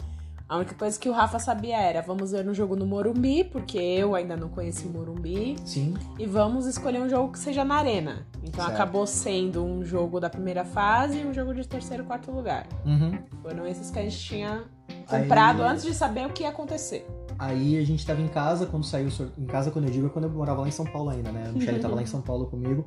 A 0.48 0.58
única 0.58 0.74
coisa 0.76 0.96
que 0.96 1.08
o 1.08 1.12
Rafa 1.12 1.40
sabia 1.40 1.76
era: 1.76 2.00
vamos 2.02 2.30
ver 2.30 2.48
um 2.48 2.54
jogo 2.54 2.76
no 2.76 2.86
Morumbi, 2.86 3.42
porque 3.42 3.78
eu 3.78 4.14
ainda 4.14 4.36
não 4.36 4.48
conheci 4.48 4.86
o 4.86 4.90
Morumbi. 4.90 5.56
Sim. 5.64 5.94
E 6.20 6.24
vamos 6.24 6.66
escolher 6.66 7.00
um 7.00 7.08
jogo 7.08 7.32
que 7.32 7.38
seja 7.38 7.64
na 7.64 7.76
Arena. 7.76 8.26
Então 8.44 8.64
certo. 8.64 8.74
acabou 8.74 9.06
sendo 9.08 9.64
um 9.64 9.84
jogo 9.84 10.20
da 10.20 10.30
primeira 10.30 10.64
fase 10.64 11.18
e 11.18 11.26
um 11.26 11.34
jogo 11.34 11.52
de 11.52 11.66
terceiro 11.66 12.04
e 12.04 12.06
quarto 12.06 12.30
lugar. 12.30 12.68
Uhum. 12.86 13.18
Foram 13.42 13.66
esses 13.66 13.90
que 13.90 13.98
a 13.98 14.02
gente 14.02 14.18
tinha 14.20 14.62
comprado 15.08 15.64
Aí... 15.64 15.68
antes 15.70 15.82
de 15.82 15.94
saber 15.94 16.26
o 16.26 16.30
que 16.30 16.44
ia 16.44 16.50
acontecer. 16.50 17.04
Aí 17.40 17.76
a 17.76 17.84
gente 17.84 18.06
tava 18.06 18.20
em 18.20 18.28
casa 18.28 18.66
quando 18.66 18.84
saiu 18.84 19.08
Em 19.36 19.46
casa, 19.46 19.72
quando 19.72 19.86
eu 19.86 19.90
digo, 19.90 20.06
é 20.06 20.10
quando 20.10 20.26
eu 20.26 20.30
morava 20.30 20.60
lá 20.60 20.68
em 20.68 20.72
São 20.72 20.84
Paulo 20.84 21.10
ainda, 21.10 21.32
né? 21.32 21.46
A 21.48 21.52
Michelle 21.52 21.80
tava 21.80 21.96
lá 21.96 22.02
em 22.02 22.06
São 22.06 22.20
Paulo 22.20 22.46
comigo. 22.46 22.86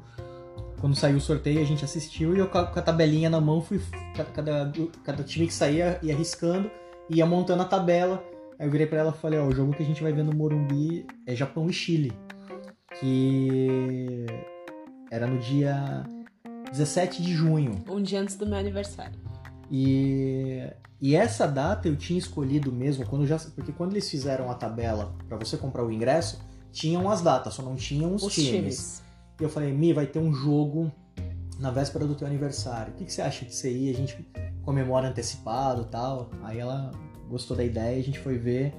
Quando 0.80 0.96
saiu 0.96 1.18
o 1.18 1.22
sorteio, 1.22 1.62
a 1.62 1.66
gente 1.66 1.84
assistiu 1.84 2.36
e 2.36 2.40
eu 2.40 2.48
com 2.48 2.58
a, 2.58 2.66
tabelinha 2.66 3.30
na 3.30 3.40
mão 3.40 3.62
fui. 3.62 3.82
Cada, 4.34 4.72
cada 5.04 5.24
time 5.24 5.48
que 5.48 5.54
saía 5.54 6.00
ia 6.04 6.14
arriscando, 6.14 6.70
ia 7.10 7.26
montando 7.26 7.64
a 7.64 7.66
tabela. 7.66 8.24
Aí 8.60 8.68
eu 8.68 8.72
virei 8.72 8.88
pra 8.88 9.00
ela 9.00 9.14
e 9.16 9.22
falei: 9.22 9.40
Ó, 9.40 9.48
o 9.48 9.52
jogo 9.52 9.74
que 9.74 9.84
a 9.84 9.86
gente 9.86 10.04
vai 10.04 10.12
ver 10.12 10.24
no 10.24 10.34
Morumbi 10.34 11.06
é 11.26 11.36
Japão 11.36 11.70
e 11.70 11.74
Chile. 11.74 12.14
Que 13.00 14.26
era 15.12 15.28
no 15.28 15.38
dia 15.40 16.04
17 16.72 17.22
de 17.22 17.34
junho. 17.34 17.84
Um 17.90 18.02
dia 18.02 18.22
antes 18.22 18.36
do 18.36 18.46
meu 18.46 18.58
aniversário. 18.58 19.20
E, 19.72 20.62
e 21.02 21.16
essa 21.16 21.48
data 21.48 21.88
eu 21.88 21.96
tinha 21.96 22.20
escolhido 22.20 22.72
mesmo, 22.72 23.06
quando 23.06 23.26
já, 23.26 23.38
porque 23.56 23.72
quando 23.72 23.92
eles 23.94 24.10
fizeram 24.10 24.52
a 24.52 24.56
tabela 24.56 25.16
para 25.28 25.38
você 25.38 25.58
comprar 25.58 25.84
o 25.84 25.92
ingresso, 25.92 26.40
tinham 26.72 27.10
as 27.10 27.22
datas, 27.22 27.54
só 27.54 27.64
não 27.64 27.76
tinham 27.76 28.14
os, 28.14 28.24
os 28.24 28.34
times. 28.34 28.52
times. 28.52 29.05
E 29.40 29.44
eu 29.44 29.50
falei, 29.50 29.74
Mi, 29.74 29.94
vai 29.94 30.06
ter 30.06 30.20
um 30.20 30.34
jogo 30.34 30.92
na 31.60 31.72
véspera 31.72 32.06
do 32.06 32.16
teu 32.16 32.28
aniversário. 32.28 32.94
O 32.94 32.96
que, 32.98 33.06
que 33.06 33.14
você 33.14 33.22
acha 33.22 33.46
de 33.46 33.54
você? 33.54 33.68
A 33.68 33.98
gente 33.98 34.26
comemora 34.64 35.10
antecipado 35.10 35.86
tal. 35.86 36.30
Aí 36.44 36.60
ela 36.60 36.92
gostou 37.30 37.56
da 37.56 37.64
ideia, 37.64 38.00
a 38.00 38.04
gente 38.04 38.20
foi 38.20 38.38
ver. 38.38 38.74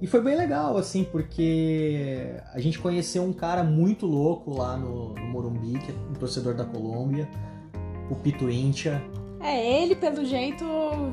E 0.00 0.06
foi 0.06 0.20
bem 0.20 0.36
legal, 0.36 0.76
assim, 0.76 1.04
porque 1.04 2.34
a 2.52 2.58
gente 2.58 2.78
conheceu 2.78 3.22
um 3.22 3.32
cara 3.32 3.62
muito 3.62 4.04
louco 4.04 4.52
lá 4.52 4.76
no, 4.76 5.14
no 5.14 5.26
Morumbi, 5.28 5.78
que 5.78 5.92
é 5.92 5.94
um 5.94 6.14
torcedor 6.14 6.54
da 6.54 6.64
Colômbia, 6.64 7.28
o 8.10 8.16
Pito 8.16 8.50
Intia. 8.50 9.00
É, 9.42 9.82
ele, 9.82 9.96
pelo 9.96 10.24
jeito, 10.24 10.64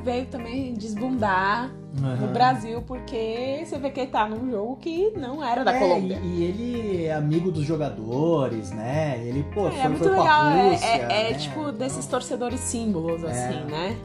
veio 0.04 0.26
também 0.28 0.74
desbundar 0.74 1.72
uhum. 2.00 2.16
no 2.16 2.28
Brasil, 2.28 2.84
porque 2.84 3.64
você 3.66 3.78
vê 3.80 3.90
que 3.90 4.02
ele 4.02 4.12
tá 4.12 4.28
num 4.28 4.52
jogo 4.52 4.76
que 4.78 5.12
não 5.18 5.44
era 5.44 5.64
da 5.64 5.74
é, 5.74 5.80
Colômbia. 5.80 6.20
E, 6.24 6.28
e, 6.28 6.44
ele 6.44 7.06
é 7.06 7.14
amigo 7.14 7.52
dos 7.52 7.66
jogadores, 7.66 8.72
né? 8.72 9.20
Ele, 9.26 9.44
pô, 9.54 9.68
é, 9.68 9.72
foi, 9.72 9.80
é 9.80 9.88
muito 9.90 10.04
foi 10.04 10.18
legal. 10.18 10.50
É, 10.50 10.70
Rússia, 10.70 10.86
é, 10.86 10.96
é, 10.96 11.08
né? 11.08 11.32
é, 11.32 11.34
tipo 11.34 11.72
desses 11.72 12.06
torcedores 12.06 12.60
símbolos, 12.60 13.24
é. 13.24 13.28
assim, 13.32 13.66
né? 13.66 13.98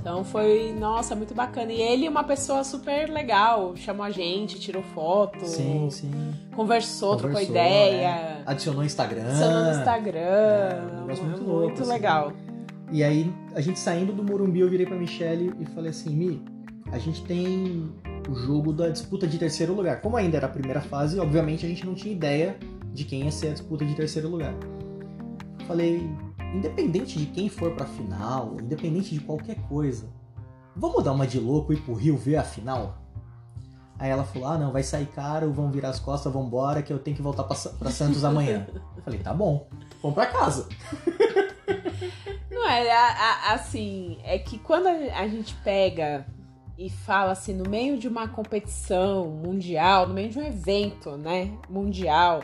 Então 0.00 0.24
foi, 0.24 0.72
nossa, 0.78 1.16
muito 1.16 1.34
bacana. 1.34 1.72
E 1.72 1.82
ele, 1.82 2.08
uma 2.08 2.22
pessoa 2.22 2.62
super 2.62 3.10
legal, 3.10 3.76
chamou 3.76 4.06
a 4.06 4.10
gente, 4.10 4.58
tirou 4.60 4.82
foto. 4.94 5.44
Sim, 5.44 5.88
sim. 5.90 6.10
Conversou, 6.54 7.16
Conversou 7.16 7.16
trocou 7.16 7.42
ideia. 7.42 8.08
É. 8.08 8.42
Adicionou 8.46 8.84
Instagram. 8.84 9.28
Adicionou 9.28 9.64
no 9.64 9.70
Instagram. 9.70 10.20
É, 10.20 10.80
um 10.80 11.04
muito, 11.04 11.24
muito, 11.24 11.42
louco, 11.44 11.64
muito 11.66 11.82
assim. 11.82 11.92
legal. 11.92 12.32
E 12.90 13.04
aí, 13.04 13.32
a 13.54 13.60
gente 13.60 13.78
saindo 13.78 14.12
do 14.12 14.22
Morumbi, 14.22 14.60
eu 14.60 14.70
virei 14.70 14.86
pra 14.86 14.96
Michelle 14.96 15.52
e 15.60 15.66
falei 15.66 15.90
assim, 15.90 16.10
Mi, 16.10 16.42
a 16.90 16.98
gente 16.98 17.22
tem 17.24 17.92
o 18.28 18.34
jogo 18.34 18.72
da 18.72 18.88
disputa 18.88 19.26
de 19.26 19.38
terceiro 19.38 19.74
lugar. 19.74 20.00
Como 20.00 20.16
ainda 20.16 20.38
era 20.38 20.46
a 20.46 20.50
primeira 20.50 20.80
fase, 20.80 21.20
obviamente 21.20 21.66
a 21.66 21.68
gente 21.68 21.84
não 21.84 21.94
tinha 21.94 22.14
ideia 22.14 22.56
de 22.92 23.04
quem 23.04 23.24
ia 23.24 23.30
ser 23.30 23.48
a 23.48 23.52
disputa 23.52 23.84
de 23.84 23.94
terceiro 23.94 24.28
lugar. 24.28 24.54
Falei, 25.66 26.08
independente 26.54 27.18
de 27.18 27.26
quem 27.26 27.50
for 27.50 27.72
pra 27.72 27.84
final, 27.84 28.56
independente 28.58 29.14
de 29.14 29.20
qualquer 29.20 29.56
coisa, 29.68 30.08
vamos 30.74 31.04
dar 31.04 31.12
uma 31.12 31.26
de 31.26 31.38
louco 31.38 31.72
e 31.72 31.76
ir 31.76 31.80
pro 31.80 31.92
Rio 31.92 32.16
ver 32.16 32.36
a 32.36 32.42
final? 32.42 33.02
Aí 33.98 34.10
ela 34.10 34.24
falou: 34.24 34.48
ah, 34.48 34.56
não, 34.56 34.72
vai 34.72 34.82
sair 34.82 35.06
caro, 35.06 35.52
vão 35.52 35.70
virar 35.70 35.90
as 35.90 36.00
costas, 36.00 36.32
vambora, 36.32 36.82
que 36.82 36.92
eu 36.92 36.98
tenho 36.98 37.16
que 37.16 37.22
voltar 37.22 37.44
pra, 37.44 37.56
pra 37.78 37.90
Santos 37.90 38.24
amanhã. 38.24 38.66
Falei: 39.04 39.18
tá 39.20 39.34
bom, 39.34 39.68
vamos 40.00 40.14
pra 40.14 40.26
casa. 40.26 40.68
Não 42.68 42.74
é, 42.74 43.52
assim, 43.52 44.18
é 44.22 44.38
que 44.38 44.58
quando 44.58 44.88
a 44.88 45.26
gente 45.26 45.54
pega 45.64 46.26
e 46.76 46.90
fala 46.90 47.32
assim, 47.32 47.54
no 47.54 47.68
meio 47.68 47.98
de 47.98 48.06
uma 48.06 48.28
competição 48.28 49.26
mundial, 49.26 50.06
no 50.06 50.14
meio 50.14 50.28
de 50.28 50.38
um 50.38 50.46
evento, 50.46 51.16
né, 51.16 51.50
mundial, 51.68 52.42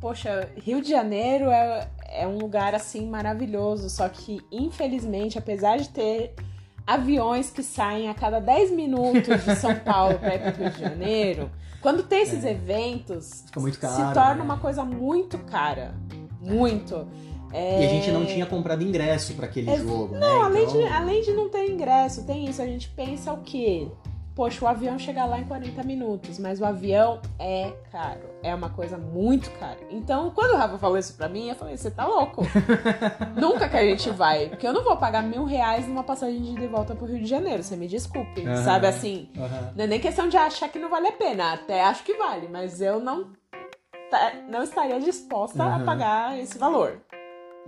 poxa, 0.00 0.48
Rio 0.56 0.82
de 0.82 0.90
Janeiro 0.90 1.50
é, 1.50 1.88
é 2.04 2.26
um 2.26 2.38
lugar 2.38 2.74
assim 2.74 3.08
maravilhoso, 3.08 3.88
só 3.88 4.08
que 4.08 4.40
infelizmente, 4.52 5.38
apesar 5.38 5.78
de 5.78 5.88
ter 5.88 6.34
aviões 6.86 7.50
que 7.50 7.62
saem 7.62 8.08
a 8.08 8.14
cada 8.14 8.40
10 8.40 8.70
minutos 8.70 9.44
de 9.44 9.56
São 9.56 9.74
Paulo 9.80 10.18
para 10.18 10.34
ir 10.34 10.40
para 10.40 10.50
o 10.52 10.56
Rio 10.56 10.70
de 10.70 10.80
Janeiro, 10.80 11.50
quando 11.80 12.02
tem 12.02 12.22
esses 12.22 12.44
é. 12.44 12.52
eventos, 12.52 13.24
se 13.24 14.14
torna 14.14 14.36
né? 14.36 14.42
uma 14.42 14.58
coisa 14.58 14.84
muito 14.84 15.38
cara. 15.38 15.94
Muito. 16.40 17.08
É... 17.52 17.82
E 17.82 17.86
a 17.86 17.88
gente 17.88 18.10
não 18.10 18.24
tinha 18.26 18.46
comprado 18.46 18.82
ingresso 18.82 19.34
para 19.34 19.46
aquele 19.46 19.70
é... 19.70 19.76
jogo, 19.76 20.14
não, 20.14 20.20
né? 20.20 20.26
Não, 20.26 20.42
além, 20.44 20.62
então... 20.64 20.78
de, 20.78 20.86
além 20.86 21.22
de 21.22 21.32
não 21.32 21.48
ter 21.48 21.70
ingresso, 21.70 22.24
tem 22.24 22.48
isso. 22.48 22.60
A 22.60 22.66
gente 22.66 22.88
pensa 22.90 23.32
o 23.32 23.38
quê? 23.38 23.88
Poxa, 24.38 24.64
o 24.64 24.68
avião 24.68 24.96
chega 24.96 25.24
lá 25.24 25.40
em 25.40 25.44
40 25.46 25.82
minutos, 25.82 26.38
mas 26.38 26.60
o 26.60 26.64
avião 26.64 27.20
é 27.40 27.72
caro. 27.90 28.20
É 28.40 28.54
uma 28.54 28.70
coisa 28.70 28.96
muito 28.96 29.50
cara. 29.58 29.80
Então, 29.90 30.30
quando 30.30 30.52
o 30.52 30.56
Rafa 30.56 30.78
falou 30.78 30.96
isso 30.96 31.16
pra 31.16 31.28
mim, 31.28 31.48
eu 31.48 31.56
falei, 31.56 31.76
você 31.76 31.90
tá 31.90 32.06
louco. 32.06 32.42
Nunca 33.34 33.68
que 33.68 33.76
a 33.76 33.82
gente 33.82 34.10
vai. 34.10 34.48
Porque 34.48 34.64
eu 34.64 34.72
não 34.72 34.84
vou 34.84 34.96
pagar 34.96 35.24
mil 35.24 35.44
reais 35.44 35.88
numa 35.88 36.04
passagem 36.04 36.54
de, 36.54 36.66
volta 36.68 36.94
pro 36.94 37.06
Rio 37.06 37.18
de 37.18 37.26
Janeiro. 37.26 37.64
Você 37.64 37.74
me 37.74 37.88
desculpe. 37.88 38.42
Uhum, 38.42 38.62
sabe 38.62 38.86
assim? 38.86 39.28
Uhum. 39.36 39.72
Não 39.74 39.84
é 39.84 39.86
nem 39.88 39.98
questão 39.98 40.28
de 40.28 40.36
achar 40.36 40.68
que 40.68 40.78
não 40.78 40.88
vale 40.88 41.08
a 41.08 41.12
pena. 41.12 41.54
Até 41.54 41.82
acho 41.82 42.04
que 42.04 42.14
vale, 42.14 42.46
mas 42.46 42.80
eu 42.80 43.00
não, 43.00 43.32
não 44.48 44.62
estaria 44.62 45.00
disposta 45.00 45.64
uhum. 45.64 45.74
a 45.74 45.80
pagar 45.80 46.38
esse 46.38 46.56
valor. 46.56 47.00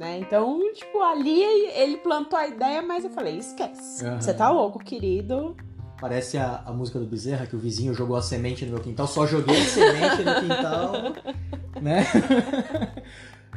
Né? 0.01 0.18
Então, 0.18 0.59
tipo, 0.72 1.03
ali 1.03 1.42
ele 1.42 1.98
plantou 1.98 2.38
a 2.38 2.48
ideia, 2.48 2.80
mas 2.80 3.05
eu 3.05 3.11
falei, 3.11 3.36
esquece. 3.36 4.03
Uhum. 4.03 4.18
Você 4.18 4.32
tá 4.32 4.48
louco, 4.48 4.78
querido. 4.78 5.55
Parece 6.01 6.38
a, 6.38 6.62
a 6.64 6.72
música 6.72 6.98
do 6.98 7.05
Bezerra, 7.05 7.46
que 7.46 7.55
o 7.55 7.59
vizinho 7.59 7.92
jogou 7.92 8.16
a 8.16 8.22
semente 8.22 8.64
no 8.64 8.72
meu 8.72 8.80
quintal, 8.80 9.07
só 9.07 9.26
joguei 9.26 9.61
a 9.61 9.64
semente 9.66 10.22
no 10.24 10.40
quintal, 10.40 10.92
né? 11.82 12.07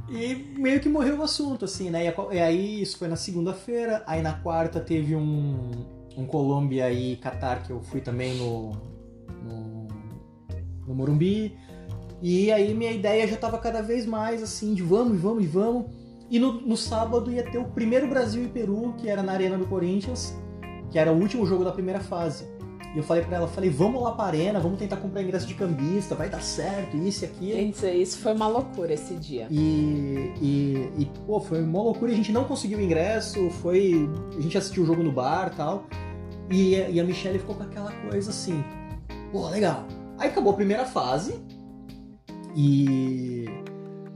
e 0.10 0.36
meio 0.60 0.82
que 0.82 0.90
morreu 0.90 1.18
o 1.20 1.24
assunto, 1.24 1.64
assim, 1.64 1.90
né? 1.90 2.14
E, 2.34 2.40
aí 2.42 2.82
isso 2.82 2.98
foi 2.98 3.08
na 3.08 3.16
segunda-feira, 3.16 4.04
aí 4.06 4.22
na 4.22 4.34
quarta 4.34 4.82
teve 4.82 5.16
um, 5.16 5.72
um 6.18 6.26
Colômbia 6.26 6.92
e 6.92 7.16
Catar, 7.16 7.64
que 7.64 7.72
eu 7.72 7.82
fui 7.82 8.02
também 8.02 8.36
no, 8.36 8.72
no, 9.42 9.88
no 10.86 10.94
Morumbi. 10.94 11.58
E 12.22 12.52
aí 12.52 12.74
minha 12.74 12.92
ideia 12.92 13.26
já 13.30 13.38
tava 13.38 13.58
cada 13.60 13.82
vez 13.82 14.06
mais 14.06 14.44
assim, 14.44 14.74
de 14.74 14.84
vamos, 14.84 15.22
vamos, 15.22 15.46
vamos. 15.46 16.03
E 16.30 16.40
no, 16.40 16.54
no 16.62 16.78
sábado 16.78 17.32
ia 17.32 17.44
ter 17.44 17.58
o 17.58 17.66
primeiro 17.66 18.08
Brasil 18.08 18.44
e 18.44 18.48
Peru, 18.48 18.94
que 18.98 19.10
era 19.10 19.22
na 19.22 19.34
Arena 19.34 19.58
do 19.58 19.66
Corinthians, 19.66 20.36
que 20.90 20.98
era 20.98 21.12
o 21.12 21.20
último 21.20 21.46
jogo 21.46 21.64
da 21.64 21.72
primeira 21.72 22.00
fase. 22.00 22.48
E 22.94 22.98
eu 22.98 23.04
falei 23.04 23.24
pra 23.24 23.38
ela, 23.38 23.48
falei, 23.48 23.72
vamos 23.72 24.04
lá 24.04 24.12
pra 24.12 24.26
arena, 24.26 24.60
vamos 24.60 24.78
tentar 24.78 24.98
comprar 24.98 25.24
ingresso 25.24 25.48
de 25.48 25.56
cambista, 25.56 26.14
vai 26.14 26.30
dar 26.30 26.42
certo, 26.44 26.96
isso 26.96 27.24
e 27.24 27.26
aquilo. 27.26 27.60
Gente, 27.60 27.88
isso 27.88 28.20
foi 28.20 28.34
uma 28.34 28.48
loucura 28.48 28.94
esse 28.94 29.16
dia. 29.16 29.48
E, 29.50 30.32
e, 30.40 30.90
e, 31.00 31.12
pô, 31.26 31.40
foi 31.40 31.64
uma 31.64 31.82
loucura, 31.82 32.12
a 32.12 32.16
gente 32.16 32.32
não 32.32 32.44
conseguiu 32.44 32.80
ingresso, 32.80 33.50
foi. 33.62 34.08
A 34.38 34.42
gente 34.42 34.56
assistiu 34.56 34.84
o 34.84 34.86
jogo 34.86 35.02
no 35.02 35.12
bar 35.12 35.52
e 35.52 35.58
tal. 35.58 35.88
E, 36.52 36.76
e 36.76 37.00
a 37.00 37.04
Michelle 37.04 37.40
ficou 37.40 37.56
com 37.56 37.64
aquela 37.64 37.92
coisa 37.92 38.30
assim, 38.30 38.64
pô, 39.32 39.50
legal. 39.50 39.88
Aí 40.20 40.30
acabou 40.30 40.54
a 40.54 40.56
primeira 40.56 40.86
fase 40.86 41.44
e 42.56 43.46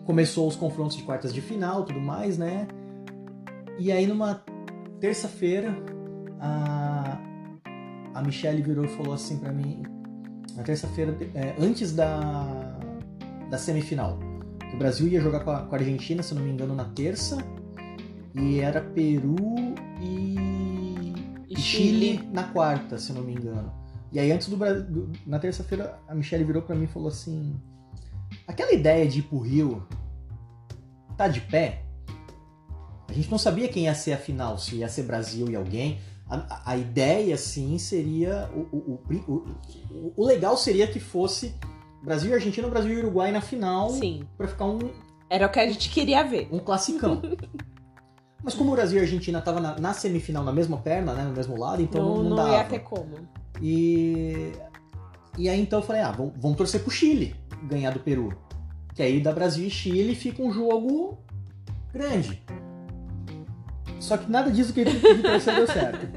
começou 0.08 0.48
os 0.48 0.56
confrontos 0.56 0.96
de 0.96 1.04
quartas 1.04 1.34
de 1.34 1.42
final 1.42 1.84
tudo 1.84 2.00
mais, 2.00 2.38
né? 2.38 2.68
E 3.78 3.92
aí 3.92 4.08
numa 4.08 4.42
terça-feira 5.00 5.76
a, 6.40 7.20
a 8.16 8.22
Michelle 8.24 8.62
virou 8.62 8.86
e 8.86 8.88
falou 8.88 9.14
assim 9.14 9.38
para 9.38 9.52
mim, 9.52 9.84
na 10.56 10.64
terça-feira, 10.64 11.16
é, 11.36 11.56
antes 11.60 11.94
da, 11.94 12.80
da 13.50 13.58
semifinal, 13.58 14.18
que 14.70 14.76
o 14.76 14.80
Brasil 14.80 15.08
ia 15.08 15.22
jogar 15.22 15.42
com 15.42 15.52
a, 15.52 15.62
com 15.62 15.76
a, 15.76 15.78
Argentina, 15.78 16.24
se 16.24 16.34
não 16.34 16.42
me 16.42 16.52
engano, 16.52 16.74
na 16.74 16.86
terça, 16.86 17.38
e 18.34 18.60
era 18.60 18.82
Peru 18.82 19.36
e, 20.02 21.14
e 21.50 21.60
Chile. 21.60 22.18
Chile 22.18 22.30
na 22.32 22.44
quarta, 22.44 22.98
se 22.98 23.14
não 23.14 23.22
me 23.22 23.34
engano. 23.34 23.72
E 24.12 24.20
aí 24.20 24.32
antes 24.32 24.48
do 24.48 24.58
Brasil, 24.58 25.12
na 25.26 25.38
terça-feira, 25.38 26.00
a 26.08 26.16
Michelle 26.16 26.44
virou 26.44 26.62
para 26.62 26.76
mim 26.76 26.86
e 26.86 26.88
falou 26.88 27.10
assim, 27.10 27.56
aquela 28.48 28.72
ideia 28.72 29.08
de 29.08 29.20
ir 29.20 29.24
pro 29.24 29.40
Rio 29.40 29.86
tá 31.18 31.28
de 31.28 31.42
pé? 31.42 31.84
A 33.10 33.14
gente 33.14 33.30
não 33.30 33.38
sabia 33.38 33.68
quem 33.68 33.84
ia 33.84 33.96
ser 33.96 34.14
a 34.14 34.18
final, 34.18 34.58
se 34.58 34.78
ia 34.78 34.90
ser 34.90 35.04
Brasil 35.04 35.50
e 35.50 35.56
alguém. 35.56 36.00
A, 36.30 36.72
a 36.72 36.78
ideia, 36.78 37.38
sim, 37.38 37.78
seria. 37.78 38.50
O, 38.54 38.60
o, 38.60 39.02
o, 39.28 40.14
o, 40.18 40.26
legal 40.26 40.58
seria 40.58 40.86
que 40.86 41.00
fosse 41.00 41.56
Brasil 42.04 42.32
e 42.32 42.34
Argentina, 42.34 42.68
Brasil 42.68 42.94
e 42.94 42.98
Uruguai 42.98 43.32
na 43.32 43.40
final. 43.40 43.90
Sim. 43.92 44.28
Pra 44.38 44.48
ficar 44.48 44.66
um. 44.66 44.80
Era 45.30 45.48
o 45.48 45.50
que 45.50 45.60
a 45.60 45.68
gente 45.68 45.90
queria 45.90 46.24
ver. 46.24 46.50
Um 46.52 46.60
classicão. 46.60 47.22
Mas 48.44 48.54
como 48.54 48.72
o 48.72 48.76
Brasil 48.76 48.98
e 48.98 49.00
a 49.00 49.04
Argentina 49.04 49.40
estavam 49.40 49.62
na, 49.62 49.80
na, 49.80 49.94
semifinal 49.94 50.44
na 50.44 50.52
mesma 50.52 50.78
perna, 50.78 51.14
né, 51.14 51.24
no 51.24 51.32
mesmo 51.32 51.58
lado, 51.58 51.82
então 51.82 52.02
não, 52.02 52.16
não, 52.16 52.24
não 52.30 52.36
dava. 52.36 52.50
Não 52.50 52.58
ia 52.58 52.64
ter 52.66 52.80
como. 52.80 53.16
E, 53.62 54.52
e 55.38 55.50
aí 55.50 55.60
então 55.60 55.80
eu 55.80 55.84
falei, 55.84 56.02
ah, 56.02 56.12
vamos, 56.12 56.34
vamos 56.38 56.58
torcer 56.58 56.82
pro 56.82 56.92
Chile 56.92 57.36
ganhar 57.64 57.92
do 57.92 58.00
Peru. 58.00 58.34
Que 58.94 59.04
aí 59.04 59.22
da 59.22 59.32
Brasil 59.32 59.68
e 59.68 59.70
Chile 59.70 60.16
fica 60.16 60.42
um 60.42 60.52
jogo 60.52 61.18
grande. 61.94 62.42
Só 64.00 64.18
que 64.18 64.30
nada 64.30 64.52
disso 64.52 64.74
que 64.74 64.82
ele 64.82 65.00
terceiro 65.22 65.66
deu 65.66 65.68
certo. 65.68 66.08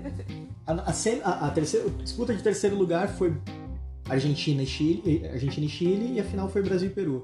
A, 0.66 0.72
a, 0.72 1.47
a, 1.49 1.51
terceira, 1.51 1.86
a, 1.86 2.03
disputa 2.03 2.34
de 2.34 2.43
terceiro 2.43 2.76
lugar 2.76 3.09
foi 3.09 3.34
Argentina 4.09 4.62
e 4.62 4.66
Chile, 4.66 5.28
Argentina 5.32 5.66
e 5.66 5.68
Chile 5.68 6.12
e 6.14 6.20
a 6.20 6.24
final 6.24 6.49
foi 6.49 6.62
Brasil 6.62 6.88
e 6.88 6.93
Peru. 6.93 7.22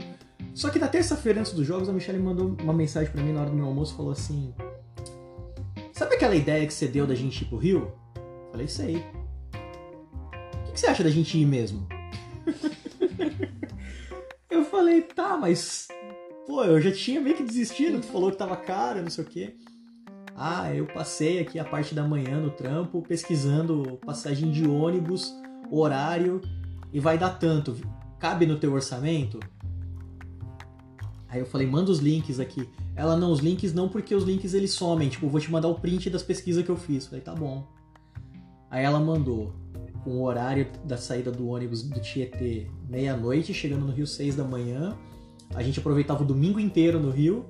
Só 0.54 0.70
que 0.70 0.78
na 0.78 0.88
terça-feira 0.88 1.40
antes 1.40 1.52
dos 1.52 1.66
jogos 1.66 1.88
a 1.88 1.92
Michelle 1.92 2.18
mandou 2.18 2.56
uma 2.62 2.72
mensagem 2.72 3.12
para 3.12 3.22
mim 3.22 3.32
na 3.32 3.42
hora 3.42 3.50
do 3.50 3.56
meu 3.56 3.66
almoço 3.66 3.94
falou 3.94 4.12
assim: 4.12 4.54
"Sabe 5.92 6.14
aquela 6.14 6.34
ideia 6.34 6.66
que 6.66 6.72
você 6.72 6.88
deu 6.88 7.06
da 7.06 7.14
gente 7.14 7.42
ir 7.42 7.44
pro 7.46 7.58
Rio?" 7.58 7.92
Falei: 8.50 8.66
"Sei." 8.66 8.96
O 10.68 10.72
que 10.72 10.80
você 10.80 10.86
acha 10.86 11.04
da 11.04 11.10
gente 11.10 11.38
ir 11.38 11.46
mesmo? 11.46 11.86
eu 14.56 14.64
falei: 14.64 15.02
"Tá, 15.02 15.36
mas 15.36 15.88
pô, 16.46 16.64
eu 16.64 16.80
já 16.80 16.92
tinha 16.92 17.20
meio 17.20 17.36
que 17.36 17.42
desistido, 17.42 18.00
tu 18.00 18.06
falou 18.06 18.30
que 18.30 18.36
tava 18.36 18.56
caro, 18.56 19.02
não 19.02 19.10
sei 19.10 19.24
o 19.24 19.26
quê." 19.26 19.56
Ah, 20.38 20.74
eu 20.74 20.86
passei 20.86 21.38
aqui 21.38 21.58
a 21.58 21.64
parte 21.64 21.94
da 21.94 22.06
manhã 22.06 22.38
no 22.38 22.50
trampo 22.50 23.00
pesquisando 23.00 23.98
passagem 24.04 24.50
de 24.50 24.68
ônibus, 24.68 25.32
horário 25.70 26.42
e 26.92 27.00
vai 27.00 27.16
dar 27.16 27.38
tanto. 27.38 27.74
Cabe 28.18 28.46
no 28.46 28.58
teu 28.58 28.72
orçamento? 28.72 29.40
Aí 31.28 31.40
eu 31.40 31.46
falei, 31.46 31.66
manda 31.66 31.90
os 31.90 31.98
links 31.98 32.38
aqui. 32.38 32.68
Ela, 32.94 33.16
não, 33.16 33.32
os 33.32 33.40
links 33.40 33.74
não, 33.74 33.88
porque 33.88 34.14
os 34.14 34.24
links 34.24 34.54
eles 34.54 34.72
somem. 34.72 35.08
Tipo, 35.08 35.28
vou 35.28 35.40
te 35.40 35.50
mandar 35.50 35.68
o 35.68 35.74
print 35.74 36.08
das 36.08 36.22
pesquisas 36.22 36.64
que 36.64 36.70
eu 36.70 36.76
fiz. 36.76 37.06
Falei, 37.06 37.20
tá 37.20 37.34
bom. 37.34 37.66
Aí 38.70 38.84
ela 38.84 39.00
mandou 39.00 39.54
o 40.10 40.22
horário 40.22 40.66
da 40.84 40.96
saída 40.96 41.30
do 41.30 41.48
ônibus 41.48 41.82
do 41.82 42.00
Tietê, 42.00 42.66
meia-noite, 42.88 43.52
chegando 43.52 43.86
no 43.86 43.92
Rio 43.92 44.06
6 44.06 44.36
da 44.36 44.44
manhã. 44.44 44.96
A 45.54 45.62
gente 45.62 45.78
aproveitava 45.78 46.22
o 46.22 46.26
domingo 46.26 46.58
inteiro 46.60 46.98
no 46.98 47.10
Rio 47.10 47.44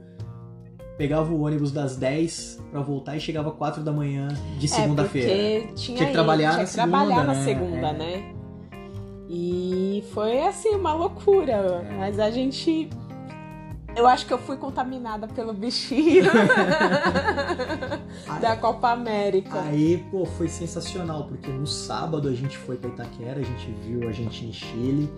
pegava 0.97 1.33
o 1.33 1.43
ônibus 1.43 1.71
das 1.71 1.97
10 1.97 2.63
para 2.71 2.81
voltar 2.81 3.17
e 3.17 3.21
chegava 3.21 3.51
4 3.51 3.83
da 3.83 3.93
manhã 3.93 4.29
de 4.59 4.67
é, 4.67 4.69
segunda-feira. 4.69 5.31
É, 5.31 5.61
tinha, 5.75 5.99
tinha 5.99 6.07
que 6.07 6.13
trabalhar 6.13 6.51
tinha 6.51 6.59
na 6.59 6.65
que 6.65 6.71
segunda, 6.71 6.97
trabalhar 6.99 7.25
na 7.25 7.35
né? 7.35 7.45
segunda, 7.45 7.89
é. 7.89 7.93
né? 7.93 8.35
E 9.29 10.05
foi 10.13 10.41
assim 10.41 10.71
uma 10.71 10.95
loucura, 10.95 11.53
é. 11.53 11.97
mas 11.99 12.19
a 12.19 12.31
gente 12.31 12.89
eu 13.97 14.07
acho 14.07 14.27
que 14.27 14.33
eu 14.33 14.39
fui 14.39 14.57
contaminada 14.57 15.27
pelo 15.27 15.53
bichinho 15.53 16.25
da 18.41 18.57
Copa 18.57 18.91
América. 18.91 19.61
Aí, 19.63 20.05
pô, 20.11 20.25
foi 20.25 20.49
sensacional, 20.49 21.25
porque 21.25 21.51
no 21.51 21.67
sábado 21.67 22.29
a 22.29 22.33
gente 22.33 22.57
foi 22.57 22.77
pra 22.77 22.91
Itaquera, 22.91 23.41
a 23.41 23.45
gente 23.45 23.71
viu 23.83 24.09
a 24.09 24.13
gente 24.13 24.45
em 24.45 24.53
Chile. 24.53 25.11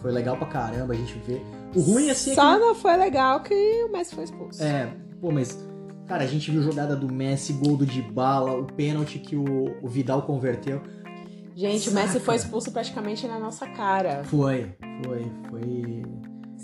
Foi 0.00 0.12
legal 0.12 0.36
pra 0.36 0.46
caramba, 0.46 0.92
a 0.92 0.96
gente 0.96 1.18
vê. 1.26 1.42
O 1.74 1.80
ruim 1.80 2.08
assim 2.10 2.32
é 2.32 2.34
Só 2.34 2.54
que... 2.54 2.60
não 2.60 2.74
foi 2.74 2.96
legal 2.96 3.40
que 3.40 3.84
o 3.84 3.90
Messi 3.90 4.14
foi 4.14 4.24
expulso. 4.24 4.62
É, 4.62 4.92
Pô, 5.20 5.32
mas, 5.32 5.58
cara, 6.06 6.22
a 6.22 6.26
gente 6.26 6.50
viu 6.50 6.62
jogada 6.62 6.94
do 6.94 7.12
Messi, 7.12 7.52
gol 7.54 7.76
do 7.76 7.84
Dybala, 7.84 8.52
o 8.52 8.64
pênalti 8.64 9.18
que 9.18 9.34
o, 9.34 9.44
o 9.82 9.88
Vidal 9.88 10.22
converteu. 10.22 10.80
Gente, 11.56 11.90
Saca. 11.90 11.90
o 11.90 11.94
Messi 12.00 12.20
foi 12.20 12.36
expulso 12.36 12.70
praticamente 12.70 13.26
na 13.26 13.38
nossa 13.38 13.66
cara. 13.66 14.22
Foi, 14.24 14.76
foi, 15.04 15.32
foi. 15.50 16.02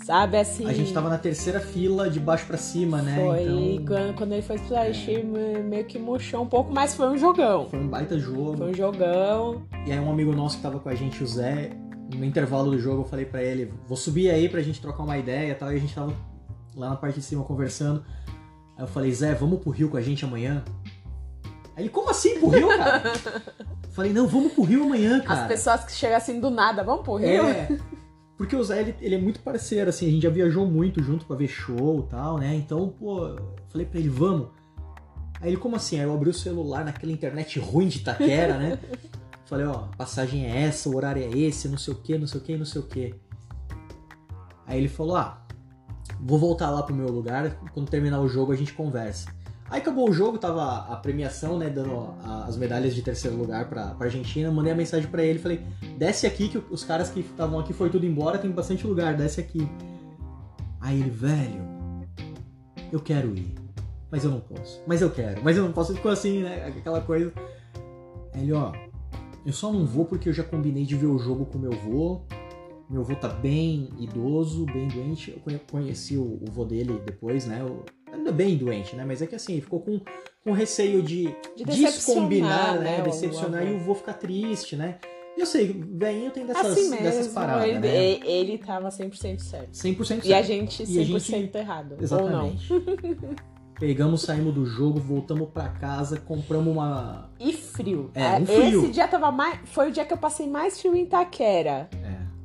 Sabe 0.03 0.37
assim. 0.37 0.67
A 0.67 0.73
gente 0.73 0.93
tava 0.93 1.09
na 1.09 1.17
terceira 1.17 1.59
fila, 1.59 2.09
de 2.09 2.19
baixo 2.19 2.45
para 2.45 2.57
cima, 2.57 3.01
né? 3.01 3.15
Foi, 3.15 3.75
então... 3.75 4.13
quando, 4.13 4.33
ele 4.33 4.41
foi 4.41 4.57
é. 4.71 4.89
achei 4.89 5.23
meio 5.23 5.85
que 5.85 5.97
murchou 5.97 6.43
um 6.43 6.47
pouco, 6.47 6.71
mas 6.71 6.93
foi 6.93 7.07
um 7.07 7.17
jogão. 7.17 7.69
Foi 7.69 7.79
um 7.79 7.87
baita 7.87 8.19
jogo. 8.19 8.57
Foi 8.57 8.71
um 8.71 8.73
jogão. 8.73 9.63
E 9.85 9.91
aí, 9.91 9.99
um 9.99 10.11
amigo 10.11 10.33
nosso 10.33 10.57
que 10.57 10.63
tava 10.63 10.79
com 10.79 10.89
a 10.89 10.95
gente, 10.95 11.23
o 11.23 11.27
Zé, 11.27 11.71
no 12.13 12.25
intervalo 12.25 12.71
do 12.71 12.79
jogo, 12.79 13.03
eu 13.03 13.05
falei 13.05 13.25
para 13.25 13.41
ele: 13.41 13.73
vou 13.87 13.95
subir 13.97 14.29
aí 14.29 14.49
pra 14.49 14.61
gente 14.61 14.81
trocar 14.81 15.03
uma 15.03 15.17
ideia 15.17 15.51
e 15.51 15.55
tal. 15.55 15.71
E 15.71 15.77
a 15.77 15.79
gente 15.79 15.95
tava 15.95 16.13
lá 16.75 16.89
na 16.89 16.95
parte 16.97 17.19
de 17.19 17.25
cima 17.25 17.43
conversando. 17.43 18.03
Aí 18.77 18.83
eu 18.83 18.87
falei, 18.87 19.11
Zé, 19.13 19.33
vamos 19.33 19.61
pro 19.61 19.71
Rio 19.71 19.89
com 19.89 19.97
a 19.97 20.01
gente 20.01 20.25
amanhã? 20.25 20.63
Aí 21.75 21.83
ele, 21.83 21.89
como 21.89 22.09
assim 22.09 22.39
pro 22.39 22.49
Rio, 22.49 22.67
cara? 22.67 23.01
falei, 23.91 24.11
não, 24.11 24.27
vamos 24.27 24.51
pro 24.51 24.63
Rio 24.63 24.83
amanhã, 24.83 25.21
cara. 25.21 25.41
As 25.41 25.47
pessoas 25.47 25.85
que 25.85 25.93
chegam 25.93 26.17
assim 26.17 26.39
do 26.39 26.49
nada, 26.49 26.83
vamos 26.83 27.03
pro 27.03 27.15
Rio? 27.15 27.45
É. 27.45 27.67
Porque 28.37 28.55
o 28.55 28.63
Zé, 28.63 28.81
ele, 28.81 28.95
ele, 28.99 29.15
é 29.15 29.17
muito 29.17 29.39
parceiro, 29.39 29.89
assim, 29.89 30.07
a 30.07 30.11
gente 30.11 30.23
já 30.23 30.29
viajou 30.29 30.67
muito 30.67 31.01
junto 31.01 31.25
pra 31.25 31.35
ver 31.35 31.47
show 31.47 32.05
e 32.05 32.09
tal, 32.09 32.37
né? 32.37 32.53
Então, 32.55 32.89
pô, 32.89 33.27
eu 33.27 33.55
falei 33.69 33.87
pra 33.87 33.99
ele, 33.99 34.09
vamos. 34.09 34.49
Aí 35.39 35.49
ele, 35.49 35.57
como 35.57 35.75
assim? 35.75 35.97
Aí 35.99 36.03
eu 36.03 36.13
abri 36.13 36.29
o 36.29 36.33
celular 36.33 36.83
naquela 36.83 37.11
internet 37.11 37.59
ruim 37.59 37.87
de 37.87 37.99
Itaquera, 37.99 38.57
né? 38.57 38.79
Falei, 39.45 39.67
ó, 39.67 39.89
passagem 39.95 40.47
é 40.47 40.63
essa, 40.63 40.89
o 40.89 40.95
horário 40.95 41.21
é 41.21 41.29
esse, 41.37 41.69
não 41.69 41.77
sei 41.77 41.93
o 41.93 41.97
que, 41.97 42.17
não 42.17 42.25
sei 42.25 42.41
o 42.41 42.43
que, 42.43 42.57
não 42.57 42.65
sei 42.65 42.81
o 42.81 42.85
que. 42.85 43.15
Aí 44.65 44.79
ele 44.79 44.87
falou, 44.87 45.17
ah, 45.17 45.45
vou 46.19 46.39
voltar 46.39 46.71
lá 46.71 46.81
pro 46.81 46.95
meu 46.95 47.07
lugar, 47.09 47.59
quando 47.71 47.87
terminar 47.87 48.19
o 48.21 48.27
jogo 48.27 48.51
a 48.51 48.55
gente 48.55 48.73
conversa. 48.73 49.29
Aí 49.69 49.81
acabou 49.81 50.09
o 50.09 50.13
jogo, 50.13 50.37
tava 50.37 50.93
a 50.93 50.95
premiação, 50.95 51.57
né, 51.57 51.69
dando 51.69 52.13
as 52.23 52.55
medalhas 52.55 52.93
de 52.93 53.01
terceiro 53.01 53.35
lugar 53.35 53.67
pra, 53.67 53.95
pra 53.95 54.05
Argentina, 54.05 54.51
mandei 54.51 54.71
a 54.71 54.75
mensagem 54.75 55.09
para 55.09 55.23
ele, 55.23 55.39
falei, 55.39 55.65
desce 55.97 56.27
aqui 56.27 56.49
que 56.49 56.57
os 56.57 56.83
caras 56.83 57.09
que 57.09 57.21
estavam 57.21 57.59
aqui 57.59 57.73
foi 57.73 57.89
tudo 57.89 58.05
embora, 58.05 58.37
tem 58.37 58.51
bastante 58.51 58.85
lugar, 58.85 59.17
desce 59.17 59.41
aqui. 59.41 59.67
Aí 60.79 60.99
ele, 60.99 61.09
velho, 61.09 61.63
eu 62.91 62.99
quero 62.99 63.35
ir, 63.35 63.55
mas 64.11 64.23
eu 64.23 64.29
não 64.29 64.39
posso, 64.39 64.83
mas 64.85 65.01
eu 65.01 65.09
quero, 65.09 65.43
mas 65.43 65.57
eu 65.57 65.63
não 65.63 65.71
posso, 65.71 65.95
ficou 65.95 66.11
assim, 66.11 66.43
né, 66.43 66.67
aquela 66.67 67.01
coisa. 67.01 67.33
Aí 68.33 68.43
ele, 68.43 68.53
ó, 68.53 68.71
eu 69.43 69.51
só 69.51 69.73
não 69.73 69.83
vou 69.83 70.05
porque 70.05 70.29
eu 70.29 70.33
já 70.33 70.43
combinei 70.43 70.85
de 70.85 70.95
ver 70.95 71.07
o 71.07 71.17
jogo 71.17 71.43
com 71.45 71.57
meu 71.57 71.71
vô, 71.71 72.21
meu 72.87 73.01
avô 73.01 73.15
tá 73.15 73.27
bem 73.27 73.89
idoso, 73.97 74.65
bem 74.65 74.87
doente. 74.87 75.41
Eu 75.47 75.59
conheci 75.71 76.17
o, 76.17 76.39
o 76.41 76.45
vô 76.51 76.63
dele 76.63 77.01
depois, 77.03 77.47
né? 77.47 77.65
Ainda 78.15 78.31
bem 78.31 78.57
doente, 78.57 78.95
né? 78.95 79.03
Mas 79.05 79.21
é 79.21 79.27
que 79.27 79.35
assim, 79.35 79.59
ficou 79.61 79.79
com, 79.79 79.99
com 80.43 80.51
receio 80.51 81.01
de, 81.01 81.35
de 81.55 81.63
descombinar, 81.63 82.79
né? 82.79 82.97
né? 82.97 83.01
Decepcionar 83.03 83.65
e 83.65 83.75
o 83.75 83.79
vô 83.79 83.95
ficar 83.95 84.13
triste, 84.13 84.75
né? 84.75 84.97
Eu 85.37 85.45
sei, 85.45 85.73
velhinho 85.73 86.31
tem 86.31 86.45
dessas, 86.45 86.65
assim 86.65 86.89
mesmo, 86.89 87.03
dessas 87.03 87.27
paradas, 87.27 87.67
ele, 87.67 87.79
né? 87.79 88.19
Ele 88.25 88.57
tava 88.57 88.87
100% 88.87 89.39
certo. 89.39 89.71
100% 89.71 90.05
certo. 90.05 90.25
E 90.25 90.33
a 90.33 90.41
gente 90.41 90.83
100% 90.83 90.97
a 90.97 91.19
gente... 91.19 91.57
errado. 91.57 91.97
Exatamente. 91.99 92.71
Ou 92.71 92.81
não. 92.81 93.35
Pegamos, 93.77 94.21
saímos 94.21 94.53
do 94.53 94.65
jogo, 94.65 95.01
voltamos 95.01 95.49
para 95.49 95.67
casa, 95.67 96.17
compramos 96.17 96.73
uma. 96.73 97.29
E 97.37 97.51
frio. 97.51 98.09
É, 98.15 98.37
um 98.37 98.45
frio. 98.45 98.83
Esse 98.83 98.91
dia 98.93 99.07
tava 99.07 99.29
mais. 99.31 99.59
Foi 99.65 99.89
o 99.89 99.91
dia 99.91 100.05
que 100.05 100.13
eu 100.13 100.17
passei 100.17 100.47
mais 100.47 100.79
frio 100.79 100.95
em 100.95 101.03
Itaquera. 101.03 101.89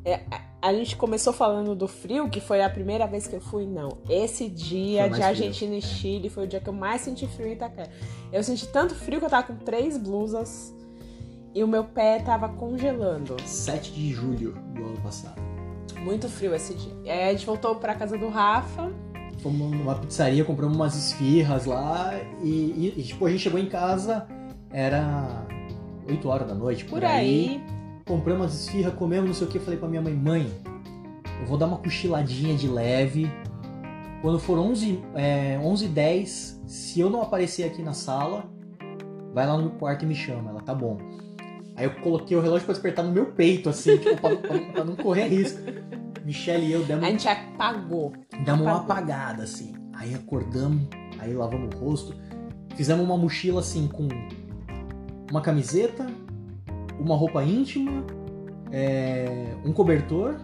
É. 0.04 0.10
É, 0.12 0.24
a 0.62 0.72
gente 0.74 0.94
começou 0.96 1.32
falando 1.32 1.74
do 1.74 1.88
frio, 1.88 2.28
que 2.28 2.40
foi 2.40 2.62
a 2.62 2.68
primeira 2.68 3.06
vez 3.06 3.26
que 3.26 3.34
eu 3.34 3.40
fui, 3.40 3.66
não. 3.66 3.96
Esse 4.08 4.48
dia 4.48 5.08
de 5.08 5.22
Argentina 5.22 5.70
frio. 5.70 5.78
e 5.78 5.82
Chile 5.82 6.28
foi 6.28 6.44
o 6.44 6.46
dia 6.46 6.60
que 6.60 6.68
eu 6.68 6.72
mais 6.72 7.00
senti 7.00 7.26
frio 7.26 7.48
em 7.48 7.52
Itaquera. 7.52 7.90
Eu 8.30 8.42
senti 8.42 8.66
tanto 8.68 8.94
frio 8.94 9.18
que 9.18 9.24
eu 9.24 9.30
tava 9.30 9.46
com 9.46 9.56
três 9.56 9.96
blusas 9.96 10.74
e 11.54 11.64
o 11.64 11.68
meu 11.68 11.84
pé 11.84 12.18
tava 12.18 12.48
congelando. 12.48 13.36
7 13.44 13.90
de 13.92 14.12
julho 14.12 14.52
do 14.74 14.84
ano 14.84 15.00
passado. 15.00 15.40
Muito 16.00 16.28
frio 16.28 16.54
esse 16.54 16.74
dia. 16.74 16.92
Aí 17.06 17.30
a 17.30 17.32
gente 17.32 17.46
voltou 17.46 17.74
pra 17.76 17.94
casa 17.94 18.18
do 18.18 18.28
Rafa. 18.28 18.92
Fomos 19.38 19.70
numa 19.70 19.94
pizzaria, 19.94 20.44
compramos 20.44 20.76
umas 20.76 20.94
esfirras 20.94 21.64
lá 21.64 22.12
e, 22.42 22.92
e, 22.98 23.02
tipo, 23.02 23.24
a 23.24 23.30
gente 23.30 23.40
chegou 23.40 23.58
em 23.58 23.68
casa, 23.68 24.26
era 24.70 25.46
8 26.06 26.28
horas 26.28 26.46
da 26.46 26.54
noite, 26.54 26.84
por, 26.84 27.00
por 27.00 27.04
aí. 27.04 27.62
aí 27.62 27.79
compramos 28.10 28.48
as 28.48 28.54
esfirras, 28.62 28.92
comemos, 28.94 29.28
não 29.28 29.34
sei 29.34 29.46
o 29.46 29.50
que. 29.50 29.60
Falei 29.60 29.78
pra 29.78 29.88
minha 29.88 30.02
mãe, 30.02 30.12
mãe, 30.12 30.52
eu 31.40 31.46
vou 31.46 31.56
dar 31.56 31.66
uma 31.66 31.78
cochiladinha 31.78 32.56
de 32.56 32.66
leve. 32.66 33.30
Quando 34.20 34.40
for 34.40 34.58
11, 34.58 35.00
é, 35.14 35.58
11 35.62 35.88
10 35.88 36.62
se 36.66 37.00
eu 37.00 37.08
não 37.08 37.22
aparecer 37.22 37.64
aqui 37.64 37.80
na 37.82 37.92
sala, 37.92 38.44
vai 39.32 39.46
lá 39.46 39.56
no 39.56 39.70
quarto 39.70 40.04
e 40.04 40.08
me 40.08 40.14
chama. 40.14 40.50
Ela, 40.50 40.60
tá 40.60 40.74
bom. 40.74 40.98
Aí 41.76 41.84
eu 41.84 41.94
coloquei 42.00 42.36
o 42.36 42.40
relógio 42.40 42.64
pra 42.64 42.74
despertar 42.74 43.04
no 43.04 43.12
meu 43.12 43.26
peito, 43.26 43.68
assim, 43.68 43.96
tipo, 43.96 44.20
pra, 44.20 44.36
pra, 44.36 44.58
pra, 44.58 44.84
não 44.84 44.96
correr 44.96 45.28
risco. 45.28 45.60
Michelle 46.24 46.66
e 46.66 46.72
eu 46.72 46.84
demos. 46.84 47.04
A 47.04 47.10
gente 47.10 47.28
apagou. 47.28 48.12
Damos 48.44 48.66
uma 48.66 48.78
apagada, 48.78 49.44
assim. 49.44 49.72
Aí 49.94 50.14
acordamos, 50.14 50.82
aí 51.20 51.32
lavamos 51.32 51.74
o 51.74 51.78
rosto. 51.78 52.14
Fizemos 52.74 53.04
uma 53.04 53.16
mochila, 53.16 53.60
assim, 53.60 53.86
com 53.86 54.08
uma 55.30 55.40
camiseta, 55.40 56.06
uma 57.00 57.16
roupa 57.16 57.42
íntima, 57.42 58.04
é, 58.70 59.54
um 59.64 59.72
cobertor, 59.72 60.36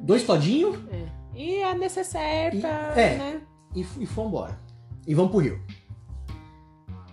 dois 0.00 0.24
todinhos. 0.24 0.76
É. 0.90 1.06
E 1.34 1.62
a 1.62 1.74
necessaire 1.74 2.60
pra, 2.60 2.92
é, 2.96 3.16
né? 3.16 3.40
E, 3.74 3.80
e 3.80 4.06
fomos 4.06 4.30
embora. 4.30 4.58
E 5.06 5.14
vamos 5.14 5.30
pro 5.30 5.40
Rio. 5.40 5.62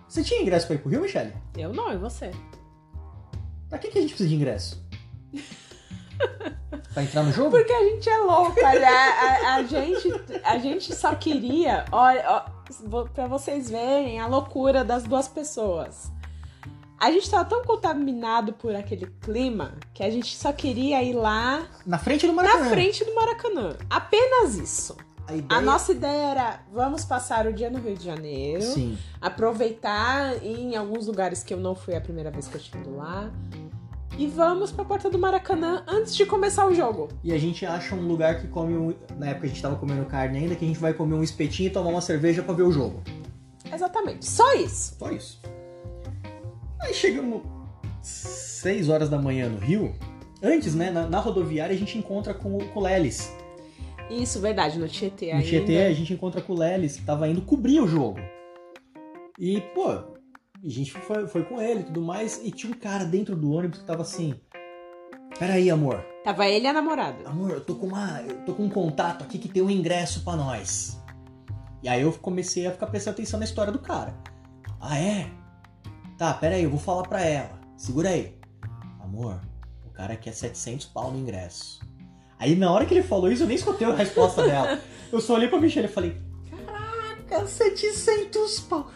Você 0.08 0.24
tinha 0.24 0.42
ingresso 0.42 0.66
pra 0.66 0.76
ir 0.76 0.80
pro 0.80 0.90
Rio, 0.90 1.02
Michele? 1.02 1.34
Eu 1.58 1.74
não, 1.74 1.92
e 1.94 1.98
você? 1.98 2.32
Pra 3.70 3.78
que, 3.78 3.90
que 3.90 3.98
a 3.98 4.02
gente 4.02 4.12
precisa 4.12 4.30
de 4.30 4.36
ingresso? 4.36 4.84
pra 6.94 7.04
entrar 7.04 7.24
no 7.24 7.32
jogo? 7.32 7.52
Porque 7.52 7.72
a 7.72 7.84
gente 7.84 8.10
é 8.10 8.18
louca. 8.20 8.66
A, 8.66 8.72
a, 8.72 9.56
a, 9.56 9.64
gente, 9.64 10.08
a 10.44 10.58
gente 10.58 10.96
só 10.96 11.14
queria. 11.16 11.86
Olha, 11.92 12.24
ó, 12.28 13.06
pra 13.14 13.28
vocês 13.28 13.70
verem 13.70 14.20
a 14.20 14.28
loucura 14.28 14.84
das 14.84 15.04
duas 15.04 15.28
pessoas. 15.28 16.12
A 17.06 17.12
gente 17.12 17.30
tava 17.30 17.46
tão 17.46 17.64
contaminado 17.64 18.54
por 18.54 18.76
aquele 18.76 19.06
clima 19.22 19.76
que 19.94 20.02
a 20.02 20.10
gente 20.10 20.36
só 20.36 20.52
queria 20.52 21.04
ir 21.04 21.14
lá. 21.14 21.68
Na 21.86 22.00
frente 22.00 22.26
do 22.26 22.34
Maracanã. 22.34 22.64
Na 22.64 22.70
frente 22.72 23.06
do 23.06 23.14
Maracanã. 23.14 23.76
Apenas 23.88 24.56
isso. 24.56 24.98
A, 25.28 25.36
ideia... 25.36 25.60
a, 25.60 25.62
nossa 25.62 25.92
ideia 25.92 26.32
era 26.32 26.60
vamos 26.74 27.06
passar 27.06 27.46
o 27.46 27.54
dia 27.54 27.70
no 27.70 27.78
Rio 27.78 27.96
de 27.96 28.04
Janeiro, 28.04 28.64
Sim. 28.64 28.98
aproveitar 29.22 30.44
em 30.44 30.76
alguns 30.76 31.06
lugares 31.06 31.44
que 31.44 31.54
eu 31.54 31.60
não 31.60 31.76
fui 31.76 31.96
a 31.96 32.02
primeira 32.02 32.32
vez 32.32 32.48
que 32.48 32.56
eu 32.56 32.60
estive 32.60 32.90
lá. 32.90 33.32
E 34.18 34.26
vamos 34.26 34.72
pra 34.72 34.84
porta 34.84 35.08
do 35.08 35.20
Maracanã 35.20 35.84
antes 35.88 36.16
de 36.16 36.26
começar 36.26 36.66
o 36.66 36.74
jogo. 36.74 37.10
E 37.24 37.32
a 37.32 37.38
gente 37.38 37.68
acha 37.68 37.94
um 37.94 38.08
lugar 38.08 38.42
que 38.42 38.48
come 38.48 38.76
um. 38.76 38.96
Na 39.20 39.28
época 39.28 39.46
a 39.46 39.50
gente 39.50 39.62
tava 39.62 39.76
comendo 39.76 40.06
carne 40.06 40.40
ainda, 40.40 40.56
que 40.56 40.66
a 40.66 40.68
gente 40.68 40.80
vai 40.80 40.92
comer 40.92 41.14
um 41.14 41.24
espetinho 41.24 41.68
e 41.68 41.70
tomar 41.70 41.92
uma 41.92 42.02
cerveja 42.02 42.42
para 42.42 42.56
ver 42.56 42.64
o 42.64 42.72
jogo. 42.72 43.04
Exatamente. 43.72 44.26
Só 44.26 44.56
isso. 44.56 44.96
Só 44.98 45.12
isso. 45.12 45.40
Aí 46.86 46.94
chegamos 46.94 47.42
6 48.04 48.90
horas 48.90 49.10
da 49.10 49.18
manhã 49.18 49.50
no 49.50 49.58
Rio. 49.58 49.96
Antes, 50.42 50.76
né, 50.76 50.92
na, 50.92 51.08
na 51.08 51.20
rodoviária 51.20 51.74
a 51.74 51.78
gente 51.78 51.98
encontra 51.98 52.32
com, 52.32 52.60
com 52.60 52.80
o 52.80 52.84
Lelis. 52.84 53.34
Isso, 54.08 54.40
verdade, 54.40 54.78
no 54.78 54.88
Tietê 54.88 55.32
ainda. 55.32 55.38
No 55.38 55.44
Tietê 55.44 55.78
a 55.80 55.94
gente 55.94 56.14
encontra 56.14 56.42
com 56.42 56.54
o 56.54 56.58
Lelis, 56.60 56.98
que 56.98 57.02
tava 57.04 57.28
indo 57.28 57.42
cobrir 57.42 57.82
o 57.82 57.88
jogo. 57.88 58.20
E, 59.40 59.62
pô, 59.74 59.90
a 59.90 60.06
gente 60.64 60.92
foi, 60.92 61.26
foi 61.28 61.44
com 61.44 61.60
ele 61.60 61.80
e 61.80 61.84
tudo 61.86 62.04
mais, 62.04 62.40
e 62.44 62.52
tinha 62.52 62.72
um 62.72 62.76
cara 62.76 63.04
dentro 63.04 63.36
do 63.36 63.52
ônibus 63.52 63.80
que 63.80 63.86
tava 63.86 64.04
assim. 64.04 64.36
Peraí, 65.40 65.72
amor. 65.72 66.06
Tava 66.24 66.46
ele 66.46 66.66
e 66.66 66.68
a 66.68 66.74
namorada. 66.74 67.28
Amor, 67.28 67.50
eu 67.50 67.62
tô 67.62 67.74
com 67.74 67.88
uma. 67.88 68.22
Eu 68.22 68.46
tô 68.46 68.54
com 68.54 68.64
um 68.64 68.70
contato 68.70 69.24
aqui 69.24 69.40
que 69.40 69.50
tem 69.50 69.64
um 69.64 69.72
ingresso 69.72 70.24
para 70.24 70.38
nós. 70.38 71.02
E 71.82 71.90
aí 71.90 72.04
eu 72.04 72.14
comecei 72.14 72.68
a 72.68 72.72
ficar 72.72 72.88
prestando 72.88 73.16
atenção 73.16 73.40
na 73.40 73.46
história 73.46 73.74
do 73.74 73.80
cara. 73.80 74.16
Ah, 74.80 75.00
é? 75.00 75.30
Tá, 76.18 76.34
pera 76.34 76.56
aí, 76.56 76.64
eu 76.64 76.70
vou 76.70 76.80
falar 76.80 77.04
pra 77.04 77.22
ela. 77.22 77.60
Segura 77.76 78.10
aí. 78.10 78.34
Amor, 79.02 79.42
o 79.86 79.90
cara 79.90 80.16
quer 80.16 80.34
700 80.34 80.86
pau 80.88 81.12
no 81.12 81.20
ingresso. 81.20 81.80
Aí 82.40 82.56
na 82.56 82.72
hora 82.72 82.86
que 82.86 82.94
ele 82.94 83.04
falou 83.04 83.32
isso, 83.32 83.44
eu 83.44 83.48
nem 83.48 83.56
escutei 83.56 83.88
a 83.88 83.94
resposta 83.94 84.44
dela. 84.44 84.80
Eu 85.12 85.22
só 85.22 85.36
olhei 85.36 85.48
pra 85.48 85.60
Michelle 85.60 85.88
e 85.88 85.92
falei: 85.92 86.18
Caraca, 86.66 87.48
700 87.48 88.60
pau. 88.62 88.88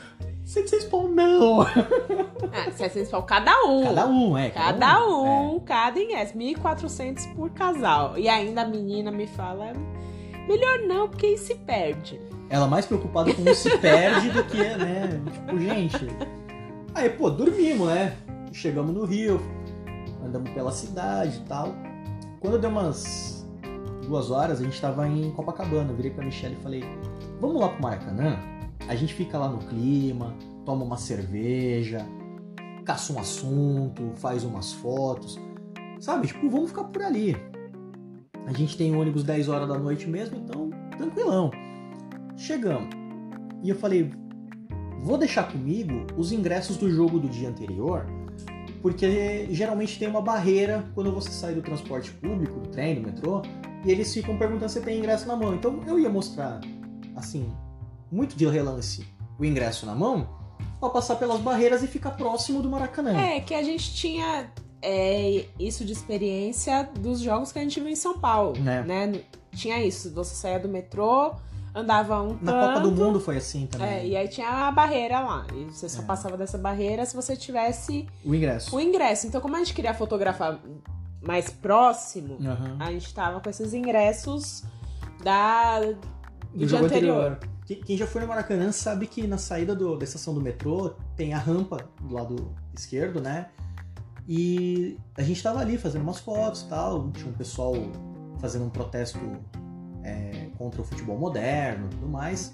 700 0.44 0.86
pau 0.88 1.08
não. 1.08 1.62
Ah, 2.52 2.72
700 2.72 3.12
pau 3.12 3.24
cada 3.24 3.64
um. 3.64 3.84
Cada 3.84 4.08
um, 4.08 4.38
é. 4.38 4.50
Cada, 4.50 4.80
cada 4.80 5.08
um, 5.08 5.54
um 5.54 5.58
é. 5.58 5.60
cada 5.66 6.00
ingresso. 6.00 6.38
1.400 6.38 7.36
por 7.36 7.52
casal. 7.52 8.18
E 8.18 8.28
ainda 8.28 8.64
a 8.64 8.68
menina 8.68 9.12
me 9.12 9.28
fala: 9.28 9.72
melhor 10.48 10.80
não, 10.80 11.08
porque 11.08 11.28
aí 11.28 11.38
se 11.38 11.56
perde. 11.56 12.20
Ela 12.50 12.68
mais 12.68 12.86
preocupada 12.86 13.32
com 13.34 13.44
o 13.44 13.54
se 13.56 13.78
perde 13.78 14.32
do 14.32 14.44
que, 14.46 14.58
né? 14.58 15.22
Tipo, 15.32 15.60
gente. 15.60 16.08
Aí, 16.94 17.10
pô, 17.10 17.30
dormimos, 17.30 17.88
né? 17.88 18.18
Chegamos 18.52 18.94
no 18.94 19.06
Rio, 19.06 19.40
andamos 20.26 20.50
pela 20.52 20.72
cidade 20.72 21.38
e 21.38 21.42
tal. 21.42 21.74
Quando 22.40 22.60
deu 22.60 22.70
umas 22.70 23.48
duas 24.08 24.32
horas, 24.32 24.60
a 24.60 24.64
gente 24.64 24.80
tava 24.82 25.08
em 25.08 25.32
Copacabana. 25.32 25.92
Eu 25.92 25.96
virei 25.96 26.12
pra 26.12 26.26
Michelle 26.26 26.56
e 26.60 26.64
falei: 26.64 26.84
Vamos 27.40 27.62
lá 27.62 27.70
pro 27.70 27.82
Maracanã? 27.82 28.38
A 28.88 28.96
gente 28.96 29.14
fica 29.14 29.38
lá 29.38 29.50
no 29.50 29.60
clima, 29.60 30.36
toma 30.66 30.84
uma 30.84 30.98
cerveja, 30.98 32.06
caça 32.84 33.14
um 33.14 33.20
assunto, 33.20 34.12
faz 34.16 34.44
umas 34.44 34.74
fotos. 34.74 35.40
Sabe? 36.00 36.28
Tipo, 36.28 36.50
vamos 36.50 36.70
ficar 36.70 36.86
por 36.86 37.04
ali. 37.04 37.36
A 38.48 38.54
gente 38.54 38.76
tem 38.76 38.96
ônibus 38.96 39.24
10 39.24 39.48
horas 39.48 39.68
da 39.68 39.78
noite 39.78 40.08
mesmo, 40.08 40.38
então 40.38 40.72
tranquilão. 40.98 41.52
Chegamos. 42.36 42.90
E 43.64 43.70
eu 43.70 43.76
falei: 43.76 44.12
Vou 45.04 45.18
deixar 45.18 45.52
comigo 45.52 46.06
os 46.18 46.32
ingressos 46.32 46.78
do 46.78 46.90
jogo 46.90 47.20
do 47.20 47.28
dia 47.28 47.50
anterior 47.50 48.06
porque 48.82 49.48
geralmente 49.52 50.00
tem 50.00 50.08
uma 50.08 50.22
barreira 50.22 50.90
quando 50.96 51.12
você 51.12 51.30
sai 51.32 51.54
do 51.54 51.62
transporte 51.62 52.12
público, 52.12 52.60
do 52.60 52.70
trem, 52.70 52.96
do 52.96 53.02
metrô, 53.02 53.42
e 53.86 53.92
eles 53.92 54.14
ficam 54.14 54.38
perguntando 54.38 54.72
se 54.72 54.82
tem 54.82 54.98
ingresso 54.98 55.28
na 55.28 55.36
mão. 55.36 55.54
Então 55.54 55.82
eu 55.86 56.00
ia 56.00 56.10
mostrar, 56.10 56.62
assim, 57.16 57.52
muito 58.12 58.36
de 58.36 58.46
relance 58.48 59.06
o 59.38 59.46
ingresso 59.46 59.86
na 59.86 59.96
mão, 59.96 60.28
para 60.80 60.90
passar 60.90 61.16
pelas 61.16 61.40
barreiras 61.40 61.84
e 61.84 61.88
ficar 61.88 62.12
próximo 62.12 62.62
do 62.62 62.70
Maracanã. 62.70 63.18
É, 63.18 63.40
que 63.40 63.54
a 63.54 63.64
gente 63.64 63.94
tinha 63.94 64.52
é, 64.82 65.46
isso 65.58 65.84
de 65.84 65.94
experiência 65.94 66.90
dos 67.00 67.20
jogos 67.20 67.52
que 67.52 67.60
a 67.60 67.62
gente 67.62 67.80
viu 67.80 67.90
em 67.90 67.96
São 67.96 68.18
Paulo, 68.18 68.56
é. 68.58 68.84
né? 68.84 69.22
Tinha 69.54 69.84
isso, 69.84 70.14
você 70.14 70.36
saía 70.36 70.60
do 70.60 70.70
metrô, 70.70 71.34
andava 71.74 72.22
um 72.22 72.38
Na 72.42 72.52
tanto, 72.52 72.68
Copa 72.68 72.80
do 72.82 72.92
Mundo 72.92 73.20
foi 73.20 73.38
assim 73.38 73.68
também. 73.68 73.88
É, 73.88 74.08
e 74.08 74.16
aí 74.16 74.28
tinha 74.28 74.48
a 74.48 74.72
barreira 74.72 75.20
lá. 75.20 75.46
E 75.54 75.66
você 75.66 75.88
só 75.88 76.02
é. 76.02 76.06
passava 76.06 76.38
dessa 76.38 76.58
barreira 76.58 77.06
se 77.06 77.16
você 77.16 77.36
tivesse 77.36 78.08
o 78.24 78.34
ingresso. 78.34 78.76
O 78.76 78.80
ingresso. 78.80 79.28
Então, 79.28 79.40
como 79.42 79.56
a 79.56 79.60
gente 79.60 79.74
queria 79.74 79.94
fotografar 79.94 80.60
mais 81.22 81.50
próximo, 81.50 82.36
uhum. 82.40 82.78
a 82.80 82.92
gente 82.92 83.14
tava 83.14 83.40
com 83.40 83.50
esses 83.50 83.74
ingressos 83.74 84.64
da 85.24 85.80
do, 85.80 85.98
do 86.54 86.68
jogo 86.68 86.86
anterior. 86.86 87.34
anterior. 87.34 87.86
Quem 87.86 87.96
já 87.96 88.08
foi 88.08 88.22
no 88.22 88.28
Maracanã 88.28 88.72
sabe 88.72 89.06
que 89.06 89.28
na 89.28 89.38
saída 89.38 89.76
do, 89.76 89.96
da 89.96 90.04
estação 90.04 90.34
do 90.34 90.42
metrô 90.42 90.96
tem 91.16 91.36
a 91.36 91.38
rampa 91.38 91.88
do 92.02 92.14
lado 92.16 92.56
esquerdo, 92.74 93.22
né? 93.22 93.50
E 94.28 94.98
a 95.16 95.22
gente 95.22 95.42
tava 95.42 95.60
ali 95.60 95.78
fazendo 95.78 96.02
umas 96.02 96.20
fotos 96.20 96.62
e 96.62 96.70
tal. 96.70 97.12
Tinha 97.12 97.30
um 97.30 97.34
pessoal 97.34 97.74
fazendo 98.40 98.66
um 98.66 98.70
protesto 98.70 99.20
é, 100.04 100.49
contra 100.60 100.82
o 100.82 100.84
futebol 100.84 101.18
moderno 101.18 101.88
e 101.88 101.90
tudo 101.90 102.08
mais. 102.10 102.54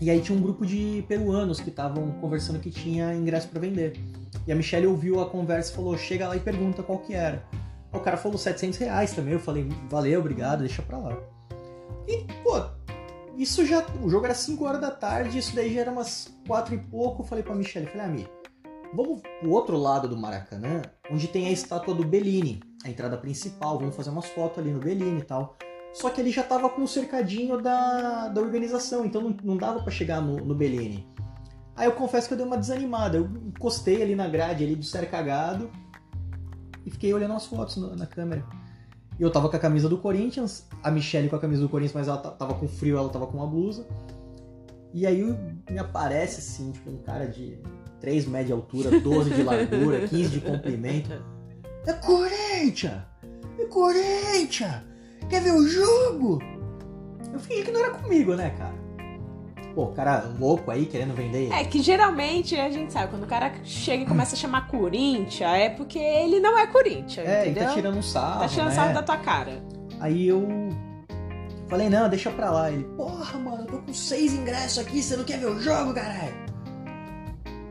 E 0.00 0.10
aí 0.10 0.20
tinha 0.20 0.36
um 0.36 0.42
grupo 0.42 0.66
de 0.66 1.02
peruanos 1.08 1.60
que 1.60 1.70
estavam 1.70 2.10
conversando 2.20 2.58
que 2.58 2.70
tinha 2.70 3.14
ingresso 3.14 3.48
para 3.48 3.60
vender. 3.60 3.98
E 4.46 4.52
a 4.52 4.54
Michelle 4.54 4.86
ouviu 4.86 5.22
a 5.22 5.30
conversa 5.30 5.72
e 5.72 5.76
falou: 5.76 5.96
chega 5.96 6.28
lá 6.28 6.36
e 6.36 6.40
pergunta 6.40 6.82
qual 6.82 6.98
que 6.98 7.14
era. 7.14 7.42
O 7.92 8.00
cara 8.00 8.18
falou 8.18 8.36
700 8.36 8.78
reais 8.78 9.14
também. 9.14 9.32
Eu 9.32 9.40
falei: 9.40 9.66
valeu, 9.88 10.20
obrigado, 10.20 10.60
deixa 10.60 10.82
pra 10.82 10.98
lá. 10.98 11.16
E, 12.06 12.26
pô, 12.42 12.62
isso 13.38 13.64
já. 13.64 13.86
O 14.02 14.10
jogo 14.10 14.26
era 14.26 14.34
5 14.34 14.62
horas 14.64 14.80
da 14.80 14.90
tarde, 14.90 15.38
isso 15.38 15.54
daí 15.54 15.72
já 15.72 15.82
era 15.82 15.92
umas 15.92 16.36
4 16.46 16.74
e 16.74 16.78
pouco. 16.78 17.22
Eu 17.22 17.26
falei 17.26 17.42
pra 17.42 17.54
Michelle: 17.54 17.86
falei, 17.86 18.06
Ami, 18.06 18.28
vamos 18.92 19.22
pro 19.40 19.50
outro 19.50 19.78
lado 19.78 20.06
do 20.06 20.16
Maracanã, 20.16 20.82
onde 21.10 21.26
tem 21.26 21.46
a 21.46 21.52
estátua 21.52 21.94
do 21.94 22.04
Bellini, 22.04 22.60
a 22.84 22.90
entrada 22.90 23.16
principal. 23.16 23.78
Vamos 23.78 23.96
fazer 23.96 24.10
umas 24.10 24.26
fotos 24.26 24.58
ali 24.58 24.70
no 24.70 24.80
Bellini 24.80 25.20
e 25.20 25.24
tal. 25.24 25.56
Só 25.96 26.10
que 26.10 26.20
ele 26.20 26.30
já 26.30 26.42
estava 26.42 26.68
com 26.68 26.82
o 26.82 26.86
cercadinho 26.86 27.58
da, 27.58 28.28
da 28.28 28.38
organização, 28.42 29.06
então 29.06 29.22
não, 29.22 29.34
não 29.42 29.56
dava 29.56 29.80
para 29.80 29.90
chegar 29.90 30.20
no, 30.20 30.36
no 30.36 30.54
Bellini. 30.54 31.08
Aí 31.74 31.86
eu 31.86 31.92
confesso 31.92 32.28
que 32.28 32.34
eu 32.34 32.36
dei 32.36 32.46
uma 32.46 32.58
desanimada. 32.58 33.16
Eu 33.16 33.24
encostei 33.24 34.02
ali 34.02 34.14
na 34.14 34.28
grade 34.28 34.62
ali 34.62 34.76
do 34.76 34.84
cercagado 34.84 35.70
e 36.84 36.90
fiquei 36.90 37.14
olhando 37.14 37.32
as 37.32 37.46
fotos 37.46 37.78
no, 37.78 37.96
na 37.96 38.04
câmera. 38.04 38.44
E 39.18 39.22
eu 39.22 39.30
tava 39.30 39.48
com 39.48 39.56
a 39.56 39.58
camisa 39.58 39.88
do 39.88 39.96
Corinthians, 39.96 40.66
a 40.82 40.90
Michelle 40.90 41.30
com 41.30 41.36
a 41.36 41.38
camisa 41.38 41.62
do 41.62 41.68
Corinthians, 41.70 41.94
mas 41.94 42.08
ela 42.08 42.18
tava 42.18 42.52
com 42.52 42.68
frio, 42.68 42.98
ela 42.98 43.08
tava 43.08 43.26
com 43.26 43.38
uma 43.38 43.46
blusa. 43.46 43.86
E 44.92 45.06
aí 45.06 45.22
me 45.70 45.78
aparece 45.78 46.40
assim, 46.40 46.72
tipo, 46.72 46.90
um 46.90 46.98
cara 46.98 47.26
de 47.26 47.58
3 48.02 48.26
metros 48.26 48.46
de 48.48 48.52
altura, 48.52 49.00
12 49.00 49.30
de 49.30 49.42
largura, 49.42 50.06
15 50.06 50.28
de 50.28 50.40
comprimento. 50.42 51.10
É 51.86 51.92
Corinthians! 51.92 53.00
É 53.60 53.64
Corinthians! 53.66 54.95
Quer 55.28 55.42
ver 55.42 55.52
o 55.52 55.66
jogo? 55.66 56.38
Eu 57.32 57.40
fingi 57.40 57.64
que 57.64 57.70
não 57.70 57.80
era 57.80 57.90
comigo, 57.90 58.34
né, 58.34 58.50
cara? 58.50 58.74
Pô, 59.74 59.88
cara 59.88 60.32
louco 60.38 60.70
aí 60.70 60.86
querendo 60.86 61.14
vender. 61.14 61.52
É 61.52 61.62
que 61.64 61.82
geralmente 61.82 62.58
a 62.58 62.70
gente 62.70 62.92
sabe, 62.92 63.10
quando 63.10 63.24
o 63.24 63.26
cara 63.26 63.52
chega 63.62 64.04
e 64.04 64.06
começa 64.06 64.34
a 64.34 64.38
chamar 64.38 64.68
Corinthians, 64.68 65.52
é 65.52 65.68
porque 65.68 65.98
ele 65.98 66.40
não 66.40 66.58
é 66.58 66.66
Corinthians. 66.66 67.28
É, 67.28 67.42
entendeu? 67.42 67.62
ele 67.62 67.68
tá 67.68 67.74
tirando 67.74 67.98
um 67.98 68.02
sarro. 68.02 68.40
Tá 68.40 68.48
tirando 68.48 68.68
né? 68.68 68.74
sarro 68.74 68.94
da 68.94 69.02
tua 69.02 69.18
cara. 69.18 69.62
Aí 70.00 70.28
eu 70.28 70.48
falei, 71.68 71.90
não, 71.90 72.08
deixa 72.08 72.30
pra 72.30 72.50
lá. 72.50 72.70
Ele, 72.70 72.84
porra, 72.96 73.38
mano, 73.38 73.64
eu 73.64 73.66
tô 73.66 73.78
com 73.78 73.92
seis 73.92 74.32
ingressos 74.32 74.78
aqui, 74.78 75.02
você 75.02 75.14
não 75.14 75.24
quer 75.24 75.38
ver 75.38 75.46
o 75.46 75.60
jogo, 75.60 75.92
caralho? 75.92 76.34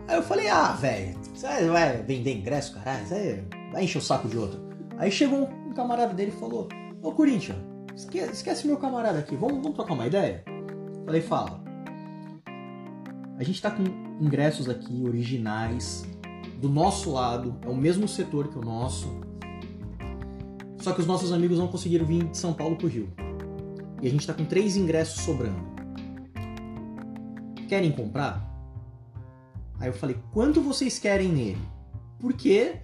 Aí 0.07 0.15
eu 0.15 0.21
falei, 0.21 0.47
ah, 0.47 0.73
velho, 0.73 1.17
você 1.33 1.67
vai 1.67 2.03
vender 2.03 2.37
ingresso, 2.37 2.75
caralho? 2.75 3.07
Você 3.07 3.43
vai 3.71 3.83
encher 3.83 3.97
o 3.97 4.01
saco 4.01 4.27
de 4.27 4.37
outro. 4.37 4.59
Aí 4.99 5.09
chegou 5.09 5.49
um 5.49 5.73
camarada 5.73 6.13
dele 6.13 6.31
e 6.35 6.39
falou, 6.39 6.69
ô 7.05 7.11
Corinthians, 7.11 7.57
esquece, 7.95 8.33
esquece 8.33 8.67
meu 8.67 8.77
camarada 8.77 9.19
aqui, 9.19 9.35
vamos, 9.35 9.57
vamos 9.57 9.75
trocar 9.75 9.93
uma 9.93 10.07
ideia? 10.07 10.43
Falei, 11.05 11.21
fala. 11.21 11.63
A 13.37 13.43
gente 13.43 13.61
tá 13.61 13.69
com 13.69 13.83
ingressos 14.19 14.67
aqui 14.67 15.03
originais, 15.05 16.03
do 16.59 16.67
nosso 16.67 17.11
lado, 17.11 17.59
é 17.61 17.69
o 17.69 17.75
mesmo 17.75 18.07
setor 18.07 18.47
que 18.47 18.57
o 18.57 18.61
nosso. 18.61 19.07
Só 20.79 20.93
que 20.93 21.01
os 21.01 21.07
nossos 21.07 21.31
amigos 21.31 21.59
não 21.59 21.67
conseguiram 21.67 22.05
vir 22.05 22.23
de 22.23 22.37
São 22.37 22.53
Paulo 22.53 22.75
pro 22.75 22.87
Rio. 22.87 23.11
E 24.01 24.07
a 24.07 24.09
gente 24.09 24.25
tá 24.25 24.33
com 24.33 24.45
três 24.45 24.75
ingressos 24.75 25.23
sobrando. 25.23 25.75
Querem 27.67 27.91
comprar? 27.91 28.51
Aí 29.79 29.89
eu 29.89 29.93
falei, 29.93 30.17
quanto 30.31 30.61
vocês 30.61 30.97
querem 30.97 31.29
nele? 31.29 31.61
Porque 32.19 32.77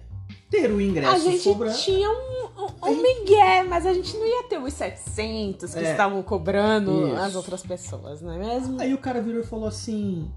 ter 0.52 0.70
o 0.70 0.80
ingresso 0.80 1.14
A 1.14 1.18
gente 1.18 1.38
sobrando. 1.42 1.76
tinha 1.78 2.08
um, 2.10 2.44
um, 2.62 2.90
um 2.90 3.02
migué, 3.02 3.62
mas 3.64 3.86
a 3.86 3.94
gente 3.94 4.14
não 4.16 4.26
ia 4.26 4.42
ter 4.44 4.58
os 4.58 4.72
700 4.74 5.72
que 5.74 5.80
É. 5.80 5.90
estavam 5.92 6.22
cobrando 6.22 7.08
Isso. 7.08 7.16
as 7.16 7.34
outras 7.34 7.62
pessoas, 7.62 8.20
não 8.20 8.32
é 8.34 8.38
mesmo? 8.38 8.80
Aí 8.80 8.92
o 8.92 8.98
cara 8.98 9.20
virou 9.22 9.40
e 9.40 9.44
falou 9.46 9.66
assim: 9.66 10.30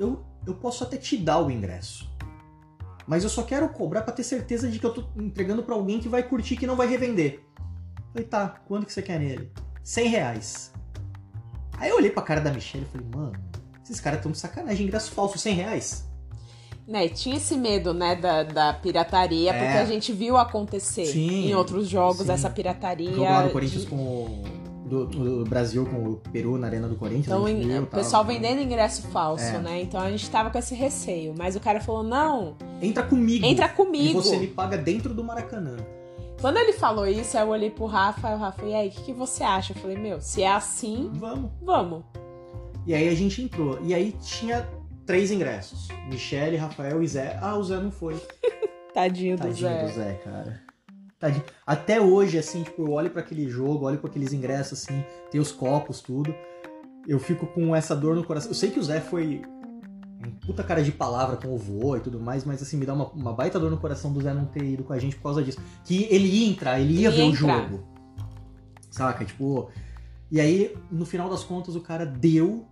eu, 0.00 0.24
eu 0.46 0.54
posso 0.54 0.82
até 0.82 0.96
te 0.96 1.16
dar 1.16 1.38
o 1.40 1.50
ingresso. 1.50 2.10
Mas 3.06 3.22
eu 3.24 3.30
só 3.30 3.42
quero 3.42 3.68
cobrar 3.68 4.02
pra 4.02 4.12
ter 4.14 4.22
certeza 4.24 4.68
de 4.68 4.78
que 4.78 4.86
eu 4.86 4.94
tô 4.94 5.04
entregando 5.16 5.62
pra 5.62 5.74
alguém 5.74 6.00
que 6.00 6.08
vai 6.08 6.22
curtir 6.22 6.56
que 6.56 6.66
não 6.66 6.76
vai 6.76 6.86
revender. 6.86 7.42
Falei, 8.12 8.26
tá, 8.26 8.48
quanto 8.66 8.86
que 8.86 8.92
você 8.92 9.02
quer 9.02 9.18
nele? 9.18 9.50
100 9.82 10.08
reais. 10.08 10.72
Aí 11.78 11.90
eu 11.90 11.96
olhei 11.96 12.10
pra 12.10 12.22
cara 12.22 12.40
da 12.40 12.52
Michelle 12.52 12.86
e 12.86 12.88
falei, 12.92 13.06
mano, 13.12 13.32
esses 13.82 13.98
caras 14.00 14.22
tão 14.22 14.30
de 14.30 14.38
sacanagem, 14.38 14.86
ingresso 14.86 15.10
falso, 15.10 15.36
100 15.38 15.54
reais. 15.54 16.08
Né, 16.86 17.08
tinha 17.08 17.36
esse 17.36 17.56
medo, 17.56 17.94
né, 17.94 18.16
da, 18.16 18.42
da 18.42 18.72
pirataria, 18.74 19.50
É. 19.50 19.52
porque 19.52 19.78
a 19.78 19.84
gente 19.84 20.12
viu 20.12 20.36
acontecer 20.36 21.06
Sim, 21.06 21.46
em 21.50 21.54
outros 21.54 21.88
jogos 21.88 22.26
sim. 22.26 22.32
essa 22.32 22.50
pirataria. 22.50 23.10
Jogo 23.10 23.22
lá 23.22 23.42
do 23.42 23.46
de- 23.48 23.52
Corinthians 23.52 23.84
com 23.84 23.96
o. 23.96 24.62
Do, 24.84 25.06
do 25.06 25.44
Brasil 25.44 25.86
com 25.86 26.04
o 26.04 26.16
Peru 26.30 26.58
na 26.58 26.66
Arena 26.66 26.86
do 26.86 26.96
Corinthians. 26.96 27.26
Então, 27.28 27.44
viu, 27.44 27.82
o 27.82 27.86
tal. 27.86 27.98
pessoal 28.00 28.24
vendendo 28.26 28.60
ingresso 28.60 29.00
falso, 29.08 29.42
É. 29.44 29.58
né? 29.58 29.80
Então 29.80 29.98
a 29.98 30.10
gente 30.10 30.28
tava 30.28 30.50
com 30.50 30.58
esse 30.58 30.74
receio. 30.74 31.32
Mas 31.38 31.56
o 31.56 31.60
cara 31.60 31.80
falou: 31.80 32.02
não, 32.02 32.56
Entra 32.82 33.02
comigo. 33.02 33.46
entra 33.46 33.66
E 33.66 33.68
comigo. 33.70 34.20
você 34.22 34.36
me 34.36 34.48
paga 34.48 34.76
dentro 34.76 35.14
do 35.14 35.24
Maracanã. 35.24 35.76
Quando 36.42 36.58
ele 36.58 36.74
falou 36.74 37.06
isso, 37.06 37.38
eu 37.38 37.48
olhei 37.48 37.70
pro 37.70 37.86
Rafa 37.86 38.32
e 38.32 38.34
o 38.34 38.36
Rafa, 38.36 38.66
e 38.66 38.74
aí, 38.74 38.88
o 38.88 38.90
que, 38.90 39.00
que 39.02 39.12
você 39.14 39.42
acha? 39.44 39.72
Eu 39.72 39.76
falei, 39.80 39.96
meu, 39.96 40.20
se 40.20 40.42
é 40.42 40.52
assim, 40.52 41.08
Vamos. 41.14 41.50
vamos. 41.62 42.02
E 42.86 42.92
aí 42.92 43.08
a 43.08 43.14
gente 43.14 43.40
entrou. 43.40 43.78
E 43.82 43.94
aí 43.94 44.12
tinha 44.20 44.68
três 45.06 45.30
ingressos. 45.30 45.88
Michele, 46.08 46.56
Rafael 46.56 47.02
e 47.02 47.08
Zé. 47.08 47.38
Ah, 47.40 47.56
o 47.56 47.62
Zé 47.64 47.80
não 47.80 47.90
foi. 47.90 48.14
Tadinho, 48.94 49.36
do 49.36 49.42
Tadinho 49.44 49.68
Zé. 49.70 49.84
do 49.84 49.92
Zé, 49.92 50.14
cara. 50.24 50.60
Tadinho. 51.18 51.44
Até 51.66 52.00
hoje, 52.00 52.38
assim, 52.38 52.62
tipo, 52.62 52.82
eu 52.82 52.90
olho 52.92 53.10
pra 53.10 53.20
aquele 53.22 53.48
jogo, 53.48 53.86
olho 53.86 53.98
pra 53.98 54.10
aqueles 54.10 54.32
ingressos, 54.32 54.82
assim, 54.82 55.04
tem 55.30 55.40
os 55.40 55.52
copos, 55.52 56.00
tudo. 56.00 56.34
Eu 57.06 57.18
fico 57.18 57.46
com 57.46 57.74
essa 57.74 57.96
dor 57.96 58.14
no 58.14 58.24
coração. 58.24 58.50
Eu 58.50 58.54
sei 58.54 58.70
que 58.70 58.78
o 58.78 58.82
Zé 58.82 59.00
foi 59.00 59.42
um 60.24 60.30
puta 60.46 60.62
cara 60.62 60.82
de 60.82 60.92
palavra 60.92 61.36
com 61.36 61.48
o 61.48 61.58
vô 61.58 61.96
e 61.96 62.00
tudo 62.00 62.20
mais, 62.20 62.44
mas 62.44 62.62
assim, 62.62 62.76
me 62.76 62.86
dá 62.86 62.94
uma, 62.94 63.08
uma 63.10 63.32
baita 63.32 63.58
dor 63.58 63.70
no 63.70 63.76
coração 63.78 64.12
do 64.12 64.20
Zé 64.20 64.32
não 64.32 64.44
ter 64.44 64.62
ido 64.64 64.84
com 64.84 64.92
a 64.92 64.98
gente 64.98 65.16
por 65.16 65.22
causa 65.24 65.42
disso. 65.42 65.58
Que 65.84 66.06
ele 66.10 66.28
ia 66.28 66.48
entrar, 66.48 66.78
ele 66.80 66.94
ia 66.94 67.00
Ia 67.02 67.10
ver 67.10 67.22
o 67.22 67.34
jogo. 67.34 67.84
Saca? 68.90 69.24
Tipo. 69.24 69.70
E 70.30 70.40
aí, 70.40 70.74
no 70.90 71.04
final 71.04 71.28
das 71.28 71.44
contas, 71.44 71.74
o 71.76 71.80
cara 71.80 72.06
deu 72.06 72.66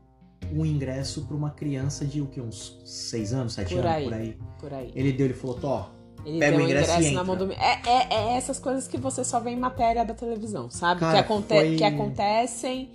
um 0.53 0.64
ingresso 0.64 1.22
pra 1.26 1.36
uma 1.36 1.51
criança 1.51 2.05
de 2.05 2.20
o 2.20 2.26
que? 2.26 2.41
Uns 2.41 2.80
seis 2.84 3.32
anos, 3.32 3.53
sete 3.55 3.74
Por 3.74 3.84
anos, 3.86 3.93
aí. 3.97 4.05
por 4.05 4.14
aí. 4.14 4.38
Por 4.61 4.74
aí. 4.74 4.93
Ele 4.95 5.12
deu, 5.12 5.26
ele 5.26 5.34
falou, 5.34 5.57
Tó, 5.57 5.91
Ele 6.24 6.38
Pega 6.38 6.57
deu 6.57 6.66
o 6.66 6.68
ingresso 6.68 6.93
ingresso 6.93 7.14
na 7.14 7.24
mão 7.24 7.36
do. 7.36 7.53
É, 7.53 7.80
é, 7.86 8.14
é 8.14 8.36
essas 8.36 8.59
coisas 8.59 8.88
que 8.88 8.99
você 8.99 9.22
só 9.24 9.38
vê 9.41 9.51
em 9.51 9.59
matéria 9.59 10.05
da 10.05 10.14
televisão, 10.14 10.68
sabe? 10.70 11.01
Cara, 11.01 11.12
que, 11.14 11.18
aconte... 11.24 11.49
foi- 11.49 11.76
que 11.76 11.84
acontecem 11.84 12.91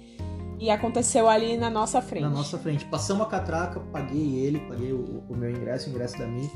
e 0.60 0.70
aconteceu 0.70 1.28
ali 1.30 1.58
na 1.58 1.70
nossa 1.70 2.02
frente. 2.02 2.24
na 2.24 2.30
nossa 2.30 2.58
frente. 2.58 2.86
Passamos 2.86 3.26
a 3.26 3.30
catraca, 3.30 3.80
paguei 3.92 4.36
ele, 4.40 4.60
paguei 4.62 4.92
o, 4.94 5.24
o 5.30 5.36
meu 5.36 5.50
ingresso, 5.52 5.90
o 5.90 5.94
ingresso 5.94 6.18
da 6.18 6.28
Mi. 6.28 6.50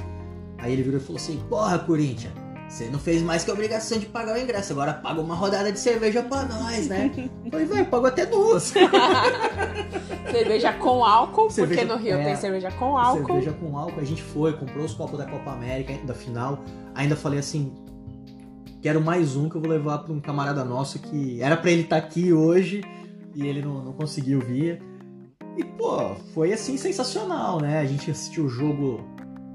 Aí 0.57 0.73
ele 0.73 0.83
virou 0.83 0.99
e 0.99 1.03
falou 1.03 1.17
assim: 1.17 1.37
Porra, 1.49 1.79
Corinthians, 1.79 2.33
você 2.69 2.85
não 2.85 2.99
fez 2.99 3.21
mais 3.23 3.43
que 3.43 3.49
a 3.49 3.53
obrigação 3.53 3.97
de 3.97 4.05
pagar 4.05 4.35
o 4.37 4.39
ingresso, 4.39 4.73
agora 4.73 4.93
paga 4.93 5.19
uma 5.19 5.33
rodada 5.35 5.71
de 5.71 5.79
cerveja 5.79 6.21
pra 6.21 6.43
nós, 6.45 6.87
né? 6.87 7.11
Falei, 7.49 7.65
velho, 7.65 7.85
pago 7.87 8.05
até 8.05 8.25
duas. 8.25 8.71
Cerveja 10.31 10.73
com 10.73 11.03
álcool, 11.03 11.49
Cerveja- 11.49 11.81
porque 11.81 11.93
no 11.93 11.99
Rio 11.99 12.17
é. 12.19 12.23
tem 12.23 12.35
cerveja 12.35 12.71
com 12.71 12.95
álcool. 12.97 13.25
Cerveja 13.25 13.51
com 13.53 13.75
álcool. 13.77 13.99
A 13.99 14.03
gente 14.03 14.21
foi, 14.21 14.53
comprou 14.53 14.85
os 14.85 14.93
copos 14.93 15.17
da 15.17 15.25
Copa 15.25 15.51
América, 15.51 15.93
da 16.05 16.13
final. 16.13 16.63
Ainda 16.93 17.15
falei 17.15 17.39
assim: 17.39 17.73
quero 18.81 19.01
mais 19.01 19.35
um 19.35 19.49
que 19.49 19.55
eu 19.55 19.61
vou 19.61 19.69
levar 19.69 19.99
pra 19.99 20.13
um 20.13 20.19
camarada 20.19 20.63
nosso 20.63 20.99
que 20.99 21.41
era 21.41 21.57
pra 21.57 21.71
ele 21.71 21.81
estar 21.81 21.97
aqui 21.97 22.31
hoje 22.31 22.83
e 23.35 23.45
ele 23.47 23.61
não, 23.63 23.83
não 23.83 23.93
conseguiu 23.93 24.39
vir. 24.39 24.81
E, 25.57 25.63
pô, 25.63 26.15
foi 26.33 26.53
assim 26.53 26.77
sensacional, 26.77 27.59
né? 27.59 27.79
A 27.79 27.85
gente 27.85 28.11
assistiu 28.11 28.45
o 28.45 28.49
jogo 28.49 29.01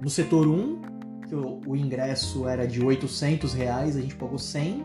no 0.02 0.10
setor 0.10 0.46
1, 0.48 0.80
que 1.28 1.34
o, 1.34 1.60
o 1.66 1.76
ingresso 1.76 2.46
era 2.48 2.66
de 2.66 2.84
800 2.84 3.52
reais, 3.54 3.96
a 3.96 4.00
gente 4.00 4.14
pagou 4.14 4.38
100. 4.38 4.84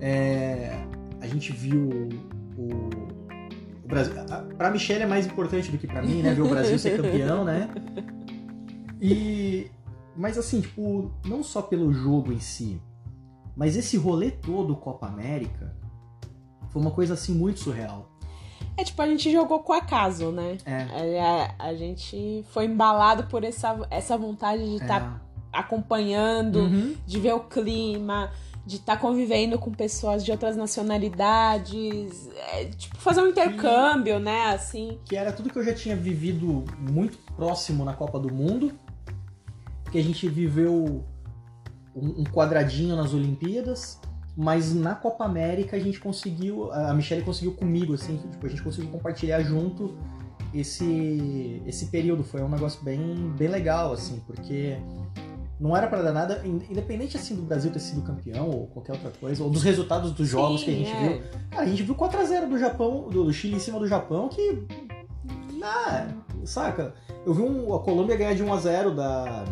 É, 0.00 0.84
a 1.20 1.26
gente 1.26 1.52
viu 1.52 1.88
o, 2.56 2.68
o 3.84 3.88
Brasil. 3.88 4.14
a- 4.30 4.42
Pra 4.56 4.70
Michelle 4.70 5.02
é 5.02 5.06
mais 5.06 5.26
importante 5.26 5.70
do 5.70 5.78
que 5.78 5.86
pra 5.86 6.02
mim, 6.02 6.22
né? 6.22 6.34
Ver 6.34 6.42
o 6.42 6.48
Brasil 6.48 6.78
ser 6.78 6.96
campeão, 7.00 7.44
né? 7.44 7.68
E. 9.00 9.70
Mas 10.16 10.36
assim, 10.36 10.60
tipo, 10.60 11.12
não 11.24 11.42
só 11.44 11.62
pelo 11.62 11.92
jogo 11.92 12.32
em 12.32 12.40
si, 12.40 12.82
mas 13.56 13.76
esse 13.76 13.96
rolê 13.96 14.32
todo 14.32 14.74
Copa 14.74 15.06
América 15.06 15.72
foi 16.70 16.82
uma 16.82 16.90
coisa 16.90 17.14
assim 17.14 17.32
muito 17.32 17.60
surreal. 17.60 18.10
É 18.76 18.82
tipo, 18.82 19.00
a 19.00 19.06
gente 19.06 19.30
jogou 19.30 19.60
com 19.60 19.72
acaso, 19.72 20.32
né? 20.32 20.56
É. 20.64 21.20
A, 21.20 21.54
a 21.68 21.74
gente 21.74 22.44
foi 22.50 22.64
embalado 22.64 23.24
por 23.28 23.44
essa, 23.44 23.78
essa 23.90 24.16
vontade 24.16 24.64
de 24.68 24.74
estar 24.82 25.22
acompanhando, 25.58 26.60
Uhum. 26.60 26.94
de 27.06 27.18
ver 27.20 27.32
o 27.34 27.40
clima, 27.40 28.30
de 28.66 28.76
estar 28.76 28.98
convivendo 28.98 29.58
com 29.58 29.70
pessoas 29.72 30.24
de 30.24 30.30
outras 30.30 30.56
nacionalidades. 30.56 32.28
É, 32.52 32.64
tipo, 32.66 32.96
fazer 32.98 33.20
um 33.22 33.28
intercâmbio, 33.28 34.18
né? 34.18 34.46
Assim. 34.54 34.98
que 35.04 35.16
era 35.16 35.32
tudo 35.32 35.50
que 35.50 35.58
eu 35.58 35.64
já 35.64 35.72
tinha 35.74 35.96
vivido 35.96 36.64
muito 36.78 37.18
próximo 37.36 37.84
na 37.84 37.94
Copa 37.94 38.18
do 38.18 38.32
Mundo, 38.32 38.72
que 39.90 39.98
a 39.98 40.02
gente 40.02 40.28
viveu 40.28 41.04
um 41.94 42.20
um 42.20 42.24
quadradinho 42.24 42.94
nas 42.94 43.12
Olimpíadas, 43.12 43.98
mas 44.36 44.72
na 44.72 44.94
Copa 44.94 45.24
América 45.24 45.76
a 45.76 45.80
gente 45.80 45.98
conseguiu, 45.98 46.70
a 46.70 46.94
Michelle 46.94 47.24
conseguiu 47.24 47.54
comigo, 47.54 47.94
assim, 47.94 48.18
tipo, 48.30 48.46
a 48.46 48.48
gente 48.48 48.62
conseguiu 48.62 48.88
compartilhar 48.90 49.42
junto 49.42 49.96
esse 50.54 51.60
esse 51.66 51.86
período, 51.86 52.22
foi 52.22 52.40
um 52.42 52.48
negócio 52.48 52.80
bem, 52.84 53.32
bem 53.36 53.48
legal, 53.48 53.92
assim, 53.94 54.22
porque 54.26 54.76
não 55.60 55.76
era 55.76 55.86
pra 55.88 56.02
dar 56.02 56.12
nada, 56.12 56.40
in- 56.46 56.62
independente 56.70 57.16
assim 57.16 57.34
do 57.34 57.42
Brasil 57.42 57.70
ter 57.72 57.80
sido 57.80 58.02
campeão 58.02 58.48
ou 58.48 58.66
qualquer 58.68 58.92
outra 58.92 59.10
coisa, 59.10 59.42
ou 59.42 59.50
dos 59.50 59.62
resultados 59.62 60.12
dos 60.12 60.28
jogos 60.28 60.60
Sim, 60.60 60.66
que 60.66 60.70
a 60.72 60.74
gente 60.74 60.90
é. 60.92 61.08
viu, 61.08 61.22
Cara, 61.50 61.62
a 61.62 61.66
gente 61.66 61.82
viu 61.82 61.94
4x0 61.94 62.48
do 62.48 62.58
Japão, 62.58 63.08
do 63.08 63.32
Chile 63.32 63.56
em 63.56 63.58
cima 63.60 63.78
do 63.78 63.86
Japão, 63.88 64.28
que. 64.28 64.64
Ah, 65.62 66.06
saca? 66.44 66.94
Eu 67.26 67.34
vi 67.34 67.42
um- 67.42 67.74
a 67.74 67.80
Colômbia 67.82 68.16
ganhar 68.16 68.34
de 68.34 68.44
1x0 68.44 68.94
da, 68.94 69.44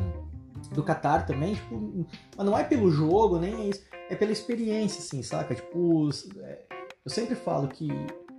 do 0.73 0.83
Qatar 0.83 1.27
também, 1.27 1.55
tipo. 1.55 2.07
Mas 2.37 2.47
não 2.47 2.57
é 2.57 2.63
pelo 2.65 2.91
jogo, 2.91 3.39
nem 3.39 3.55
é 3.55 3.69
isso. 3.71 3.83
É 4.09 4.15
pela 4.15 4.31
experiência, 4.33 5.01
assim, 5.01 5.23
saca? 5.23 5.55
Tipo, 5.55 6.09
é, 6.41 6.61
eu 7.05 7.11
sempre 7.11 7.35
falo 7.35 7.67
que 7.69 7.89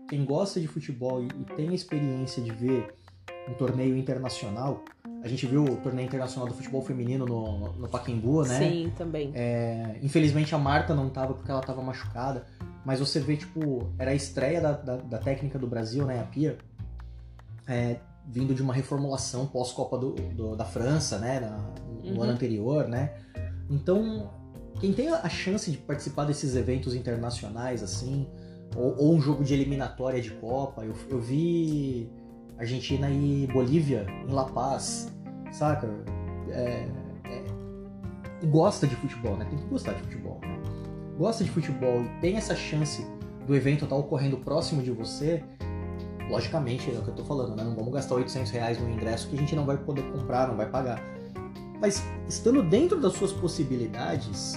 quem 0.09 0.23
gosta 0.23 0.61
de 0.61 0.67
futebol 0.67 1.21
e, 1.21 1.25
e 1.27 1.55
tem 1.55 1.69
a 1.69 1.73
experiência 1.73 2.41
de 2.41 2.51
ver 2.51 2.93
um 3.49 3.53
torneio 3.53 3.97
internacional, 3.97 4.83
a 5.27 5.29
gente 5.29 5.45
viu 5.45 5.63
o 5.63 5.75
torneio 5.77 6.05
internacional 6.07 6.47
do 6.47 6.53
futebol 6.55 6.81
feminino 6.81 7.25
no, 7.25 7.73
no 7.73 7.87
Pacaembu, 7.87 8.43
né? 8.43 8.57
Sim, 8.59 8.91
também. 8.97 9.31
É, 9.35 9.97
infelizmente 10.01 10.55
a 10.55 10.57
Marta 10.57 10.95
não 10.95 11.09
tava 11.09 11.33
porque 11.33 11.51
ela 11.51 11.61
tava 11.61 11.81
machucada. 11.81 12.45
Mas 12.85 12.99
você 12.99 13.19
vê, 13.19 13.35
tipo, 13.35 13.91
era 13.99 14.11
a 14.11 14.15
estreia 14.15 14.61
da, 14.61 14.71
da, 14.71 14.95
da 14.95 15.17
técnica 15.17 15.59
do 15.59 15.67
Brasil, 15.67 16.05
né? 16.05 16.21
A 16.21 16.23
Pia. 16.23 16.57
É, 17.67 17.97
vindo 18.25 18.53
de 18.55 18.61
uma 18.61 18.73
reformulação 18.73 19.45
pós-Copa 19.45 19.99
da 20.55 20.65
França, 20.65 21.17
né? 21.19 21.39
Na, 21.39 21.57
no 22.03 22.15
Uhum. 22.15 22.23
ano 22.23 22.31
anterior, 22.31 22.87
né? 22.87 23.13
Então, 23.69 24.31
quem 24.79 24.93
tem 24.93 25.09
a 25.09 25.27
chance 25.27 25.69
de 25.69 25.77
participar 25.77 26.23
desses 26.23 26.55
eventos 26.55 26.95
internacionais, 26.95 27.83
assim, 27.83 28.25
ou, 28.75 28.95
ou 28.97 29.15
um 29.15 29.19
jogo 29.21 29.43
de 29.43 29.53
eliminatória 29.53 30.21
de 30.21 30.31
Copa, 30.31 30.85
eu, 30.85 30.93
eu 31.09 31.19
vi 31.19 32.09
Argentina 32.57 33.09
e 33.09 33.47
Bolívia 33.51 34.05
em 34.27 34.31
La 34.31 34.45
Paz, 34.45 35.11
saca? 35.51 35.89
É, 36.49 36.87
é, 37.25 38.45
gosta 38.47 38.87
de 38.87 38.95
futebol, 38.95 39.37
né? 39.37 39.45
Tem 39.45 39.57
que 39.57 39.65
gostar 39.65 39.93
de 39.93 40.01
futebol, 40.03 40.39
né? 40.41 40.59
Gosta 41.17 41.43
de 41.43 41.49
futebol 41.49 42.01
e 42.03 42.21
tem 42.21 42.37
essa 42.37 42.55
chance 42.55 43.05
do 43.45 43.55
evento 43.55 43.85
estar 43.85 43.95
ocorrendo 43.95 44.37
próximo 44.37 44.81
de 44.81 44.91
você, 44.91 45.43
logicamente, 46.29 46.93
é 46.93 46.99
o 46.99 47.01
que 47.01 47.09
eu 47.09 47.15
tô 47.15 47.23
falando, 47.23 47.55
né? 47.55 47.63
Não 47.63 47.75
vamos 47.75 47.93
gastar 47.93 48.15
800 48.15 48.51
reais 48.51 48.79
no 48.79 48.89
ingresso 48.89 49.27
que 49.29 49.35
a 49.35 49.39
gente 49.39 49.55
não 49.55 49.65
vai 49.65 49.77
poder 49.77 50.03
comprar, 50.11 50.47
não 50.47 50.55
vai 50.55 50.69
pagar. 50.69 51.01
Mas 51.79 52.03
estando 52.27 52.61
dentro 52.63 52.99
das 52.99 53.13
suas 53.13 53.31
possibilidades, 53.31 54.53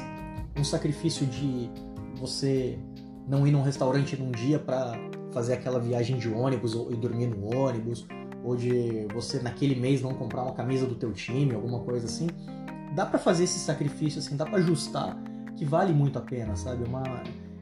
um 0.56 0.64
sacrifício 0.64 1.26
de 1.26 1.70
você 2.18 2.78
não 3.26 3.46
ir 3.46 3.50
num 3.50 3.62
restaurante 3.62 4.16
num 4.16 4.30
dia 4.30 4.58
para 4.58 4.92
fazer 5.30 5.54
aquela 5.54 5.78
viagem 5.78 6.18
de 6.18 6.28
ônibus 6.28 6.74
ou, 6.74 6.92
e 6.92 6.96
dormir 6.96 7.26
no 7.26 7.56
ônibus, 7.56 8.06
ou 8.42 8.56
de 8.56 9.06
você 9.12 9.38
naquele 9.40 9.74
mês 9.74 10.00
não 10.02 10.14
comprar 10.14 10.42
uma 10.42 10.52
camisa 10.52 10.86
do 10.86 10.94
teu 10.94 11.12
time, 11.12 11.54
alguma 11.54 11.80
coisa 11.80 12.06
assim, 12.06 12.28
dá 12.94 13.04
para 13.06 13.18
fazer 13.18 13.44
esse 13.44 13.58
sacrifício 13.58 14.18
assim, 14.18 14.36
dá 14.36 14.44
para 14.44 14.58
ajustar 14.58 15.16
que 15.56 15.64
vale 15.64 15.92
muito 15.92 16.18
a 16.18 16.22
pena, 16.22 16.56
sabe? 16.56 16.84
Uma 16.84 17.02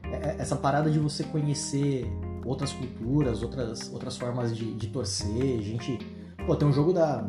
é- 0.03 0.29
é- 0.29 0.35
essa 0.39 0.55
parada 0.55 0.89
de 0.89 0.99
você 0.99 1.23
conhecer 1.23 2.07
outras 2.45 2.71
culturas, 2.71 3.43
outras 3.43 3.91
outras 3.91 4.17
formas 4.17 4.55
de, 4.55 4.73
de 4.73 4.87
torcer, 4.87 5.61
gente, 5.61 5.97
pô, 6.45 6.55
tem 6.55 6.67
um 6.67 6.73
jogo 6.73 6.93
da 6.93 7.27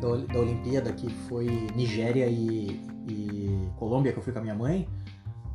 da, 0.00 0.16
da 0.32 0.40
Olimpíada 0.40 0.92
que 0.92 1.10
foi 1.28 1.46
Nigéria 1.76 2.26
e, 2.26 2.80
e 3.06 3.68
Colômbia 3.76 4.12
que 4.12 4.18
eu 4.18 4.22
fui 4.22 4.32
com 4.32 4.38
a 4.38 4.42
minha 4.42 4.54
mãe. 4.54 4.88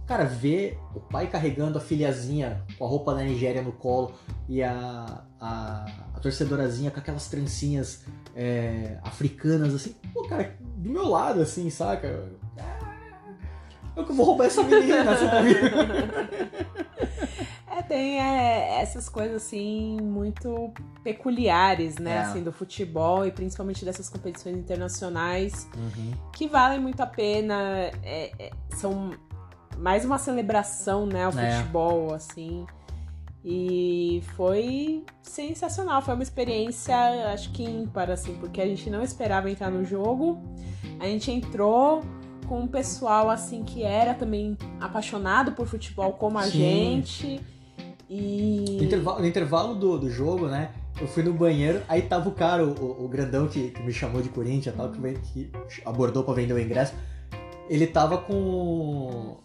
Cara, 0.08 0.24
ver 0.24 0.78
o 0.94 1.00
pai 1.00 1.28
carregando 1.28 1.78
a 1.80 1.82
filhazinha 1.82 2.64
com 2.78 2.86
a 2.86 2.88
roupa 2.88 3.16
da 3.16 3.24
Nigéria 3.24 3.62
no 3.64 3.72
colo 3.72 4.14
e 4.48 4.62
a, 4.62 5.24
a, 5.42 5.86
a 6.14 6.20
torcedorazinha 6.20 6.92
com 6.92 7.00
aquelas 7.00 7.28
trancinhas 7.28 8.06
é, 8.36 9.00
africanas, 9.04 9.74
assim, 9.74 9.96
pô, 10.14 10.24
cara, 10.28 10.56
do 10.78 10.90
meu 10.90 11.08
lado, 11.10 11.42
assim, 11.42 11.70
saca? 11.72 12.30
Ah, 12.60 12.96
Eu 13.96 14.06
que 14.06 14.14
vou 14.14 14.26
roubar 14.28 14.46
essa 14.46 14.62
menina, 14.62 15.06
sabe? 15.18 15.56
É, 17.68 17.82
tem 17.82 18.22
é, 18.22 18.82
essas 18.82 19.10
coisas 19.10 19.44
assim 19.44 19.98
muito 20.02 20.72
peculiares, 21.04 21.98
né, 21.98 22.12
É. 22.16 22.20
assim 22.20 22.44
do 22.44 22.52
futebol 22.52 23.26
e 23.26 23.32
principalmente 23.32 23.84
dessas 23.84 24.10
competições 24.10 24.56
internacionais 24.58 25.68
Uhum. 25.76 26.14
que 26.32 26.48
valem 26.48 26.80
muito 26.80 27.02
a 27.02 27.08
pena. 27.08 27.90
é, 28.04 28.32
é, 28.40 28.52
são 28.76 29.12
mais 29.78 30.06
uma 30.06 30.18
celebração, 30.18 31.06
né, 31.06 31.26
ao 31.26 31.32
É. 31.38 31.58
futebol, 31.60 32.14
assim. 32.14 32.66
E 33.44 34.24
foi 34.36 35.04
sensacional, 35.22 36.02
foi 36.02 36.16
uma 36.16 36.24
experiência, 36.24 36.96
acho 37.32 37.52
que 37.52 37.64
ímpar, 37.64 38.10
assim, 38.10 38.36
porque 38.36 38.60
a 38.60 38.66
gente 38.66 38.90
não 38.90 39.04
esperava 39.04 39.50
entrar 39.50 39.70
no 39.70 39.86
jogo. 39.86 40.42
A 41.00 41.06
gente 41.06 41.32
entrou 41.32 42.02
com 42.48 42.62
um 42.62 42.68
pessoal, 42.68 43.30
assim, 43.30 43.64
que 43.64 43.84
era 43.84 44.14
também 44.16 44.58
apaixonado 44.80 45.52
por 45.52 45.68
futebol 45.68 46.14
como 46.14 46.40
a 46.40 46.44
Sim. 46.44 46.52
gente. 46.52 47.40
E. 48.10 48.78
No 48.78 48.84
intervalo, 48.84 49.20
no 49.20 49.28
intervalo 49.28 49.76
do, 49.76 50.00
do 50.00 50.10
jogo, 50.10 50.48
né? 50.48 50.72
Eu 51.00 51.08
fui 51.08 51.22
no 51.24 51.34
banheiro, 51.34 51.82
aí 51.90 52.02
tava 52.04 52.30
o 52.30 52.32
cara, 52.32 52.66
o, 52.66 53.04
o- 53.06 53.08
grandão 53.10 53.48
que, 53.48 53.70
que 53.72 53.84
me 53.84 53.92
chamou 53.92 54.22
de 54.22 54.30
Corinthians 54.30 54.74
e 54.74 54.78
tal, 54.78 54.90
que, 54.90 55.00
que 55.34 55.52
abordou 55.86 56.24
pra 56.24 56.34
vender 56.34 56.54
o 56.54 56.60
ingresso. 56.60 56.94
Ele 57.70 57.86
tava 57.86 58.18
com 58.20 59.38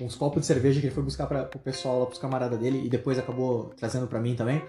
uns 0.00 0.14
copos 0.14 0.40
de 0.40 0.46
cerveja 0.46 0.80
que 0.80 0.86
ele 0.86 0.94
foi 0.94 1.02
buscar 1.02 1.26
pra, 1.26 1.44
pro 1.44 1.58
pessoal 1.58 2.00
lá, 2.00 2.06
pros 2.06 2.18
camaradas 2.18 2.58
dele, 2.58 2.82
e 2.84 2.88
depois 2.88 3.18
acabou 3.18 3.70
trazendo 3.76 4.06
pra 4.06 4.20
mim 4.20 4.34
também. 4.34 4.62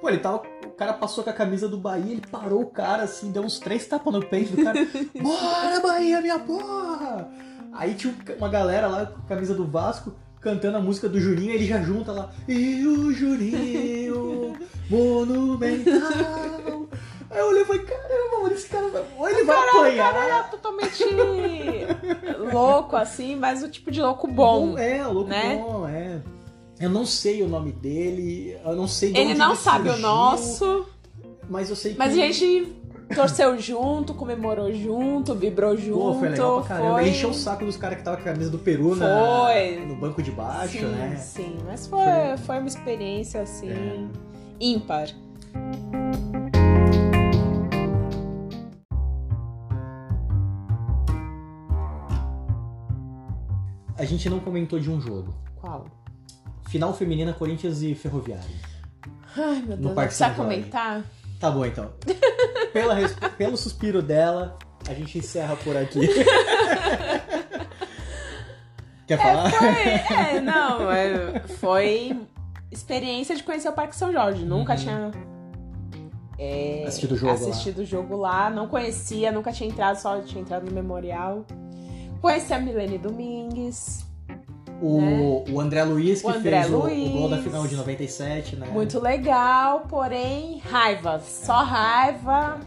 Pô, 0.00 0.08
ele 0.08 0.18
tava. 0.18 0.42
O 0.66 0.70
cara 0.70 0.92
passou 0.94 1.22
com 1.22 1.30
a 1.30 1.32
camisa 1.32 1.68
do 1.68 1.76
Bahia, 1.78 2.12
ele 2.12 2.22
parou 2.30 2.62
o 2.62 2.66
cara 2.70 3.04
assim, 3.04 3.30
deu 3.30 3.42
uns 3.42 3.58
três 3.60 3.86
tapas 3.86 4.12
no 4.12 4.24
peito 4.24 4.56
do 4.56 4.64
cara. 4.64 4.78
Bora, 5.22 5.80
Bahia, 5.80 6.20
minha 6.20 6.38
porra! 6.40 7.28
Aí 7.72 7.94
tinha 7.94 8.12
um- 8.12 8.36
uma 8.38 8.48
galera 8.48 8.86
lá 8.88 9.06
com 9.06 9.20
a 9.20 9.24
camisa 9.28 9.54
do 9.54 9.66
Vasco 9.66 10.12
cantando 10.40 10.76
a 10.76 10.80
música 10.80 11.08
do 11.08 11.20
Juninho, 11.20 11.50
aí 11.50 11.56
ele 11.56 11.66
já 11.66 11.80
junta 11.80 12.10
lá. 12.10 12.32
E 12.48 12.84
o 12.84 13.12
Juninho, 13.12 14.56
monumental. 14.90 16.88
Aí 17.30 17.38
eu 17.38 17.46
olhei 17.46 17.62
e 17.62 17.64
falei, 17.64 17.82
caramba, 17.84 18.31
mano, 18.42 18.54
esse 18.54 18.68
cara 18.68 18.88
vai. 18.88 19.04
Ou 19.18 19.28
ele 19.28 19.44
vai 19.44 19.68
apanhar. 19.68 20.14
Era 20.16 20.42
totalmente 20.44 21.04
louco, 22.52 22.96
assim, 22.96 23.36
mas 23.36 23.62
o 23.62 23.68
tipo 23.68 23.90
de 23.90 24.00
louco 24.00 24.26
bom. 24.26 24.76
É, 24.78 25.06
louco 25.06 25.28
né? 25.30 25.56
bom, 25.56 25.88
é. 25.88 26.20
Eu 26.80 26.90
não 26.90 27.06
sei 27.06 27.42
o 27.42 27.48
nome 27.48 27.70
dele, 27.72 28.56
eu 28.64 28.74
não 28.74 28.88
sei 28.88 29.12
de 29.12 29.20
Ele 29.20 29.34
não 29.34 29.54
sabe 29.54 29.88
o 29.88 29.92
surgiu, 29.92 30.02
nosso, 30.08 30.86
Mas 31.48 31.70
eu 31.70 31.76
sei 31.76 31.92
que. 31.92 31.98
mas 31.98 32.12
a 32.12 32.16
gente 32.16 32.72
torceu 33.14 33.56
junto, 33.58 34.14
comemorou 34.14 34.72
junto, 34.72 35.32
vibrou 35.34 35.76
junto. 35.76 35.98
Pô, 35.98 36.14
foi 36.14 36.28
legal 36.30 36.60
pra 36.60 36.68
caramba. 36.76 36.92
foi- 36.94 37.02
Ele 37.02 37.10
encheu 37.10 37.30
o 37.30 37.34
saco 37.34 37.64
dos 37.64 37.76
caras 37.76 37.98
que 37.98 38.02
tava 38.04 38.16
com 38.16 38.22
a 38.22 38.32
camisa 38.32 38.50
do 38.50 38.58
Peru 38.58 38.96
na, 38.96 39.06
Foi. 39.44 39.84
no 39.86 39.94
banco 39.94 40.20
de 40.22 40.32
baixo, 40.32 40.78
sim, 40.78 40.84
né? 40.86 41.16
Sim, 41.18 41.58
mas 41.66 41.86
foi, 41.86 42.36
foi 42.44 42.58
uma 42.58 42.68
experiência, 42.68 43.42
assim, 43.42 43.70
É. 43.70 44.04
ímpar. 44.58 45.06
A 54.02 54.04
gente 54.04 54.28
não 54.28 54.40
comentou 54.40 54.80
de 54.80 54.90
um 54.90 55.00
jogo. 55.00 55.32
Qual? 55.60 55.86
Final 56.68 56.92
feminina 56.92 57.32
Corinthians 57.32 57.82
e 57.82 57.94
Ferroviário. 57.94 58.42
Ai, 59.36 59.62
meu 59.62 59.76
No 59.76 59.82
Deus, 59.84 59.94
Parque 59.94 60.08
precisa 60.08 60.26
São 60.30 60.36
Jorge. 60.44 60.56
comentar? 60.56 61.04
Tá 61.38 61.50
bom 61.52 61.64
então. 61.64 61.92
Pela 62.74 62.96
Pelo 63.38 63.56
suspiro 63.56 64.02
dela, 64.02 64.58
a 64.88 64.94
gente 64.94 65.18
encerra 65.18 65.54
por 65.56 65.76
aqui. 65.76 66.00
Quer 69.06 69.18
falar? 69.18 69.50
Foi, 69.50 69.68
é, 69.68 70.40
não, 70.42 70.90
é, 70.90 71.40
foi 71.60 72.16
experiência 72.70 73.36
de 73.36 73.42
conhecer 73.42 73.68
o 73.68 73.72
Parque 73.72 73.94
São 73.94 74.12
Jorge. 74.12 74.44
Nunca 74.44 74.72
Uhum. 74.72 74.78
tinha 74.78 75.10
é, 76.38 76.84
Assistido 76.86 77.12
o 77.12 77.16
jogo 77.16 77.32
lá. 77.32 77.38
assistido 77.50 77.78
o 77.80 77.84
jogo 77.84 78.16
lá, 78.16 78.50
não 78.50 78.66
conhecia, 78.66 79.30
nunca 79.30 79.52
tinha 79.52 79.68
entrado, 79.68 79.96
só 79.96 80.20
tinha 80.22 80.40
entrado 80.42 80.64
no 80.66 80.72
memorial. 80.72 81.44
Conheci 82.22 82.52
a 82.54 82.58
Milene 82.58 82.98
Domingues, 82.98 84.06
O, 84.80 85.44
o 85.50 85.60
André 85.60 85.82
Luiz, 85.84 86.20
que 86.22 86.26
O 86.26 86.30
André 86.30 86.62
fez 86.62 86.72
o- 86.72 86.76
o, 86.76 86.82
Luiz. 86.84 87.10
gol 87.12 87.28
da 87.28 87.38
final 87.38 87.66
de 87.66 87.76
97, 87.76 88.56
né? 88.56 88.66
muito 88.68 88.98
legal, 89.00 89.80
porém 89.88 90.58
raiva, 90.58 91.20
só 91.20 91.62
raiva. 91.62 92.58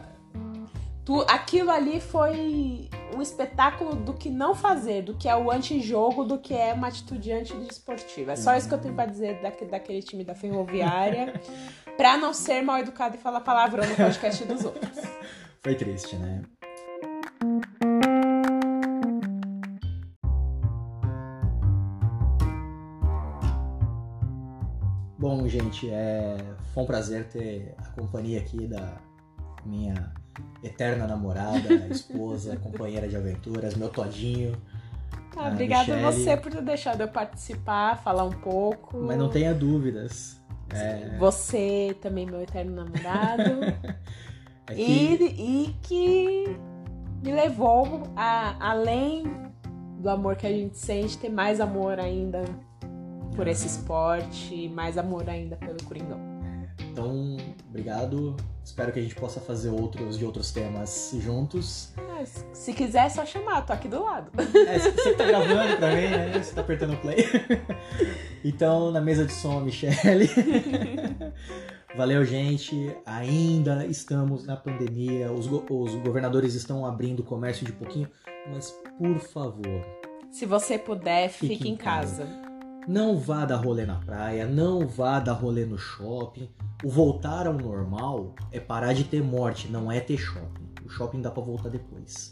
Tu, 1.04 1.22
aquilo 1.30 1.70
ali 1.72 2.00
foi 2.02 2.90
um 3.16 3.22
espetáculo 3.22 3.96
do 3.96 4.14
que 4.14 4.30
não 4.30 4.56
fazer, 4.56 5.04
do 5.04 5.14
que 5.14 5.28
é 5.30 5.36
o 5.36 5.52
antijogo, 5.52 6.24
do 6.24 6.38
que 6.40 6.54
é 6.54 6.74
uma 6.74 6.88
atitude 6.88 7.32
antidesportiva. 7.32 8.32
É 8.32 8.36
só 8.36 8.56
isso 8.58 8.68
que 8.68 8.74
eu 8.74 8.80
tenho 8.80 8.94
pra 8.96 9.06
dizer 9.06 9.40
daque- 9.42 9.66
daquele 9.66 10.02
time 10.02 10.24
da 10.24 10.34
Ferroviária, 10.36 11.34
pra 11.98 12.18
não 12.18 12.34
ser 12.34 12.62
mal 12.62 12.80
educado 12.80 13.16
e 13.16 13.20
falar 13.20 13.42
palavrão 13.42 13.88
no 13.88 13.96
podcast 13.96 14.44
dos 14.46 14.66
outros. 14.66 15.00
Foi 15.62 15.76
triste, 15.76 16.16
né? 16.16 16.42
Gente, 25.60 25.90
é... 25.90 26.38
foi 26.74 26.84
um 26.84 26.86
prazer 26.86 27.28
ter 27.28 27.74
a 27.78 27.86
companhia 27.90 28.40
aqui 28.40 28.68
da 28.68 28.98
minha 29.66 30.12
eterna 30.64 31.08
namorada, 31.08 31.74
esposa, 31.90 32.58
companheira 32.58 33.08
de 33.08 33.16
aventuras, 33.16 33.76
meu 33.76 33.90
todinho. 33.90 34.56
Ah, 35.38 35.50
obrigada 35.50 35.96
a 35.98 36.12
você 36.12 36.38
por 36.38 36.52
ter 36.52 36.62
deixado 36.62 37.02
eu 37.02 37.08
participar, 37.10 38.02
falar 38.02 38.24
um 38.24 38.32
pouco. 38.32 38.98
Mas 38.98 39.18
não 39.18 39.30
tenha 39.30 39.54
dúvidas. 39.54 40.42
É, 40.74 41.18
Você 41.20 41.96
também, 42.02 42.26
meu 42.26 42.42
eterno 42.42 42.74
namorado. 42.74 43.62
é 44.68 44.74
que- 44.74 44.82
e, 44.82 45.66
e 45.68 45.76
que 45.82 46.58
me 47.24 47.32
levou 47.34 48.04
a, 48.16 48.72
além 48.72 49.24
do 50.00 50.10
amor 50.10 50.36
que 50.36 50.48
a 50.48 50.52
gente 50.52 50.78
sente, 50.78 51.18
ter 51.18 51.30
mais 51.30 51.60
amor 51.60 52.00
ainda 52.00 52.44
por 53.36 53.48
esse 53.48 53.68
esporte, 53.68 54.70
mais 54.70 54.98
amor 54.98 55.30
ainda 55.30 55.56
pelo 55.56 55.84
Coringão. 55.84 56.20
Então, 56.80 57.38
obrigado. 57.70 58.36
Espero 58.64 58.92
que 58.92 59.00
a 59.00 59.02
gente 59.02 59.16
possa 59.16 59.40
fazer 59.40 59.70
outros 59.70 60.18
de 60.18 60.26
outros 60.26 60.52
temas 60.52 61.14
juntos. 61.20 61.94
É, 62.20 62.26
se 62.54 62.74
quiser, 62.74 63.06
é 63.06 63.10
só 63.10 63.26
chamar, 63.26 63.66
tô 63.66 63.74
aqui 63.74 63.88
do 63.88 64.02
lado. 64.02 64.32
É, 64.68 64.80
você 64.80 65.12
que 65.12 65.18
tá 65.18 65.26
gravando 65.26 65.78
pra 65.78 65.90
mim, 65.90 66.08
né? 66.08 66.40
Você 66.42 66.54
tá 66.54 66.62
apertando 66.62 67.00
play. 67.02 67.18
Então, 68.44 68.92
na 68.92 69.02
mesa 69.02 69.26
de 69.26 69.34
som, 69.34 69.60
Michele. 69.60 70.30
Valeu, 71.98 72.24
gente. 72.24 72.96
Ainda 73.06 73.86
estamos 73.88 74.46
na 74.46 74.56
pandemia. 74.56 75.32
Os, 75.32 75.48
go 75.48 75.66
os 75.70 75.96
governadores 75.96 76.54
estão 76.54 76.86
abrindo 76.86 77.22
o 77.22 77.24
comércio 77.24 77.66
de 77.66 77.72
pouquinho. 77.72 78.08
Mas, 78.48 78.72
por 78.98 79.18
favor. 79.20 79.84
Se 80.30 80.46
você 80.46 80.78
puder, 80.78 81.30
fique, 81.30 81.56
fique 81.56 81.70
em 81.70 81.76
casa. 81.76 82.26
casa. 82.26 82.45
Não 82.88 83.18
vá 83.18 83.46
dar 83.46 83.56
rolê 83.56 83.86
na 83.86 83.96
praia, 83.96 84.46
não 84.46 84.88
vá 84.88 85.20
dar 85.20 85.34
rolê 85.34 85.66
no 85.66 85.78
shopping. 85.78 86.50
O 86.84 86.90
voltar 86.90 87.48
ao 87.48 87.54
normal 87.54 88.36
é 88.52 88.60
parar 88.60 88.94
de 88.94 89.04
ter 89.04 89.24
morte, 89.24 89.72
não 89.72 89.92
é 89.92 90.00
ter 90.00 90.18
shopping. 90.18 90.66
O 90.86 90.90
shopping 90.90 91.22
dá 91.22 91.32
para 91.32 91.42
voltar 91.42 91.70
depois. 91.70 92.32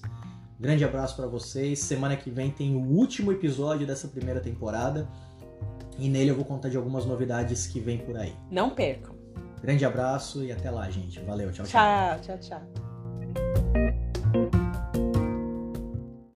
Grande 0.60 0.86
abraço 0.86 1.16
para 1.16 1.26
vocês. 1.26 1.80
Semana 1.80 2.16
que 2.16 2.30
vem 2.30 2.52
tem 2.52 2.76
o 2.76 2.80
último 2.80 3.32
episódio 3.32 3.88
dessa 3.88 4.08
primeira 4.08 4.40
temporada. 4.40 5.10
E 5.98 6.08
nele 6.08 6.30
eu 6.30 6.36
vou 6.36 6.46
contar 6.46 6.70
de 6.70 6.78
algumas 6.78 7.06
novidades 7.06 7.66
que 7.66 7.80
vem 7.80 7.98
por 7.98 8.16
aí. 8.16 8.36
Não 8.52 8.70
percam. 8.70 9.16
Grande 9.62 9.86
abraço 9.86 10.44
e 10.44 10.52
até 10.52 10.70
lá, 10.70 10.90
gente. 10.90 11.20
Valeu, 11.22 11.52
tchau, 11.52 11.66
tchau. 11.66 12.20
Tchau, 12.22 12.38
tchau, 12.38 12.62
tchau. 12.62 14.63